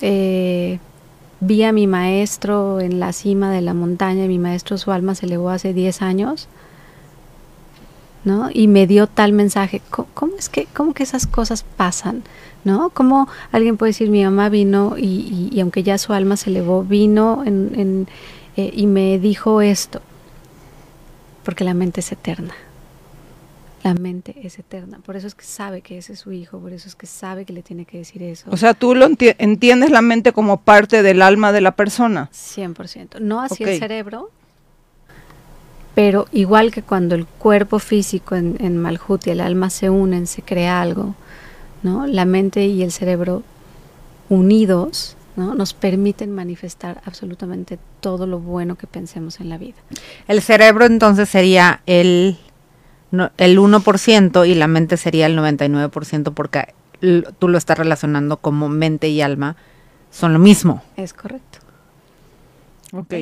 eh, 0.00 0.78
vi 1.40 1.62
a 1.64 1.72
mi 1.72 1.86
maestro 1.86 2.80
en 2.80 2.98
la 2.98 3.12
cima 3.12 3.50
de 3.50 3.60
la 3.60 3.74
montaña, 3.74 4.26
mi 4.26 4.38
maestro 4.38 4.78
su 4.78 4.90
alma 4.90 5.14
se 5.14 5.26
elevó 5.26 5.50
hace 5.50 5.72
10 5.74 6.02
años, 6.02 6.48
¿no? 8.24 8.50
Y 8.52 8.68
me 8.68 8.86
dio 8.86 9.06
tal 9.06 9.32
mensaje. 9.32 9.82
¿Cómo, 9.90 10.32
es 10.38 10.48
que, 10.48 10.66
cómo 10.74 10.94
que 10.94 11.02
esas 11.02 11.26
cosas 11.26 11.62
pasan? 11.62 12.22
¿no? 12.64 12.90
Como 12.90 13.28
alguien 13.52 13.76
puede 13.76 13.90
decir, 13.90 14.10
mi 14.10 14.24
mamá 14.24 14.48
vino 14.48 14.96
y, 14.98 15.58
aunque 15.60 15.82
ya 15.82 15.98
su 15.98 16.12
alma 16.12 16.36
se 16.36 16.50
elevó, 16.50 16.82
vino 16.82 17.42
en, 17.44 18.08
eh, 18.56 18.70
y 18.72 18.86
me 18.86 19.18
dijo 19.18 19.60
esto, 19.60 20.02
porque 21.44 21.64
la 21.64 21.74
mente 21.74 22.00
es 22.00 22.12
eterna. 22.12 22.54
La 23.82 23.94
mente 23.94 24.36
es 24.42 24.58
eterna. 24.58 24.98
Por 24.98 25.16
eso 25.16 25.26
es 25.26 25.34
que 25.34 25.44
sabe 25.44 25.80
que 25.80 25.96
ese 25.96 26.12
es 26.12 26.18
su 26.18 26.32
hijo, 26.32 26.58
por 26.58 26.72
eso 26.72 26.86
es 26.86 26.94
que 26.94 27.06
sabe 27.06 27.46
que 27.46 27.54
le 27.54 27.62
tiene 27.62 27.86
que 27.86 27.96
decir 27.96 28.22
eso. 28.22 28.50
O 28.50 28.58
sea, 28.58 28.74
tú 28.74 28.94
lo 28.94 29.06
entiendes 29.06 29.90
la 29.90 30.02
mente 30.02 30.32
como 30.32 30.60
parte 30.60 31.02
del 31.02 31.22
alma 31.22 31.50
de 31.52 31.62
la 31.62 31.72
persona. 31.76 32.28
100%. 32.30 33.20
No 33.20 33.40
así 33.40 33.64
el 33.64 33.78
cerebro, 33.78 34.30
pero 35.94 36.26
igual 36.32 36.70
que 36.70 36.82
cuando 36.82 37.14
el 37.14 37.26
cuerpo 37.26 37.78
físico 37.78 38.36
en, 38.36 38.56
en 38.60 38.78
Malhut 38.78 39.26
y 39.26 39.30
el 39.30 39.40
alma 39.40 39.70
se 39.70 39.90
unen, 39.90 40.26
se 40.26 40.42
crea 40.42 40.80
algo 40.80 41.14
¿no? 41.82 42.06
La 42.06 42.24
mente 42.24 42.66
y 42.66 42.82
el 42.82 42.92
cerebro 42.92 43.42
unidos 44.28 45.16
¿no? 45.36 45.54
nos 45.54 45.74
permiten 45.74 46.32
manifestar 46.34 47.00
absolutamente 47.04 47.78
todo 48.00 48.26
lo 48.26 48.38
bueno 48.38 48.76
que 48.76 48.86
pensemos 48.86 49.40
en 49.40 49.48
la 49.48 49.58
vida. 49.58 49.76
El 50.28 50.42
cerebro 50.42 50.84
entonces 50.84 51.28
sería 51.28 51.82
el, 51.86 52.38
el 53.12 53.58
1% 53.58 54.48
y 54.48 54.54
la 54.54 54.66
mente 54.66 54.96
sería 54.96 55.26
el 55.26 55.38
99% 55.38 56.34
porque 56.34 56.74
tú 57.38 57.48
lo 57.48 57.58
estás 57.58 57.78
relacionando 57.78 58.36
como 58.36 58.68
mente 58.68 59.08
y 59.08 59.22
alma 59.22 59.56
son 60.10 60.32
lo 60.32 60.38
mismo. 60.38 60.82
Es 60.96 61.14
correcto. 61.14 61.58
Ok. 62.92 63.14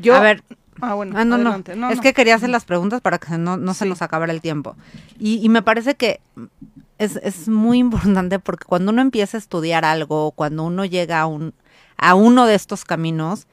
Yo, 0.00 0.14
a 0.14 0.20
ver, 0.20 0.42
Ah, 0.80 0.94
bueno. 0.94 1.14
Ah, 1.16 1.24
no, 1.24 1.38
no. 1.38 1.90
Es 1.90 2.00
que 2.00 2.12
quería 2.12 2.34
hacer 2.34 2.50
las 2.50 2.64
preguntas 2.64 3.00
para 3.00 3.18
que 3.18 3.38
no, 3.38 3.56
no 3.56 3.74
se 3.74 3.86
nos 3.86 4.02
acabara 4.02 4.32
el 4.32 4.40
tiempo. 4.40 4.76
Y, 5.18 5.44
y 5.44 5.48
me 5.48 5.62
parece 5.62 5.94
que 5.94 6.20
es, 6.98 7.16
es, 7.16 7.48
muy 7.48 7.78
importante 7.78 8.38
porque 8.38 8.64
cuando 8.64 8.92
uno 8.92 9.02
empieza 9.02 9.36
a 9.36 9.40
estudiar 9.40 9.84
algo, 9.84 10.32
cuando 10.32 10.64
uno 10.64 10.84
llega 10.84 11.20
a, 11.20 11.26
un, 11.26 11.54
a 11.96 12.14
uno 12.14 12.46
de 12.46 12.54
estos 12.54 12.84
caminos, 12.84 13.46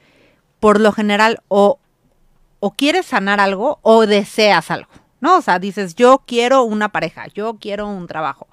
por 0.60 0.80
lo 0.80 0.92
general 0.92 1.40
o, 1.48 1.78
o 2.60 2.70
quieres 2.72 3.06
sanar 3.06 3.40
algo 3.40 3.78
o 3.82 4.06
deseas 4.06 4.70
algo, 4.70 4.90
¿no? 5.20 5.38
O 5.38 5.42
sea, 5.42 5.58
dices, 5.58 5.94
yo 5.94 6.22
quiero 6.26 6.62
una 6.62 6.90
pareja, 6.90 7.26
yo 7.34 7.56
quiero 7.60 7.88
un 7.88 8.06
trabajo. 8.06 8.46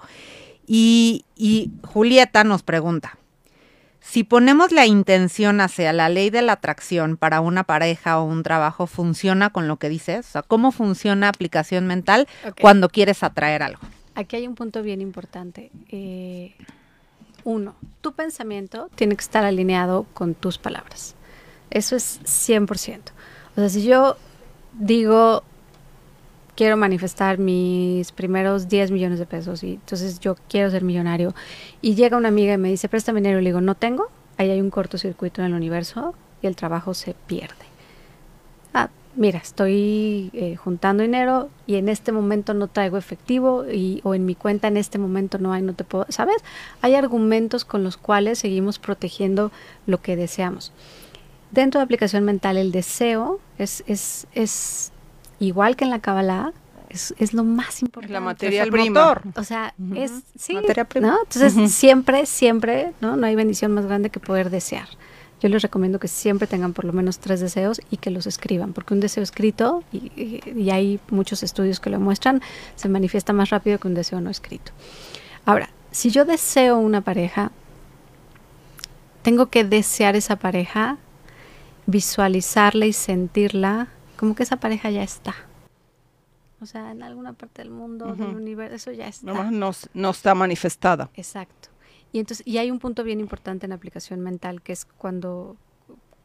Y, 0.66 1.24
y 1.36 1.70
Julieta 1.84 2.44
nos 2.44 2.62
pregunta, 2.62 3.18
si 4.02 4.24
ponemos 4.24 4.72
la 4.72 4.84
intención 4.84 5.60
hacia 5.60 5.92
la 5.92 6.08
ley 6.08 6.28
de 6.28 6.42
la 6.42 6.54
atracción 6.54 7.16
para 7.16 7.40
una 7.40 7.62
pareja 7.62 8.18
o 8.20 8.24
un 8.24 8.42
trabajo, 8.42 8.88
¿funciona 8.88 9.50
con 9.50 9.68
lo 9.68 9.76
que 9.78 9.88
dices? 9.88 10.26
O 10.26 10.30
sea, 10.32 10.42
¿cómo 10.42 10.72
funciona 10.72 11.28
aplicación 11.28 11.86
mental 11.86 12.26
cuando 12.60 12.88
quieres 12.88 13.22
atraer 13.22 13.62
algo? 13.62 13.80
Aquí 14.16 14.36
hay 14.36 14.46
un 14.46 14.56
punto 14.56 14.82
bien 14.82 15.00
importante. 15.00 15.70
Eh, 15.88 16.54
uno, 17.44 17.76
tu 18.00 18.12
pensamiento 18.12 18.90
tiene 18.96 19.14
que 19.14 19.22
estar 19.22 19.44
alineado 19.44 20.04
con 20.14 20.34
tus 20.34 20.58
palabras. 20.58 21.14
Eso 21.70 21.94
es 21.94 22.20
100%. 22.24 23.00
O 23.52 23.54
sea, 23.54 23.68
si 23.68 23.84
yo 23.84 24.16
digo, 24.72 25.44
quiero 26.62 26.76
manifestar 26.76 27.38
mis 27.38 28.12
primeros 28.12 28.68
10 28.68 28.92
millones 28.92 29.18
de 29.18 29.26
pesos 29.26 29.64
y 29.64 29.72
entonces 29.72 30.20
yo 30.20 30.36
quiero 30.48 30.70
ser 30.70 30.84
millonario 30.84 31.34
y 31.80 31.96
llega 31.96 32.16
una 32.16 32.28
amiga 32.28 32.54
y 32.54 32.56
me 32.56 32.68
dice, 32.68 32.88
préstame 32.88 33.20
dinero 33.20 33.40
y 33.40 33.42
le 33.42 33.48
digo, 33.48 33.60
no 33.60 33.74
tengo, 33.74 34.06
ahí 34.38 34.48
hay 34.48 34.60
un 34.60 34.70
cortocircuito 34.70 35.40
en 35.40 35.48
el 35.48 35.54
universo 35.54 36.14
y 36.40 36.46
el 36.46 36.54
trabajo 36.54 36.94
se 36.94 37.16
pierde. 37.26 37.64
Ah, 38.74 38.90
mira, 39.16 39.40
estoy 39.40 40.30
eh, 40.34 40.54
juntando 40.54 41.02
dinero 41.02 41.50
y 41.66 41.74
en 41.74 41.88
este 41.88 42.12
momento 42.12 42.54
no 42.54 42.68
traigo 42.68 42.96
efectivo 42.96 43.64
y, 43.68 44.00
o 44.04 44.14
en 44.14 44.24
mi 44.24 44.36
cuenta 44.36 44.68
en 44.68 44.76
este 44.76 44.98
momento 44.98 45.38
no 45.38 45.52
hay, 45.52 45.62
no 45.62 45.72
te 45.72 45.82
puedo, 45.82 46.06
¿sabes? 46.10 46.36
Hay 46.80 46.94
argumentos 46.94 47.64
con 47.64 47.82
los 47.82 47.96
cuales 47.96 48.38
seguimos 48.38 48.78
protegiendo 48.78 49.50
lo 49.86 50.00
que 50.00 50.14
deseamos. 50.14 50.70
Dentro 51.50 51.80
de 51.80 51.86
aplicación 51.86 52.24
mental, 52.24 52.56
el 52.56 52.70
deseo 52.70 53.40
es, 53.58 53.82
es, 53.88 54.28
es 54.32 54.91
igual 55.42 55.76
que 55.76 55.84
en 55.84 55.90
la 55.90 56.00
Kabbalah, 56.00 56.52
es, 56.88 57.14
es, 57.18 57.32
lo 57.32 57.42
más 57.42 57.82
importante. 57.82 58.12
La 58.12 58.20
materia 58.20 58.66
prima. 58.66 59.22
O 59.36 59.44
sea, 59.44 59.74
es 59.94 60.12
sí, 60.36 60.54
materia 60.54 60.84
prima. 60.84 61.08
¿no? 61.08 61.18
Entonces, 61.22 61.72
siempre, 61.72 62.26
siempre, 62.26 62.92
¿no? 63.00 63.16
No 63.16 63.26
hay 63.26 63.34
bendición 63.34 63.72
más 63.72 63.86
grande 63.86 64.10
que 64.10 64.20
poder 64.20 64.50
desear. 64.50 64.88
Yo 65.40 65.48
les 65.48 65.62
recomiendo 65.62 65.98
que 65.98 66.06
siempre 66.06 66.46
tengan 66.46 66.72
por 66.72 66.84
lo 66.84 66.92
menos 66.92 67.18
tres 67.18 67.40
deseos 67.40 67.80
y 67.90 67.96
que 67.96 68.10
los 68.10 68.26
escriban, 68.26 68.72
porque 68.72 68.94
un 68.94 69.00
deseo 69.00 69.22
escrito, 69.22 69.82
y, 69.90 70.40
y 70.54 70.70
hay 70.70 71.00
muchos 71.10 71.42
estudios 71.42 71.80
que 71.80 71.90
lo 71.90 71.98
muestran, 71.98 72.42
se 72.76 72.88
manifiesta 72.88 73.32
más 73.32 73.50
rápido 73.50 73.78
que 73.78 73.88
un 73.88 73.94
deseo 73.94 74.20
no 74.20 74.30
escrito. 74.30 74.70
Ahora, 75.44 75.70
si 75.90 76.10
yo 76.10 76.24
deseo 76.24 76.78
una 76.78 77.00
pareja, 77.00 77.50
tengo 79.22 79.46
que 79.46 79.64
desear 79.64 80.14
esa 80.14 80.36
pareja, 80.36 80.98
visualizarla 81.86 82.86
y 82.86 82.92
sentirla 82.92 83.88
como 84.22 84.36
que 84.36 84.44
esa 84.44 84.58
pareja 84.58 84.88
ya 84.88 85.02
está. 85.02 85.34
O 86.60 86.66
sea, 86.66 86.92
en 86.92 87.02
alguna 87.02 87.32
parte 87.32 87.60
del 87.60 87.72
mundo, 87.72 88.14
del 88.14 88.36
universo, 88.36 88.76
eso 88.76 88.92
ya 88.92 89.08
está. 89.08 89.32
No, 89.50 89.72
no, 89.94 90.10
está 90.10 90.36
manifestada. 90.36 91.10
Exacto. 91.14 91.70
Y 92.12 92.20
entonces, 92.20 92.46
y 92.46 92.58
hay 92.58 92.70
un 92.70 92.78
punto 92.78 93.02
bien 93.02 93.18
importante 93.18 93.66
en 93.66 93.70
la 93.70 93.74
aplicación 93.74 94.20
mental, 94.20 94.62
que 94.62 94.74
es 94.74 94.84
cuando, 94.84 95.56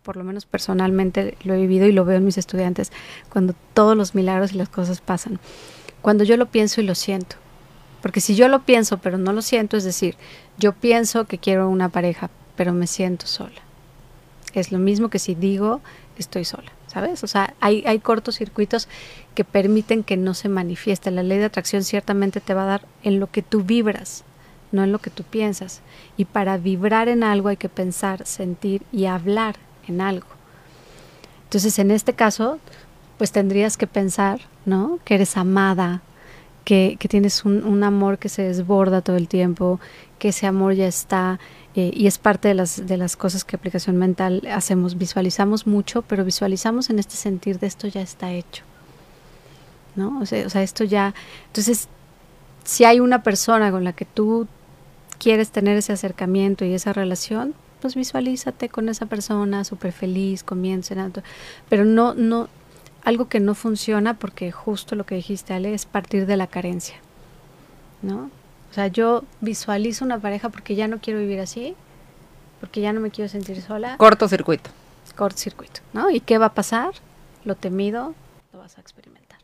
por 0.04 0.16
lo 0.16 0.24
menos 0.24 0.46
personalmente 0.46 1.40
lo 1.44 1.56
he 1.56 1.58
vivido 1.58 1.88
y 1.88 1.92
lo 1.92 2.06
veo 2.06 2.18
en 2.18 2.26
mis 2.26 2.38
estudiantes, 2.38 2.92
cuando 3.32 3.56
todos 3.74 3.98
los 3.98 4.14
milagros 4.14 4.54
y 4.54 4.58
las 4.58 4.70
cosas 4.70 5.02
pasan. 5.02 5.40
Cuando 6.04 6.24
yo 6.24 6.38
lo 6.38 6.52
pienso 6.52 6.82
y 6.82 6.84
lo 6.84 6.94
siento. 6.94 7.38
Porque 8.04 8.22
si 8.22 8.36
yo 8.36 8.48
lo 8.48 8.62
pienso 8.62 9.00
pero 9.00 9.18
no 9.18 9.34
lo 9.34 9.42
siento, 9.42 9.76
es 9.76 9.86
decir, 9.86 10.18
yo 10.60 10.74
pienso 10.74 11.26
que 11.26 11.40
quiero 11.40 11.68
una 11.68 11.90
pareja, 11.90 12.30
pero 12.56 12.74
me 12.74 12.86
siento 12.86 13.26
sola. 13.26 13.60
Es 14.54 14.72
lo 14.72 14.78
mismo 14.78 15.10
que 15.10 15.18
si 15.18 15.34
digo 15.34 15.82
estoy 16.20 16.46
sola. 16.46 16.72
¿Sabes? 16.88 17.24
O 17.24 17.28
sea, 17.28 17.54
hay, 17.60 17.84
hay 17.86 18.00
cortocircuitos 18.00 18.88
que 19.36 19.44
permiten 19.44 20.04
que 20.04 20.18
no 20.18 20.34
se 20.34 20.50
manifieste. 20.50 21.12
La 21.12 21.24
ley 21.24 21.38
de 21.38 21.46
atracción 21.46 21.84
ciertamente 21.84 22.42
te 22.42 22.54
va 22.54 22.64
a 22.64 22.68
dar 22.68 22.86
en 23.04 23.20
lo 23.20 23.28
que 23.28 23.42
tú 23.42 23.64
vibras, 23.64 24.24
no 24.72 24.84
en 24.84 24.92
lo 24.92 25.00
que 25.00 25.10
tú 25.10 25.24
piensas. 25.24 25.82
Y 26.18 26.26
para 26.26 26.58
vibrar 26.58 27.08
en 27.08 27.24
algo 27.24 27.50
hay 27.50 27.58
que 27.58 27.70
pensar, 27.70 28.26
sentir 28.26 28.84
y 28.92 29.06
hablar 29.06 29.56
en 29.88 30.02
algo. 30.02 30.28
Entonces, 31.44 31.80
en 31.80 31.92
este 31.92 32.14
caso, 32.14 32.60
pues 33.18 33.32
tendrías 33.32 33.78
que 33.78 33.88
pensar, 33.88 34.42
¿no? 34.66 35.00
Que 35.06 35.16
eres 35.16 35.38
amada, 35.38 36.02
que, 36.68 36.98
tienes 37.08 37.46
un, 37.46 37.82
amor 37.86 38.18
que 38.18 38.28
se 38.28 38.42
desborda 38.42 39.02
todo 39.02 39.16
el 39.16 39.30
tiempo, 39.30 39.80
que 40.20 40.30
ese 40.30 40.48
amor 40.48 40.74
ya 40.74 40.86
está 40.86 41.40
eh, 41.76 41.92
y 41.94 42.08
es 42.08 42.18
parte 42.18 42.50
de 42.50 42.56
las, 42.56 42.86
de 42.86 42.98
las 42.98 43.16
cosas 43.16 43.46
que 43.46 43.56
aplicación 43.56 43.96
mental 43.96 44.46
hacemos. 44.52 44.98
Visualizamos 44.98 45.66
mucho, 45.66 46.02
pero 46.02 46.26
visualizamos 46.26 46.90
en 46.90 47.00
este 47.00 47.16
sentir 47.16 47.60
de 47.60 47.68
esto 47.68 47.88
ya 47.88 48.02
está 48.02 48.34
hecho. 48.34 48.66
¿No? 49.96 50.20
O 50.20 50.26
sea, 50.26 50.46
o 50.46 50.50
sea, 50.50 50.62
esto 50.62 50.84
ya. 50.84 51.14
Entonces, 51.46 51.88
si 52.66 52.84
hay 52.84 53.00
una 53.00 53.24
persona 53.24 53.72
con 53.72 53.86
la 53.86 53.94
que 53.94 54.04
tú 54.04 54.46
quieres 55.20 55.52
tener 55.52 55.78
ese 55.78 55.94
acercamiento 55.94 56.66
y 56.66 56.74
esa 56.74 56.92
relación, 56.92 57.56
pues 57.80 57.96
visualízate 57.96 58.68
con 58.68 58.90
esa 58.90 59.06
persona 59.06 59.64
súper 59.64 59.94
feliz, 59.94 60.44
comienza, 60.44 60.96
pero 61.70 61.86
no, 61.86 62.14
no, 62.14 62.50
algo 63.08 63.30
que 63.30 63.40
no 63.40 63.56
funciona 63.56 64.16
porque 64.16 64.52
justo 64.52 64.96
lo 64.96 65.06
que 65.06 65.16
dijiste, 65.16 65.54
Ale, 65.54 65.74
es 65.74 65.86
partir 65.86 66.26
de 66.26 66.36
la 66.36 66.48
carencia, 66.48 66.98
¿no? 68.02 68.30
O 68.70 68.74
sea, 68.74 68.88
yo 68.88 69.24
visualizo 69.40 70.04
una 70.04 70.20
pareja 70.20 70.50
porque 70.50 70.76
ya 70.76 70.90
no 70.90 71.00
quiero 71.00 71.20
vivir 71.20 71.40
así, 71.40 71.74
porque 72.60 72.82
ya 72.82 72.92
no 72.92 73.00
me 73.00 73.10
quiero 73.10 73.30
sentir 73.30 73.62
sola. 73.62 73.96
Cortocircuito. 73.98 74.70
Cortocircuito, 75.16 75.80
¿no? 75.94 76.10
¿Y 76.10 76.20
qué 76.20 76.38
va 76.38 76.48
a 76.48 76.54
pasar? 76.54 76.92
lo 77.46 77.56
temido, 77.56 78.14
lo 78.52 78.60
vas 78.60 78.78
a 78.78 78.82
experimentar. 78.82 79.40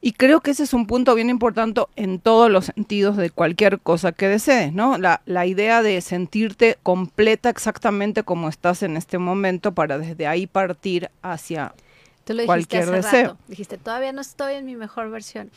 Y 0.00 0.12
creo 0.12 0.40
que 0.40 0.52
ese 0.52 0.62
es 0.62 0.72
un 0.72 0.86
punto 0.86 1.14
bien 1.14 1.30
importante 1.30 1.82
en 1.96 2.20
todos 2.20 2.48
los 2.48 2.66
sentidos 2.66 3.16
de 3.16 3.30
cualquier 3.30 3.80
cosa 3.80 4.12
que 4.12 4.28
desees, 4.28 4.72
¿no? 4.72 4.98
La, 4.98 5.20
la 5.26 5.46
idea 5.46 5.82
de 5.82 6.00
sentirte 6.00 6.78
completa 6.82 7.50
exactamente 7.50 8.22
como 8.22 8.48
estás 8.48 8.82
en 8.82 8.96
este 8.96 9.18
momento 9.18 9.72
para 9.72 9.98
desde 9.98 10.26
ahí 10.26 10.46
partir 10.46 11.10
hacia 11.22 11.74
Tú 12.24 12.34
lo 12.34 12.44
cualquier 12.46 12.82
hace 12.84 12.92
deseo. 12.92 13.22
rato. 13.30 13.38
Dijiste, 13.48 13.78
todavía 13.78 14.12
no 14.12 14.20
estoy 14.20 14.54
en 14.54 14.64
mi 14.64 14.76
mejor 14.76 15.10
versión. 15.10 15.50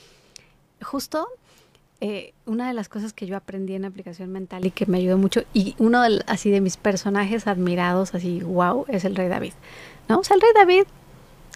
Justo 0.81 1.27
eh, 2.01 2.33
una 2.45 2.67
de 2.67 2.73
las 2.73 2.89
cosas 2.89 3.13
que 3.13 3.25
yo 3.25 3.37
aprendí 3.37 3.73
en 3.73 3.85
aplicación 3.85 4.29
mental 4.31 4.65
y 4.65 4.71
que 4.71 4.85
me 4.85 4.97
ayudó 4.97 5.17
mucho, 5.17 5.43
y 5.53 5.75
uno 5.77 6.01
del- 6.01 6.23
así 6.27 6.51
de 6.51 6.59
mis 6.59 6.75
personajes 6.75 7.47
admirados, 7.47 8.13
así, 8.13 8.41
wow, 8.41 8.85
es 8.89 9.05
el 9.05 9.15
rey 9.15 9.29
David. 9.29 9.53
¿No? 10.09 10.19
O 10.19 10.23
sea, 10.23 10.35
el 10.35 10.41
rey 10.41 10.51
David, 10.53 10.83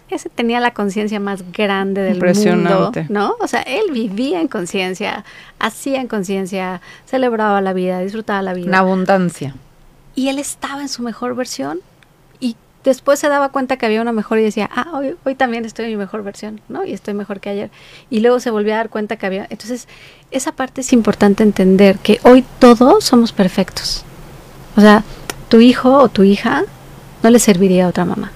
ese 0.08 0.28
tenía 0.30 0.58
la 0.58 0.72
conciencia 0.72 1.20
más 1.20 1.52
grande 1.52 2.00
del 2.00 2.14
mundo, 2.14 2.26
Impresionante. 2.26 3.06
¿no? 3.10 3.36
O 3.40 3.46
sea, 3.46 3.60
él 3.62 3.92
vivía 3.92 4.40
en 4.40 4.48
conciencia, 4.48 5.24
hacía 5.58 6.00
en 6.00 6.08
conciencia, 6.08 6.80
celebraba 7.04 7.60
la 7.60 7.72
vida, 7.74 8.00
disfrutaba 8.00 8.40
la 8.42 8.54
vida. 8.54 8.66
Una 8.68 8.78
abundancia. 8.78 9.54
Y 10.14 10.28
él 10.30 10.38
estaba 10.38 10.80
en 10.80 10.88
su 10.88 11.02
mejor 11.02 11.34
versión 11.36 11.80
después 12.84 13.18
se 13.18 13.28
daba 13.28 13.50
cuenta 13.50 13.76
que 13.76 13.86
había 13.86 14.00
una 14.00 14.12
mejor 14.12 14.38
y 14.38 14.42
decía, 14.42 14.68
ah, 14.72 14.88
hoy, 14.94 15.16
hoy 15.24 15.34
también 15.34 15.64
estoy 15.64 15.86
en 15.86 15.92
mi 15.92 15.96
mejor 15.96 16.22
versión, 16.22 16.60
¿no? 16.68 16.84
Y 16.84 16.92
estoy 16.92 17.14
mejor 17.14 17.40
que 17.40 17.50
ayer. 17.50 17.70
Y 18.08 18.20
luego 18.20 18.40
se 18.40 18.50
volvió 18.50 18.74
a 18.74 18.78
dar 18.78 18.90
cuenta 18.90 19.16
que 19.16 19.26
había... 19.26 19.46
Entonces, 19.50 19.88
esa 20.30 20.52
parte 20.52 20.80
es 20.80 20.92
importante 20.92 21.42
entender, 21.42 21.98
que 21.98 22.20
hoy 22.22 22.44
todos 22.58 23.04
somos 23.04 23.32
perfectos. 23.32 24.04
O 24.76 24.80
sea, 24.80 25.04
tu 25.48 25.60
hijo 25.60 25.98
o 25.98 26.08
tu 26.08 26.22
hija 26.22 26.64
no 27.22 27.30
le 27.30 27.38
serviría 27.38 27.86
a 27.86 27.88
otra 27.88 28.04
mamá. 28.04 28.32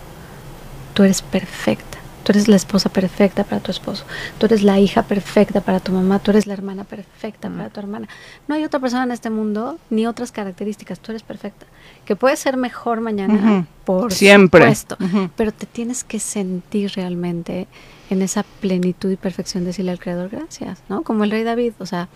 Tú 0.94 1.04
eres 1.04 1.22
perfecta. 1.22 1.93
Tú 2.24 2.32
eres 2.32 2.48
la 2.48 2.56
esposa 2.56 2.88
perfecta 2.88 3.44
para 3.44 3.60
tu 3.60 3.70
esposo. 3.70 4.04
Tú 4.38 4.46
eres 4.46 4.62
la 4.62 4.80
hija 4.80 5.02
perfecta 5.02 5.60
para 5.60 5.78
tu 5.78 5.92
mamá. 5.92 6.18
Tú 6.18 6.30
eres 6.30 6.46
la 6.46 6.54
hermana 6.54 6.84
perfecta 6.84 7.50
para 7.50 7.68
tu 7.68 7.80
hermana. 7.80 8.08
No 8.48 8.54
hay 8.54 8.64
otra 8.64 8.80
persona 8.80 9.04
en 9.04 9.12
este 9.12 9.30
mundo 9.30 9.78
ni 9.90 10.06
otras 10.06 10.32
características. 10.32 10.98
Tú 11.00 11.12
eres 11.12 11.22
perfecta. 11.22 11.66
Que 12.04 12.16
puedes 12.16 12.38
ser 12.38 12.56
mejor 12.56 13.00
mañana, 13.00 13.66
por 13.84 14.12
Siempre. 14.12 14.62
supuesto. 14.62 14.96
Pero 15.36 15.52
te 15.52 15.66
tienes 15.66 16.02
que 16.02 16.18
sentir 16.18 16.92
realmente 16.96 17.68
en 18.10 18.22
esa 18.22 18.44
plenitud 18.60 19.10
y 19.10 19.16
perfección, 19.16 19.64
decirle 19.64 19.90
al 19.90 19.98
Creador 19.98 20.30
gracias, 20.30 20.82
¿no? 20.88 21.02
Como 21.02 21.24
el 21.24 21.30
rey 21.30 21.42
David, 21.42 21.72
o 21.78 21.86
sea, 21.86 22.08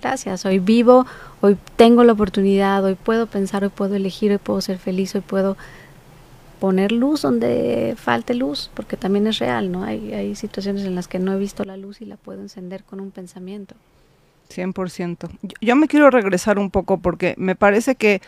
gracias, 0.00 0.44
hoy 0.44 0.58
vivo, 0.58 1.06
hoy 1.40 1.56
tengo 1.76 2.04
la 2.04 2.12
oportunidad, 2.12 2.84
hoy 2.84 2.94
puedo 2.94 3.26
pensar, 3.26 3.62
hoy 3.62 3.70
puedo 3.70 3.94
elegir, 3.94 4.32
hoy 4.32 4.38
puedo 4.38 4.60
ser 4.60 4.78
feliz, 4.78 5.14
hoy 5.14 5.20
puedo 5.20 5.56
poner 6.60 6.92
luz 6.92 7.22
donde 7.22 7.94
falte 7.96 8.34
luz, 8.34 8.70
porque 8.74 8.96
también 8.96 9.26
es 9.26 9.38
real, 9.38 9.70
¿no? 9.70 9.84
Hay, 9.84 10.12
hay 10.12 10.34
situaciones 10.34 10.84
en 10.84 10.94
las 10.94 11.08
que 11.08 11.18
no 11.18 11.32
he 11.32 11.38
visto 11.38 11.64
la 11.64 11.76
luz 11.76 12.00
y 12.00 12.04
la 12.04 12.16
puedo 12.16 12.40
encender 12.40 12.84
con 12.84 13.00
un 13.00 13.10
pensamiento. 13.10 13.74
100%. 14.50 15.28
Yo, 15.42 15.56
yo 15.60 15.76
me 15.76 15.88
quiero 15.88 16.10
regresar 16.10 16.58
un 16.58 16.70
poco 16.70 16.98
porque 16.98 17.34
me 17.38 17.56
parece 17.56 17.94
que 17.94 18.20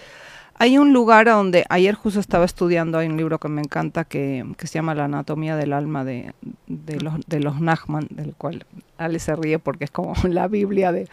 hay 0.59 0.79
un 0.79 0.93
lugar 0.93 1.29
a 1.29 1.33
donde 1.33 1.67
ayer 1.69 1.95
justo 1.95 2.19
estaba 2.19 2.45
estudiando, 2.45 2.99
hay 2.99 3.09
un 3.09 3.17
libro 3.17 3.39
que 3.39 3.49
me 3.49 3.61
encanta 3.61 4.05
que, 4.05 4.45
que 4.57 4.67
se 4.67 4.75
llama 4.75 4.95
La 4.95 5.05
anatomía 5.05 5.57
del 5.57 5.73
alma 5.73 6.05
de, 6.05 6.33
de, 6.67 7.01
los, 7.01 7.15
de 7.27 7.41
los 7.41 7.61
Nachman, 7.61 8.07
del 8.11 8.35
cual 8.35 8.65
Ale 8.99 9.19
se 9.19 9.35
ríe 9.37 9.59
porque 9.59 9.85
es 9.85 9.91
como 9.91 10.15
la 10.25 10.49
Biblia 10.49 10.93
de, 10.93 11.09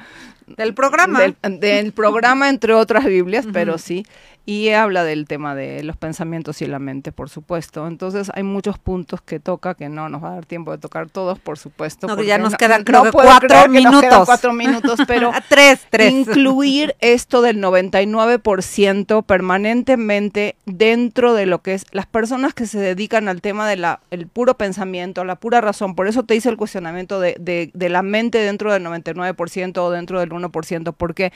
Del 0.48 0.74
programa. 0.74 1.20
del, 1.22 1.36
del 1.60 1.92
programa, 1.94 2.50
entre 2.50 2.74
otras 2.74 3.06
Biblias, 3.06 3.46
pero 3.52 3.78
sí. 3.78 4.06
Y 4.46 4.72
habla 4.72 5.06
del 5.06 5.26
tema 5.26 5.56
de 5.56 5.84
los 5.84 5.96
pensamientos 5.96 6.62
y 6.62 6.66
la 6.66 6.78
mente, 6.78 7.14
por 7.14 7.30
supuesto. 7.30 7.88
Entonces 7.88 8.30
hay 8.36 8.44
muchos 8.44 8.78
puntos 8.78 9.22
que 9.22 9.40
toca 9.40 9.74
que 9.74 9.88
no 9.88 10.10
nos 10.10 10.22
va 10.22 10.32
a 10.32 10.36
dar 10.36 10.46
tiempo 10.46 10.72
de 10.74 10.80
tocar 10.80 11.10
todos, 11.10 11.40
por 11.40 11.58
supuesto. 11.58 12.08
No, 12.08 12.18
que 12.18 12.26
ya 12.26 12.38
nos 12.38 12.54
quedan, 12.56 12.84
creo 12.84 13.04
que 13.04 13.14
puedo 13.14 13.26
cuatro 13.30 13.48
creer 13.48 13.70
que 13.72 13.82
nos 13.84 14.02
quedan 14.02 14.02
minutos. 14.02 14.26
cuatro 14.26 14.52
minutos, 14.54 15.00
pero 15.08 15.32
A 15.34 15.40
tres, 15.48 15.88
tres. 15.90 16.12
incluir 16.12 16.94
esto 17.00 17.42
del 17.42 17.62
99% 17.62 19.24
permanentemente 19.26 20.56
dentro 20.66 21.34
de 21.34 21.46
lo 21.46 21.62
que 21.62 21.74
es 21.76 21.86
las 21.92 22.06
personas 22.06 22.54
que 22.54 22.68
se 22.68 22.80
dedican 22.80 23.30
al 23.30 23.42
tema 23.42 23.68
del 23.70 23.86
el 24.12 24.28
puro 24.28 24.56
pensamiento, 24.58 25.24
la 25.24 25.36
pura 25.36 25.62
razón. 25.62 25.96
Por 25.96 26.08
eso 26.08 26.24
te 26.24 26.36
hice 26.36 26.50
el 26.50 26.58
cuestionamiento 26.58 27.20
de, 27.22 27.38
de- 27.40 27.72
de 27.74 27.90
la 27.90 28.02
mente 28.02 28.38
dentro 28.40 28.72
del 28.72 28.84
99% 28.84 29.78
o 29.78 29.92
dentro 29.92 30.20
del 30.20 30.30
1%, 30.30 30.94
porque 30.96 31.32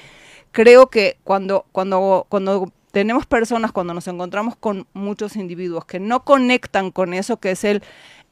creo 0.51 0.87
que 0.87 1.17
cuando, 1.23 1.65
cuando, 1.71 2.25
cuando 2.29 2.71
tenemos 2.91 3.25
personas, 3.25 3.71
cuando 3.71 3.93
nos 3.93 4.07
encontramos 4.07 4.55
con 4.55 4.87
muchos 4.93 5.35
individuos 5.35 5.85
que 5.85 5.99
no 5.99 6.23
conectan 6.23 6.91
con 6.91 7.13
eso 7.13 7.37
que 7.37 7.51
es 7.51 7.63
el 7.63 7.83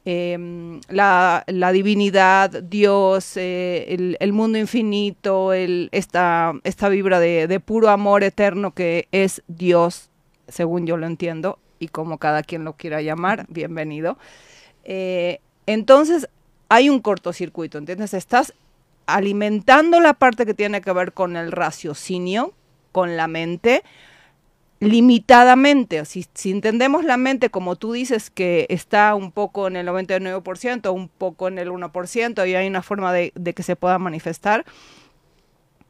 eh, 0.08 0.80
la, 0.88 1.42
la 1.48 1.72
divinidad, 1.72 2.62
Dios, 2.62 3.36
eh, 3.36 3.86
el, 3.88 4.16
el 4.20 4.32
mundo 4.32 4.56
infinito, 4.56 5.52
el, 5.52 5.88
esta, 5.90 6.54
esta 6.62 6.88
vibra 6.88 7.18
de, 7.18 7.48
de 7.48 7.58
puro 7.58 7.88
amor 7.88 8.22
eterno 8.22 8.72
que 8.72 9.08
es 9.10 9.42
Dios, 9.48 10.10
según 10.46 10.86
yo 10.86 10.96
lo 10.96 11.06
entiendo, 11.06 11.58
y 11.80 11.88
como 11.88 12.18
cada 12.18 12.44
quien 12.44 12.62
lo 12.62 12.74
quiera 12.74 13.02
llamar, 13.02 13.46
bienvenido. 13.48 14.16
Eh, 14.84 15.40
entonces, 15.66 16.28
hay 16.68 16.88
un 16.90 17.00
cortocircuito, 17.00 17.78
¿entiendes? 17.78 18.14
Estás 18.14 18.54
alimentando 19.06 20.00
la 20.00 20.14
parte 20.14 20.46
que 20.46 20.54
tiene 20.54 20.80
que 20.80 20.92
ver 20.92 21.12
con 21.12 21.36
el 21.36 21.52
raciocinio, 21.52 22.52
con 22.92 23.16
la 23.16 23.28
mente, 23.28 23.82
limitadamente. 24.80 26.04
Si, 26.04 26.26
si 26.34 26.50
entendemos 26.50 27.04
la 27.04 27.16
mente, 27.16 27.50
como 27.50 27.76
tú 27.76 27.92
dices, 27.92 28.30
que 28.30 28.66
está 28.68 29.14
un 29.14 29.32
poco 29.32 29.68
en 29.68 29.76
el 29.76 29.86
99%, 29.88 30.92
un 30.92 31.08
poco 31.08 31.48
en 31.48 31.58
el 31.58 31.70
1%, 31.70 32.48
y 32.48 32.54
hay 32.54 32.66
una 32.66 32.82
forma 32.82 33.12
de, 33.12 33.32
de 33.34 33.54
que 33.54 33.62
se 33.62 33.76
pueda 33.76 33.98
manifestar, 33.98 34.64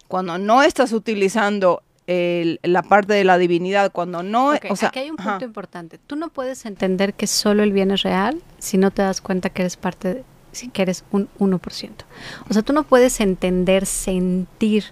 cuando 0.09 0.39
no 0.39 0.63
estás 0.63 0.93
utilizando 0.93 1.83
el- 2.07 2.61
la 2.63 2.83
parte 2.83 3.15
de 3.15 3.25
la 3.25 3.39
divinidad, 3.39 3.91
cuando 3.91 4.23
no... 4.23 4.51
Ok, 4.51 4.67
o 4.71 4.77
sea, 4.77 4.91
aquí 4.91 5.01
hay 5.01 5.11
un 5.11 5.19
ajá. 5.19 5.31
punto 5.33 5.45
importante. 5.47 5.99
Tú 6.07 6.15
no 6.15 6.29
puedes 6.29 6.65
entender 6.65 7.15
que 7.15 7.27
solo 7.27 7.65
el 7.65 7.73
bien 7.73 7.91
es 7.91 8.03
real 8.03 8.41
si 8.59 8.79
no 8.79 8.93
te 8.93 9.03
das 9.03 9.21
cuenta 9.21 9.51
que 9.51 9.63
eres 9.63 9.77
parte, 9.77 10.15
de, 10.15 10.25
si- 10.57 10.69
que 10.69 10.83
eres 10.83 11.05
un 11.11 11.29
1%. 11.39 12.05
O 12.49 12.53
sea, 12.53 12.63
tú 12.63 12.73
no 12.73 12.83
puedes 12.85 13.21
entender, 13.21 13.87
sentir 13.87 14.85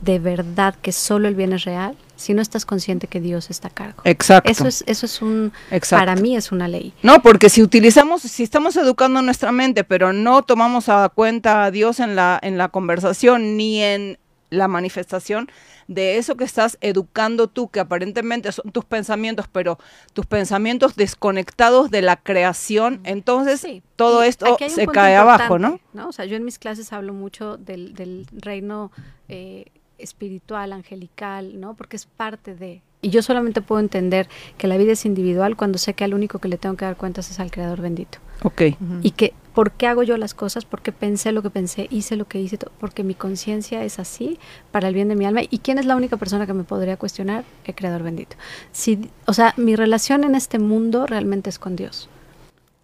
de 0.00 0.18
verdad 0.18 0.74
que 0.82 0.90
solo 0.92 1.28
el 1.28 1.34
bien 1.36 1.52
es 1.52 1.64
real 1.64 1.96
si 2.16 2.34
no 2.34 2.42
estás 2.42 2.64
consciente 2.64 3.06
que 3.08 3.20
Dios 3.20 3.50
está 3.50 3.68
a 3.68 3.70
cargo. 3.70 4.02
Exacto. 4.04 4.50
Eso 4.50 4.66
es, 4.66 4.84
eso 4.86 5.06
es 5.06 5.22
un, 5.22 5.52
exacto. 5.70 6.00
para 6.04 6.20
mí 6.20 6.36
es 6.36 6.52
una 6.52 6.68
ley. 6.68 6.92
No, 7.02 7.20
porque 7.22 7.48
si 7.48 7.62
utilizamos, 7.62 8.22
si 8.22 8.42
estamos 8.44 8.76
educando 8.76 9.22
nuestra 9.22 9.50
mente, 9.52 9.82
pero 9.84 10.12
no 10.12 10.42
tomamos 10.42 10.88
a 10.88 11.08
cuenta 11.08 11.64
a 11.64 11.70
Dios 11.70 11.98
en 12.00 12.14
la, 12.16 12.38
en 12.42 12.58
la 12.58 12.68
conversación 12.68 13.56
ni 13.56 13.80
en 13.80 14.18
la 14.50 14.68
manifestación 14.68 15.50
de 15.88 16.16
eso 16.18 16.36
que 16.36 16.44
estás 16.44 16.78
educando 16.80 17.48
tú, 17.48 17.68
que 17.68 17.80
aparentemente 17.80 18.50
son 18.52 18.70
tus 18.72 18.84
pensamientos, 18.84 19.46
pero 19.50 19.78
tus 20.12 20.26
pensamientos 20.26 20.96
desconectados 20.96 21.90
de 21.90 22.02
la 22.02 22.16
creación, 22.16 23.00
entonces 23.04 23.60
Sí, 23.60 23.82
todo 23.96 24.24
y 24.24 24.28
esto 24.28 24.56
se 24.68 24.86
cae 24.86 25.16
abajo, 25.16 25.58
¿no? 25.58 25.72
importante, 25.72 26.08
O 26.08 26.12
sea, 26.12 26.24
yo 26.24 26.36
en 26.36 26.44
mis 26.44 26.58
clases 26.58 26.92
hablo 26.92 27.12
mucho 27.12 27.56
del, 27.56 27.94
del 27.94 28.26
reino 28.32 28.90
eh, 29.28 29.66
espiritual, 29.98 30.72
angelical, 30.72 31.60
¿no? 31.60 31.74
Porque 31.74 31.96
es 31.96 32.06
parte 32.06 32.54
de... 32.54 32.82
Y 33.00 33.10
yo 33.10 33.22
solamente 33.22 33.62
puedo 33.62 33.80
entender 33.80 34.28
que 34.58 34.66
la 34.68 34.76
vida 34.76 34.92
es 34.92 35.04
individual 35.04 35.56
cuando 35.56 35.78
sé 35.78 35.94
que 35.94 36.04
al 36.04 36.14
único 36.14 36.38
que 36.38 36.48
le 36.48 36.56
tengo 36.56 36.76
que 36.76 36.84
dar 36.84 36.96
cuentas 36.96 37.30
es 37.30 37.40
al 37.40 37.50
Creador 37.50 37.80
bendito. 37.80 38.18
Ok. 38.44 38.62
Y 39.02 39.10
que, 39.12 39.34
¿por 39.54 39.72
qué 39.72 39.86
hago 39.86 40.02
yo 40.02 40.16
las 40.16 40.34
cosas? 40.34 40.64
Porque 40.64 40.92
pensé 40.92 41.32
lo 41.32 41.42
que 41.42 41.50
pensé, 41.50 41.86
hice 41.90 42.16
lo 42.16 42.26
que 42.26 42.40
hice, 42.40 42.58
porque 42.78 43.04
mi 43.04 43.14
conciencia 43.14 43.84
es 43.84 43.98
así 43.98 44.38
para 44.70 44.88
el 44.88 44.94
bien 44.94 45.08
de 45.08 45.16
mi 45.16 45.26
alma. 45.26 45.42
¿Y 45.48 45.58
quién 45.58 45.78
es 45.78 45.86
la 45.86 45.96
única 45.96 46.16
persona 46.16 46.46
que 46.46 46.52
me 46.52 46.64
podría 46.64 46.96
cuestionar? 46.96 47.44
El 47.64 47.74
Creador 47.74 48.02
bendito. 48.02 48.36
Si, 48.72 49.10
o 49.26 49.32
sea, 49.32 49.54
mi 49.56 49.76
relación 49.76 50.24
en 50.24 50.34
este 50.34 50.58
mundo 50.58 51.06
realmente 51.06 51.50
es 51.50 51.58
con 51.58 51.76
Dios. 51.76 52.08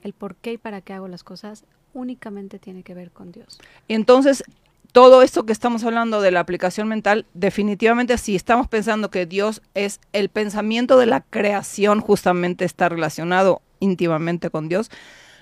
El 0.03 0.13
por 0.13 0.37
qué 0.37 0.53
y 0.53 0.59
para 0.59 0.81
qué 0.81 0.93
hago 0.93 1.09
las 1.09 1.25
cosas 1.25 1.65
únicamente 1.95 2.59
tiene 2.59 2.83
que 2.83 2.95
ver 2.95 3.11
con 3.11 3.33
Dios. 3.33 3.59
Entonces, 3.89 4.45
todo 4.93 5.23
esto 5.23 5.45
que 5.45 5.53
estamos 5.53 5.85
hablando 5.85 6.21
de 6.21 6.31
la 6.31 6.41
aplicación 6.41 6.89
mental, 6.89 7.27
definitivamente 7.35 8.17
si 8.19 8.37
estamos 8.37 8.69
pensando 8.69 9.11
que 9.11 9.27
Dios 9.27 9.63
es 9.75 10.01
el 10.13 10.29
pensamiento 10.29 10.99
de 10.99 11.07
la 11.07 11.21
creación, 11.21 12.01
justamente 12.01 12.65
está 12.65 12.89
relacionado 12.89 13.61
íntimamente 13.81 14.51
con 14.51 14.69
Dios, 14.69 14.91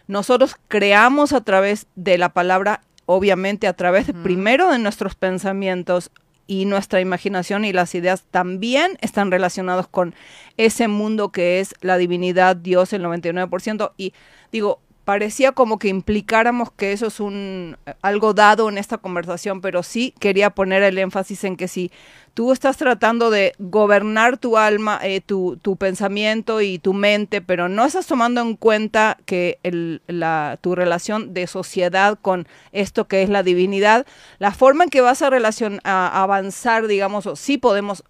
nosotros 0.06 0.56
creamos 0.68 1.32
a 1.32 1.42
través 1.42 1.86
de 1.96 2.18
la 2.18 2.30
palabra, 2.30 2.82
obviamente 3.06 3.66
a 3.66 3.72
través 3.72 4.10
primero 4.22 4.70
de 4.70 4.78
nuestros 4.78 5.14
pensamientos 5.14 6.10
y 6.46 6.64
nuestra 6.64 7.00
imaginación 7.00 7.64
y 7.64 7.72
las 7.72 7.94
ideas 7.94 8.24
también 8.30 8.98
están 9.00 9.30
relacionados 9.30 9.88
con 9.88 10.14
ese 10.56 10.88
mundo 10.88 11.30
que 11.30 11.60
es 11.60 11.74
la 11.80 11.96
divinidad, 11.96 12.56
Dios, 12.56 12.92
el 12.92 13.04
99%. 13.04 13.92
Y 13.96 14.14
digo, 14.52 14.80
parecía 15.06 15.52
como 15.52 15.78
que 15.78 15.86
implicáramos 15.86 16.72
que 16.72 16.90
eso 16.90 17.06
es 17.06 17.20
un 17.20 17.76
algo 18.02 18.34
dado 18.34 18.68
en 18.68 18.76
esta 18.76 18.98
conversación, 18.98 19.60
pero 19.60 19.84
sí 19.84 20.12
quería 20.18 20.50
poner 20.50 20.82
el 20.82 20.98
énfasis 20.98 21.44
en 21.44 21.56
que 21.56 21.68
si 21.68 21.92
tú 22.34 22.50
estás 22.50 22.76
tratando 22.76 23.30
de 23.30 23.52
gobernar 23.60 24.36
tu 24.36 24.56
alma, 24.58 24.98
eh, 25.04 25.20
tu, 25.20 25.58
tu, 25.62 25.76
pensamiento 25.76 26.60
y 26.60 26.80
tu 26.80 26.92
mente, 26.92 27.40
pero 27.40 27.68
no 27.68 27.84
estás 27.84 28.08
tomando 28.08 28.40
en 28.40 28.56
cuenta 28.56 29.16
que 29.26 29.60
el, 29.62 30.02
la, 30.08 30.58
tu 30.60 30.74
relación 30.74 31.32
de 31.32 31.46
sociedad 31.46 32.18
con 32.20 32.48
esto 32.72 33.06
que 33.06 33.22
es 33.22 33.28
la 33.28 33.44
divinidad, 33.44 34.06
la 34.40 34.50
forma 34.50 34.82
en 34.82 34.90
que 34.90 35.02
vas 35.02 35.22
a, 35.22 35.30
relación, 35.30 35.78
a 35.84 36.20
avanzar, 36.20 36.88
digamos, 36.88 37.26
o 37.26 37.36
sí 37.36 37.58
podemos 37.58 38.02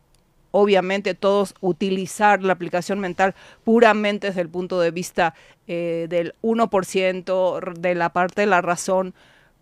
obviamente 0.51 1.14
todos 1.14 1.55
utilizar 1.61 2.42
la 2.42 2.53
aplicación 2.53 2.99
mental 2.99 3.34
puramente 3.64 4.28
desde 4.28 4.40
el 4.40 4.49
punto 4.49 4.80
de 4.80 4.90
vista 4.90 5.34
eh, 5.66 6.07
del 6.09 6.34
1% 6.42 7.74
de 7.74 7.94
la 7.94 8.11
parte 8.11 8.42
de 8.42 8.47
la 8.47 8.61
razón, 8.62 9.14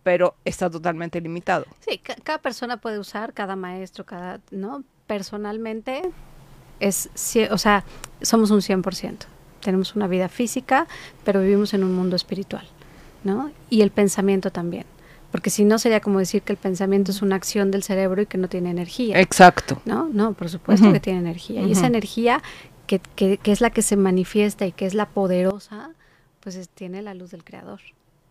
pero 0.03 0.35
está 0.45 0.71
totalmente 0.71 1.21
limitado. 1.21 1.67
Sí, 1.81 1.99
cada 1.99 2.39
persona 2.39 2.77
puede 2.77 2.99
usar, 2.99 3.33
cada 3.33 3.57
maestro, 3.57 4.05
cada, 4.05 4.41
¿no? 4.51 4.85
Personalmente 5.07 6.03
es, 6.81 7.11
o 7.51 7.59
sea, 7.59 7.85
somos 8.23 8.51
un 8.51 8.61
100%. 8.61 9.27
Tenemos 9.61 9.97
una 9.97 10.07
vida 10.07 10.29
física, 10.29 10.87
pero 11.25 11.41
vivimos 11.41 11.73
en 11.75 11.85
un 11.85 11.95
mundo 11.95 12.17
espiritual, 12.17 12.67
¿no? 13.25 13.51
Y 13.71 13.81
el 13.81 13.91
pensamiento 13.91 14.51
también 14.51 14.85
porque 15.35 15.51
si 15.51 15.65
no 15.65 15.81
sería 15.81 15.99
como 15.99 16.21
decir 16.21 16.43
que 16.43 16.53
el 16.53 16.59
pensamiento 16.59 17.11
es 17.11 17.21
una 17.21 17.35
acción 17.35 17.73
del 17.73 17.83
cerebro 17.83 18.23
y 18.23 18.27
que 18.27 18.39
no 18.39 18.47
tiene 18.47 18.71
energía. 18.71 19.21
Exacto. 19.21 19.83
No, 19.85 20.09
no, 20.09 20.33
por 20.33 20.49
supuesto 20.49 20.93
que 20.93 21.01
tiene 21.01 21.19
energía. 21.19 21.63
Y 21.63 21.73
esa 21.73 21.89
energía 21.89 22.41
que, 22.87 23.01
que, 23.17 23.41
es 23.43 23.61
la 23.61 23.71
que 23.71 23.83
se 23.83 23.97
manifiesta 23.97 24.65
y 24.65 24.71
que 24.71 24.87
es 24.87 24.95
la 24.95 25.09
poderosa, 25.09 25.91
pues 26.39 26.69
tiene 26.69 27.03
la 27.03 27.15
luz 27.15 27.33
del 27.33 27.43
creador. 27.43 27.81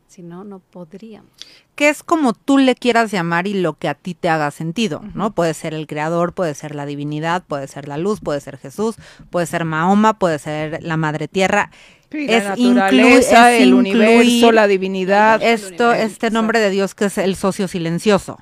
Si 0.07 0.23
no, 0.23 0.45
no 0.45 0.59
podríamos. 0.59 1.29
Que 1.75 1.89
es 1.89 2.03
como 2.03 2.31
tú 2.31 2.57
le 2.57 2.73
quieras 2.73 3.11
llamar 3.11 3.47
y 3.47 3.53
lo 3.53 3.73
que 3.73 3.89
a 3.89 3.95
ti 3.95 4.13
te 4.13 4.29
haga 4.29 4.49
sentido, 4.51 5.01
¿no? 5.13 5.35
Puede 5.35 5.53
ser 5.55 5.73
el 5.73 5.87
creador, 5.87 6.31
puede 6.31 6.53
ser 6.53 6.73
la 6.73 6.85
divinidad, 6.85 7.43
puede 7.43 7.67
ser 7.67 7.89
la 7.89 7.97
luz, 7.97 8.21
puede 8.21 8.39
ser 8.39 8.57
Jesús, 8.57 8.95
puede 9.29 9.45
ser 9.45 9.65
Mahoma, 9.65 10.17
puede 10.19 10.39
ser 10.39 10.81
la 10.81 10.95
madre 10.95 11.27
tierra 11.27 11.69
es 12.13 12.43
la 12.43 12.55
naturaleza, 12.55 13.51
el 13.53 13.73
universo, 13.73 14.51
la 14.51 14.67
divinidad. 14.67 15.41
Esto, 15.41 15.93
este 15.93 16.31
nombre 16.31 16.59
de 16.59 16.69
Dios 16.69 16.95
que 16.95 17.05
es 17.05 17.17
el 17.17 17.35
socio 17.35 17.67
silencioso, 17.67 18.37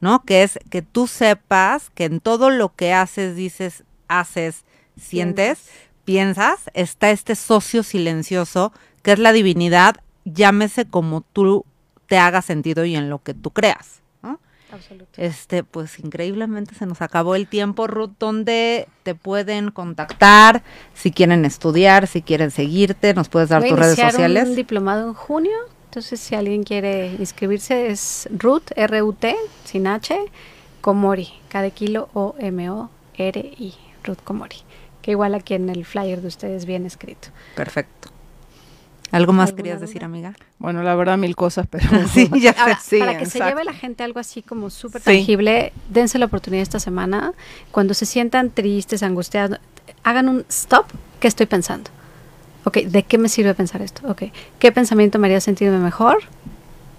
¿no? 0.00 0.24
Que 0.24 0.42
es 0.42 0.58
que 0.70 0.82
tú 0.82 1.06
sepas 1.06 1.90
que 1.90 2.04
en 2.04 2.20
todo 2.20 2.50
lo 2.50 2.74
que 2.74 2.92
haces, 2.92 3.36
dices, 3.36 3.84
haces, 4.08 4.64
sientes, 4.96 5.68
piensas, 6.04 6.70
está 6.74 7.10
este 7.10 7.34
socio 7.34 7.82
silencioso 7.82 8.72
que 9.02 9.12
es 9.12 9.18
la 9.18 9.32
divinidad, 9.32 9.96
llámese 10.24 10.86
como 10.86 11.20
tú 11.20 11.64
te 12.06 12.18
haga 12.18 12.42
sentido 12.42 12.84
y 12.84 12.96
en 12.96 13.10
lo 13.10 13.22
que 13.22 13.34
tú 13.34 13.50
creas. 13.50 14.02
Este, 15.16 15.64
pues 15.64 15.98
increíblemente 15.98 16.74
se 16.74 16.86
nos 16.86 17.02
acabó 17.02 17.34
el 17.34 17.46
tiempo, 17.46 17.86
Ruth, 17.86 18.12
donde 18.18 18.88
te 19.02 19.14
pueden 19.14 19.70
contactar, 19.70 20.62
si 20.94 21.10
quieren 21.10 21.44
estudiar, 21.44 22.06
si 22.06 22.22
quieren 22.22 22.50
seguirte, 22.50 23.14
nos 23.14 23.28
puedes 23.28 23.48
dar 23.48 23.62
tus 23.62 23.78
redes 23.78 23.98
sociales. 23.98 24.48
un 24.48 24.56
diplomado 24.56 25.06
en 25.08 25.14
junio, 25.14 25.56
entonces 25.86 26.20
si 26.20 26.34
alguien 26.34 26.62
quiere 26.62 27.14
inscribirse 27.18 27.88
es 27.88 28.28
Ruth, 28.30 28.70
R-U-T, 28.76 29.36
sin 29.64 29.86
H, 29.86 30.16
Komori, 30.80 31.28
cada 31.48 31.70
kilo 31.70 32.08
O-M-O-R-I, 32.12 33.74
Ruth 34.04 34.20
Komori, 34.24 34.58
que 35.02 35.12
igual 35.12 35.34
aquí 35.34 35.54
en 35.54 35.68
el 35.68 35.84
flyer 35.84 36.20
de 36.20 36.28
ustedes 36.28 36.66
viene 36.66 36.86
escrito. 36.86 37.28
Perfecto. 37.54 38.15
¿Algo 39.12 39.32
más 39.32 39.52
querías 39.52 39.80
decir, 39.80 40.04
amiga? 40.04 40.34
Bueno, 40.58 40.82
la 40.82 40.94
verdad, 40.94 41.16
mil 41.16 41.36
cosas, 41.36 41.66
pero 41.70 41.86
sí, 42.08 42.28
ya 42.40 42.54
para 42.54 43.18
que 43.18 43.26
se 43.26 43.38
lleve 43.38 43.64
la 43.64 43.72
gente 43.72 44.02
algo 44.02 44.20
así 44.20 44.42
como 44.42 44.70
súper 44.70 45.02
tangible, 45.02 45.72
dense 45.88 46.18
la 46.18 46.26
oportunidad 46.26 46.62
esta 46.62 46.80
semana. 46.80 47.32
Cuando 47.70 47.94
se 47.94 48.06
sientan 48.06 48.50
tristes, 48.50 49.02
angustiados, 49.02 49.58
hagan 50.02 50.28
un 50.28 50.44
stop. 50.48 50.86
¿Qué 51.20 51.28
estoy 51.28 51.46
pensando? 51.46 51.90
Ok, 52.64 52.78
¿de 52.78 53.04
qué 53.04 53.16
me 53.16 53.28
sirve 53.28 53.54
pensar 53.54 53.80
esto? 53.80 54.02
Ok, 54.08 54.24
¿qué 54.58 54.72
pensamiento 54.72 55.18
me 55.18 55.28
haría 55.28 55.40
sentirme 55.40 55.78
mejor? 55.78 56.18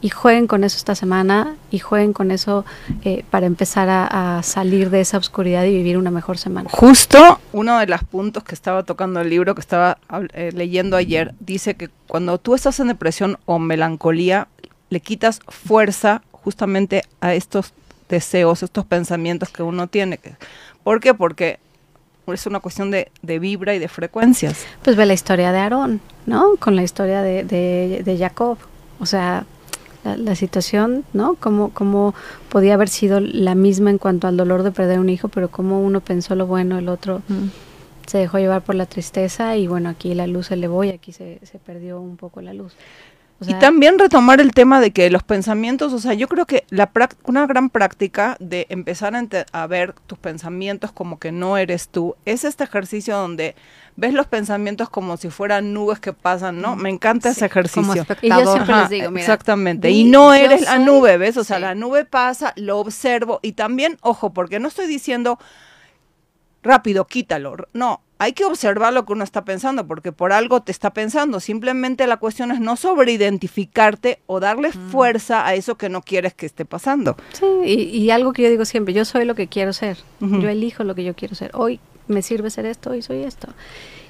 Y 0.02 0.10
jueguen 0.10 0.48
con 0.48 0.64
eso 0.64 0.78
esta 0.78 0.96
semana 0.96 1.56
y 1.72 1.80
jueguen 1.80 2.14
con 2.14 2.32
eso 2.32 2.66
eh, 3.04 3.24
para 3.30 3.46
empezar 3.46 3.88
a, 3.90 4.42
salir 4.44 4.90
de 4.90 5.02
esa 5.02 5.18
oscuridad 5.18 5.64
y 5.64 5.72
vivir 5.72 5.98
una 5.98 6.12
mejor 6.12 6.38
semana. 6.38 6.70
Justo 6.72 7.40
uno 7.54 7.80
de 7.80 7.88
los 7.88 8.04
puntos 8.04 8.44
que 8.44 8.54
estaba 8.54 8.84
tocando 8.84 9.20
el 9.22 9.30
libro 9.30 9.56
que 9.56 9.62
estaba 9.62 9.98
eh, 10.34 10.52
leyendo 10.54 10.96
ayer 10.96 11.34
dice 11.40 11.76
que 11.76 11.90
cuando 12.08 12.38
tú 12.38 12.54
estás 12.54 12.80
en 12.80 12.88
depresión 12.88 13.38
o 13.46 13.58
melancolía 13.58 14.48
le 14.90 15.00
quitas 15.00 15.40
fuerza 15.48 16.22
justamente 16.32 17.04
a 17.20 17.34
estos 17.34 17.74
deseos, 18.10 18.64
estos 18.64 18.86
pensamientos 18.86 19.50
que 19.50 19.64
uno 19.64 19.88
tiene. 19.88 20.20
¿Por 20.84 21.00
qué? 21.00 21.14
Porque 21.14 21.60
es 22.28 22.46
una 22.46 22.60
cuestión 22.60 22.92
de, 22.92 23.10
vibra 23.22 23.74
y 23.74 23.80
de 23.80 23.88
frecuencias. 23.88 24.66
Pues 24.84 24.96
ve 24.96 25.06
la 25.06 25.14
historia 25.14 25.52
de 25.52 25.60
Aarón, 25.60 26.02
¿no? 26.26 26.56
Con 26.58 26.76
la 26.76 26.84
historia 26.84 27.22
de, 27.22 27.44
de, 27.44 28.02
de 28.04 28.18
Jacob. 28.18 28.58
O 29.00 29.06
sea, 29.06 29.46
la, 30.16 30.36
situación, 30.36 31.04
¿no? 31.14 31.36
Cómo, 31.36 31.70
cómo 31.74 32.14
podía 32.50 32.76
haber 32.76 32.90
sido 32.90 33.20
la 33.20 33.56
misma 33.56 33.90
en 33.90 33.98
cuanto 33.98 34.28
al 34.28 34.38
dolor 34.38 34.64
de 34.64 34.72
perder 34.72 35.00
un 35.00 35.10
hijo, 35.10 35.28
pero 35.28 35.50
cómo 35.50 35.82
uno 35.82 36.02
pensó 36.02 36.36
lo 36.36 36.48
bueno, 36.48 36.78
el 36.78 36.88
otro 36.88 37.22
se 38.08 38.20
dejó 38.20 38.40
llevar 38.40 38.64
por 38.64 38.76
la 38.76 38.86
tristeza 38.86 39.58
y 39.58 39.68
bueno, 39.68 39.90
aquí 39.90 40.14
la 40.14 40.28
luz 40.28 40.48
se 40.48 40.54
elevó 40.54 40.84
y 40.84 40.90
aquí 40.90 41.12
se, 41.12 41.40
se 41.44 41.60
perdió 41.60 42.00
un 42.00 42.16
poco 42.16 42.42
la 42.42 42.54
luz. 42.54 42.74
Y 43.46 43.54
también 43.56 44.00
retomar 44.00 44.42
el 44.42 44.52
tema 44.52 44.82
de 44.82 44.92
que 44.92 45.10
los 45.12 45.22
pensamientos, 45.22 45.94
o 45.94 46.00
sea, 46.00 46.14
yo 46.14 46.28
creo 46.28 46.46
que 46.46 46.66
la 46.70 46.90
una 47.26 47.46
gran 47.46 47.70
práctica 47.70 48.36
de 48.40 48.66
empezar 48.70 49.16
a, 49.16 49.28
a, 49.52 49.68
ver 49.68 49.94
tus 50.08 50.18
pensamientos 50.18 50.92
como 50.92 51.20
que 51.20 51.32
no 51.32 51.58
eres 51.58 51.90
tú, 51.90 52.16
es 52.26 52.44
este 52.44 52.64
ejercicio 52.64 53.16
donde 53.16 53.56
ves 53.96 54.14
los 54.14 54.26
pensamientos 54.28 54.90
como 54.90 55.18
si 55.18 55.30
fueran 55.30 55.74
nubes 55.74 56.00
que 56.00 56.14
pasan, 56.14 56.62
¿no? 56.62 56.76
Me 56.76 56.90
encanta 56.90 57.30
ese 57.30 57.46
ejercicio. 57.46 58.06
Y 58.22 58.30
yo 58.30 58.54
siempre 58.54 58.76
les 58.76 58.90
digo, 58.90 59.12
mira, 59.12 59.22
exactamente. 59.22 59.92
Y 59.92 60.06
no 60.06 60.34
eres 60.34 60.62
la 60.62 60.80
nube, 60.80 61.18
¿ves? 61.18 61.38
O 61.38 61.44
sea, 61.44 61.60
la 61.60 61.76
nube 61.76 62.06
pasa, 62.06 62.54
lo 62.56 62.80
observo 62.80 63.40
y 63.44 63.52
también, 63.52 63.98
ojo, 64.02 64.34
porque 64.34 64.60
no 64.60 64.68
estoy 64.68 64.88
diciendo 64.88 65.38
rápido, 66.64 67.06
quítalo. 67.06 67.56
No, 67.74 68.02
hay 68.20 68.34
que 68.34 68.46
observar 68.46 68.94
lo 68.94 69.06
que 69.06 69.14
uno 69.14 69.24
está 69.24 69.46
pensando, 69.46 69.86
porque 69.88 70.12
por 70.12 70.34
algo 70.34 70.62
te 70.62 70.72
está 70.72 70.92
pensando. 70.92 71.40
Simplemente 71.40 72.08
la 72.08 72.18
cuestión 72.18 72.52
es 72.52 72.60
no 72.60 72.76
sobreidentificarte 72.76 74.20
o 74.26 74.40
darle 74.40 74.72
fuerza 74.72 75.46
a 75.46 75.54
eso 75.56 75.76
que 75.76 75.90
no 75.90 76.02
quieres 76.02 76.34
que 76.34 76.46
esté 76.46 76.66
pasando. 76.66 77.16
Sí, 77.34 77.46
y, 77.66 78.10
algo 78.10 78.34
que 78.34 78.44
yo 78.44 78.50
digo 78.50 78.66
siempre, 78.66 78.94
yo 78.94 79.06
soy 79.06 79.26
lo 79.26 79.36
que 79.36 79.48
quiero 79.48 79.74
ser. 79.74 79.98
Yo 80.20 80.50
elijo 80.50 80.84
lo 80.84 80.96
que 80.96 81.04
yo 81.04 81.16
quiero 81.16 81.36
ser. 81.36 81.52
Hoy 81.54 81.80
me 82.08 82.22
sirve 82.22 82.50
ser 82.50 82.66
esto 82.66 82.96
y 82.96 83.02
soy 83.02 83.24
esto. 83.24 83.50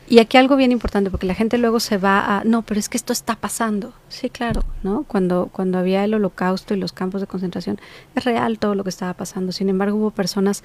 Y 0.10 0.20
aquí 0.20 0.38
algo 0.38 0.56
bien 0.56 0.72
importante, 0.72 1.12
porque 1.12 1.26
la 1.26 1.36
gente 1.36 1.58
luego 1.58 1.82
se 1.82 1.98
va 1.98 2.38
a, 2.38 2.44
no, 2.46 2.62
pero 2.62 2.80
es 2.80 2.88
que 2.88 2.96
esto 2.96 3.12
está 3.12 3.36
pasando. 3.36 3.92
Sí, 4.08 4.30
claro, 4.30 4.64
¿no? 4.82 5.04
Cuando, 5.04 5.50
cuando 5.52 5.78
había 5.78 6.06
el 6.06 6.14
holocausto 6.14 6.74
y 6.74 6.78
los 6.78 6.94
campos 6.94 7.20
de 7.20 7.28
concentración, 7.28 7.78
es 8.16 8.24
real 8.24 8.58
todo 8.58 8.74
lo 8.74 8.86
que 8.86 8.90
estaba 8.90 9.14
pasando. 9.16 9.52
Sin 9.52 9.68
embargo, 9.68 9.98
hubo 9.98 10.12
personas 10.12 10.64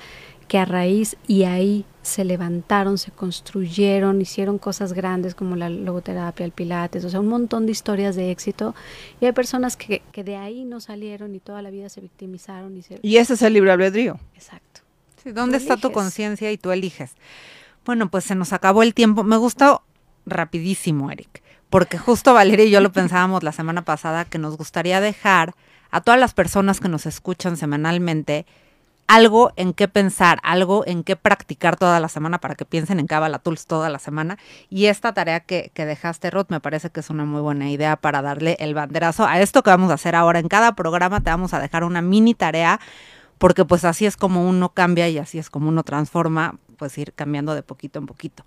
que 0.53 0.59
a 0.59 0.67
raíz 0.67 1.17
y 1.27 1.45
ahí 1.45 1.87
se 2.03 2.27
levantaron, 2.27 2.99
se 2.99 3.11
construyeron, 3.11 4.21
hicieron 4.21 4.59
cosas 4.59 4.93
grandes 4.93 5.35
como 5.35 5.57
la 5.57 5.71
logoterapia, 5.71 6.45
el 6.45 6.53
pilates, 6.53 7.07
o 7.07 7.09
sea, 7.09 7.21
un 7.21 7.29
montón 7.29 7.65
de 7.65 7.73
historias 7.73 8.17
de 8.17 8.31
éxito. 8.31 8.75
Y 9.19 9.25
hay 9.25 9.33
personas 9.33 9.79
que, 9.79 10.03
que 10.13 10.23
de 10.25 10.37
ahí 10.37 10.67
no 10.67 10.81
salieron 10.81 11.35
y 11.35 11.41
toda 11.41 11.63
la 11.63 11.71
vida 11.71 11.89
se 11.89 12.03
victimizaron. 12.03 12.77
Y, 12.77 12.83
se... 12.83 13.01
y 13.01 13.17
ese 13.17 13.33
es 13.33 13.41
el 13.41 13.55
libre 13.55 13.71
albedrío. 13.71 14.21
Exacto. 14.35 14.83
¿Dónde 15.25 15.57
está 15.57 15.79
tu 15.79 15.91
conciencia 15.91 16.53
y 16.53 16.59
tú 16.59 16.71
eliges? 16.71 17.13
Bueno, 17.87 18.11
pues 18.11 18.25
se 18.25 18.35
nos 18.35 18.53
acabó 18.53 18.83
el 18.83 18.93
tiempo. 18.93 19.25
Me 19.25 19.39
gustó 19.39 19.83
rapidísimo, 20.27 21.11
Eric, 21.11 21.43
porque 21.71 21.97
justo 21.97 22.35
Valeria 22.35 22.67
y 22.67 22.71
yo 22.71 22.83
lo 22.83 22.93
pensábamos 22.93 23.43
la 23.43 23.53
semana 23.53 23.87
pasada 23.87 24.27
que 24.27 24.37
nos 24.37 24.59
gustaría 24.59 25.01
dejar 25.01 25.55
a 25.91 26.03
todas 26.03 26.21
las 26.21 26.35
personas 26.35 26.79
que 26.79 26.91
nos 26.91 27.07
escuchan 27.07 27.57
semanalmente 27.57 28.45
algo 29.13 29.53
en 29.57 29.75
qué 29.75 29.89
pensar, 29.89 30.39
algo 30.43 30.85
en 30.87 31.05
qué 31.05 31.17
practicar 31.17 31.77
toda 31.77 32.01
la 32.01 32.09
semana 32.09 32.39
para 32.39 32.55
que 32.55 32.65
piensen 32.65 32.99
en 32.99 33.07
Kabbalah 33.07 33.41
Tools 33.41 33.67
toda 33.67 33.91
la 33.91 33.99
semana. 33.99 34.39
Y 34.71 34.87
esta 34.87 35.13
tarea 35.13 35.41
que, 35.41 35.71
que 35.75 35.85
dejaste, 35.85 36.31
Ruth, 36.31 36.47
me 36.49 36.61
parece 36.61 36.89
que 36.89 37.01
es 37.01 37.11
una 37.11 37.27
muy 37.27 37.43
buena 37.43 37.69
idea 37.71 37.97
para 37.97 38.23
darle 38.23 38.57
el 38.59 38.73
banderazo 38.73 39.27
a 39.27 39.39
esto 39.39 39.63
que 39.63 39.69
vamos 39.69 39.91
a 39.91 39.95
hacer 39.95 40.15
ahora. 40.15 40.39
En 40.39 40.49
cada 40.49 40.75
programa 40.75 41.21
te 41.21 41.29
vamos 41.29 41.53
a 41.53 41.61
dejar 41.61 41.85
una 41.85 42.01
mini 42.01 42.33
tarea 42.33 42.81
porque 43.37 43.67
pues 43.67 43.85
así 43.85 44.07
es 44.07 44.17
como 44.17 44.49
uno 44.49 44.71
cambia 44.71 45.11
y 45.11 45.19
así 45.19 45.39
es 45.39 45.51
como 45.51 45.69
uno 45.69 45.83
transforma, 45.83 46.57
pues 46.79 46.97
ir 46.97 47.13
cambiando 47.13 47.55
de 47.55 47.63
poquito 47.63 47.99
en 47.99 48.07
poquito. 48.07 48.45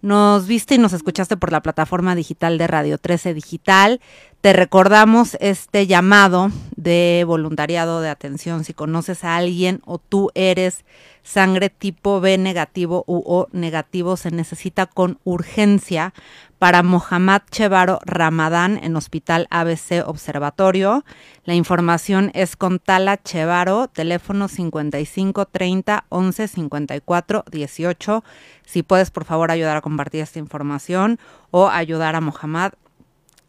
Nos 0.00 0.46
viste 0.48 0.76
y 0.76 0.78
nos 0.78 0.92
escuchaste 0.94 1.36
por 1.36 1.52
la 1.52 1.60
plataforma 1.62 2.14
digital 2.14 2.58
de 2.58 2.66
Radio 2.66 2.98
13 2.98 3.34
Digital. 3.34 4.00
Te 4.40 4.52
recordamos 4.52 5.36
este 5.40 5.88
llamado 5.88 6.50
de 6.76 7.24
voluntariado 7.26 8.00
de 8.00 8.08
atención. 8.08 8.62
Si 8.62 8.72
conoces 8.72 9.24
a 9.24 9.36
alguien 9.36 9.80
o 9.84 9.98
tú 9.98 10.30
eres 10.34 10.84
sangre 11.24 11.70
tipo 11.70 12.20
B 12.20 12.38
negativo 12.38 13.02
u 13.08 13.22
O 13.26 13.48
negativo, 13.50 14.16
se 14.16 14.30
necesita 14.30 14.86
con 14.86 15.18
urgencia 15.24 16.14
para 16.60 16.84
Mohammad 16.84 17.42
Chevaro 17.50 17.98
Ramadán 18.04 18.78
en 18.80 18.94
Hospital 18.94 19.48
ABC 19.50 20.06
Observatorio. 20.06 21.04
La 21.44 21.54
información 21.54 22.30
es 22.32 22.54
con 22.54 22.78
Tala 22.78 23.20
Chevaro, 23.20 23.88
teléfono 23.88 24.46
55 24.46 25.46
30 25.46 26.04
11 26.08 26.48
54 26.48 27.44
18. 27.50 28.24
Si 28.64 28.84
puedes, 28.84 29.10
por 29.10 29.24
favor, 29.24 29.50
ayudar 29.50 29.76
a 29.76 29.82
compartir 29.82 30.20
esta 30.20 30.38
información 30.38 31.18
o 31.50 31.68
ayudar 31.68 32.14
a 32.14 32.20
Mohammad, 32.20 32.72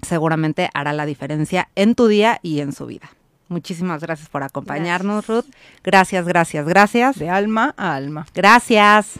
seguramente 0.01 0.69
hará 0.73 0.93
la 0.93 1.05
diferencia 1.05 1.69
en 1.75 1.95
tu 1.95 2.07
día 2.07 2.39
y 2.41 2.61
en 2.61 2.73
su 2.73 2.85
vida. 2.85 3.09
Muchísimas 3.47 4.01
gracias 4.01 4.29
por 4.29 4.43
acompañarnos, 4.43 5.27
Ruth. 5.27 5.45
Gracias, 5.83 6.27
gracias, 6.27 6.67
gracias. 6.67 7.17
De 7.17 7.29
alma 7.29 7.73
a 7.77 7.95
alma. 7.95 8.27
Gracias. 8.33 9.19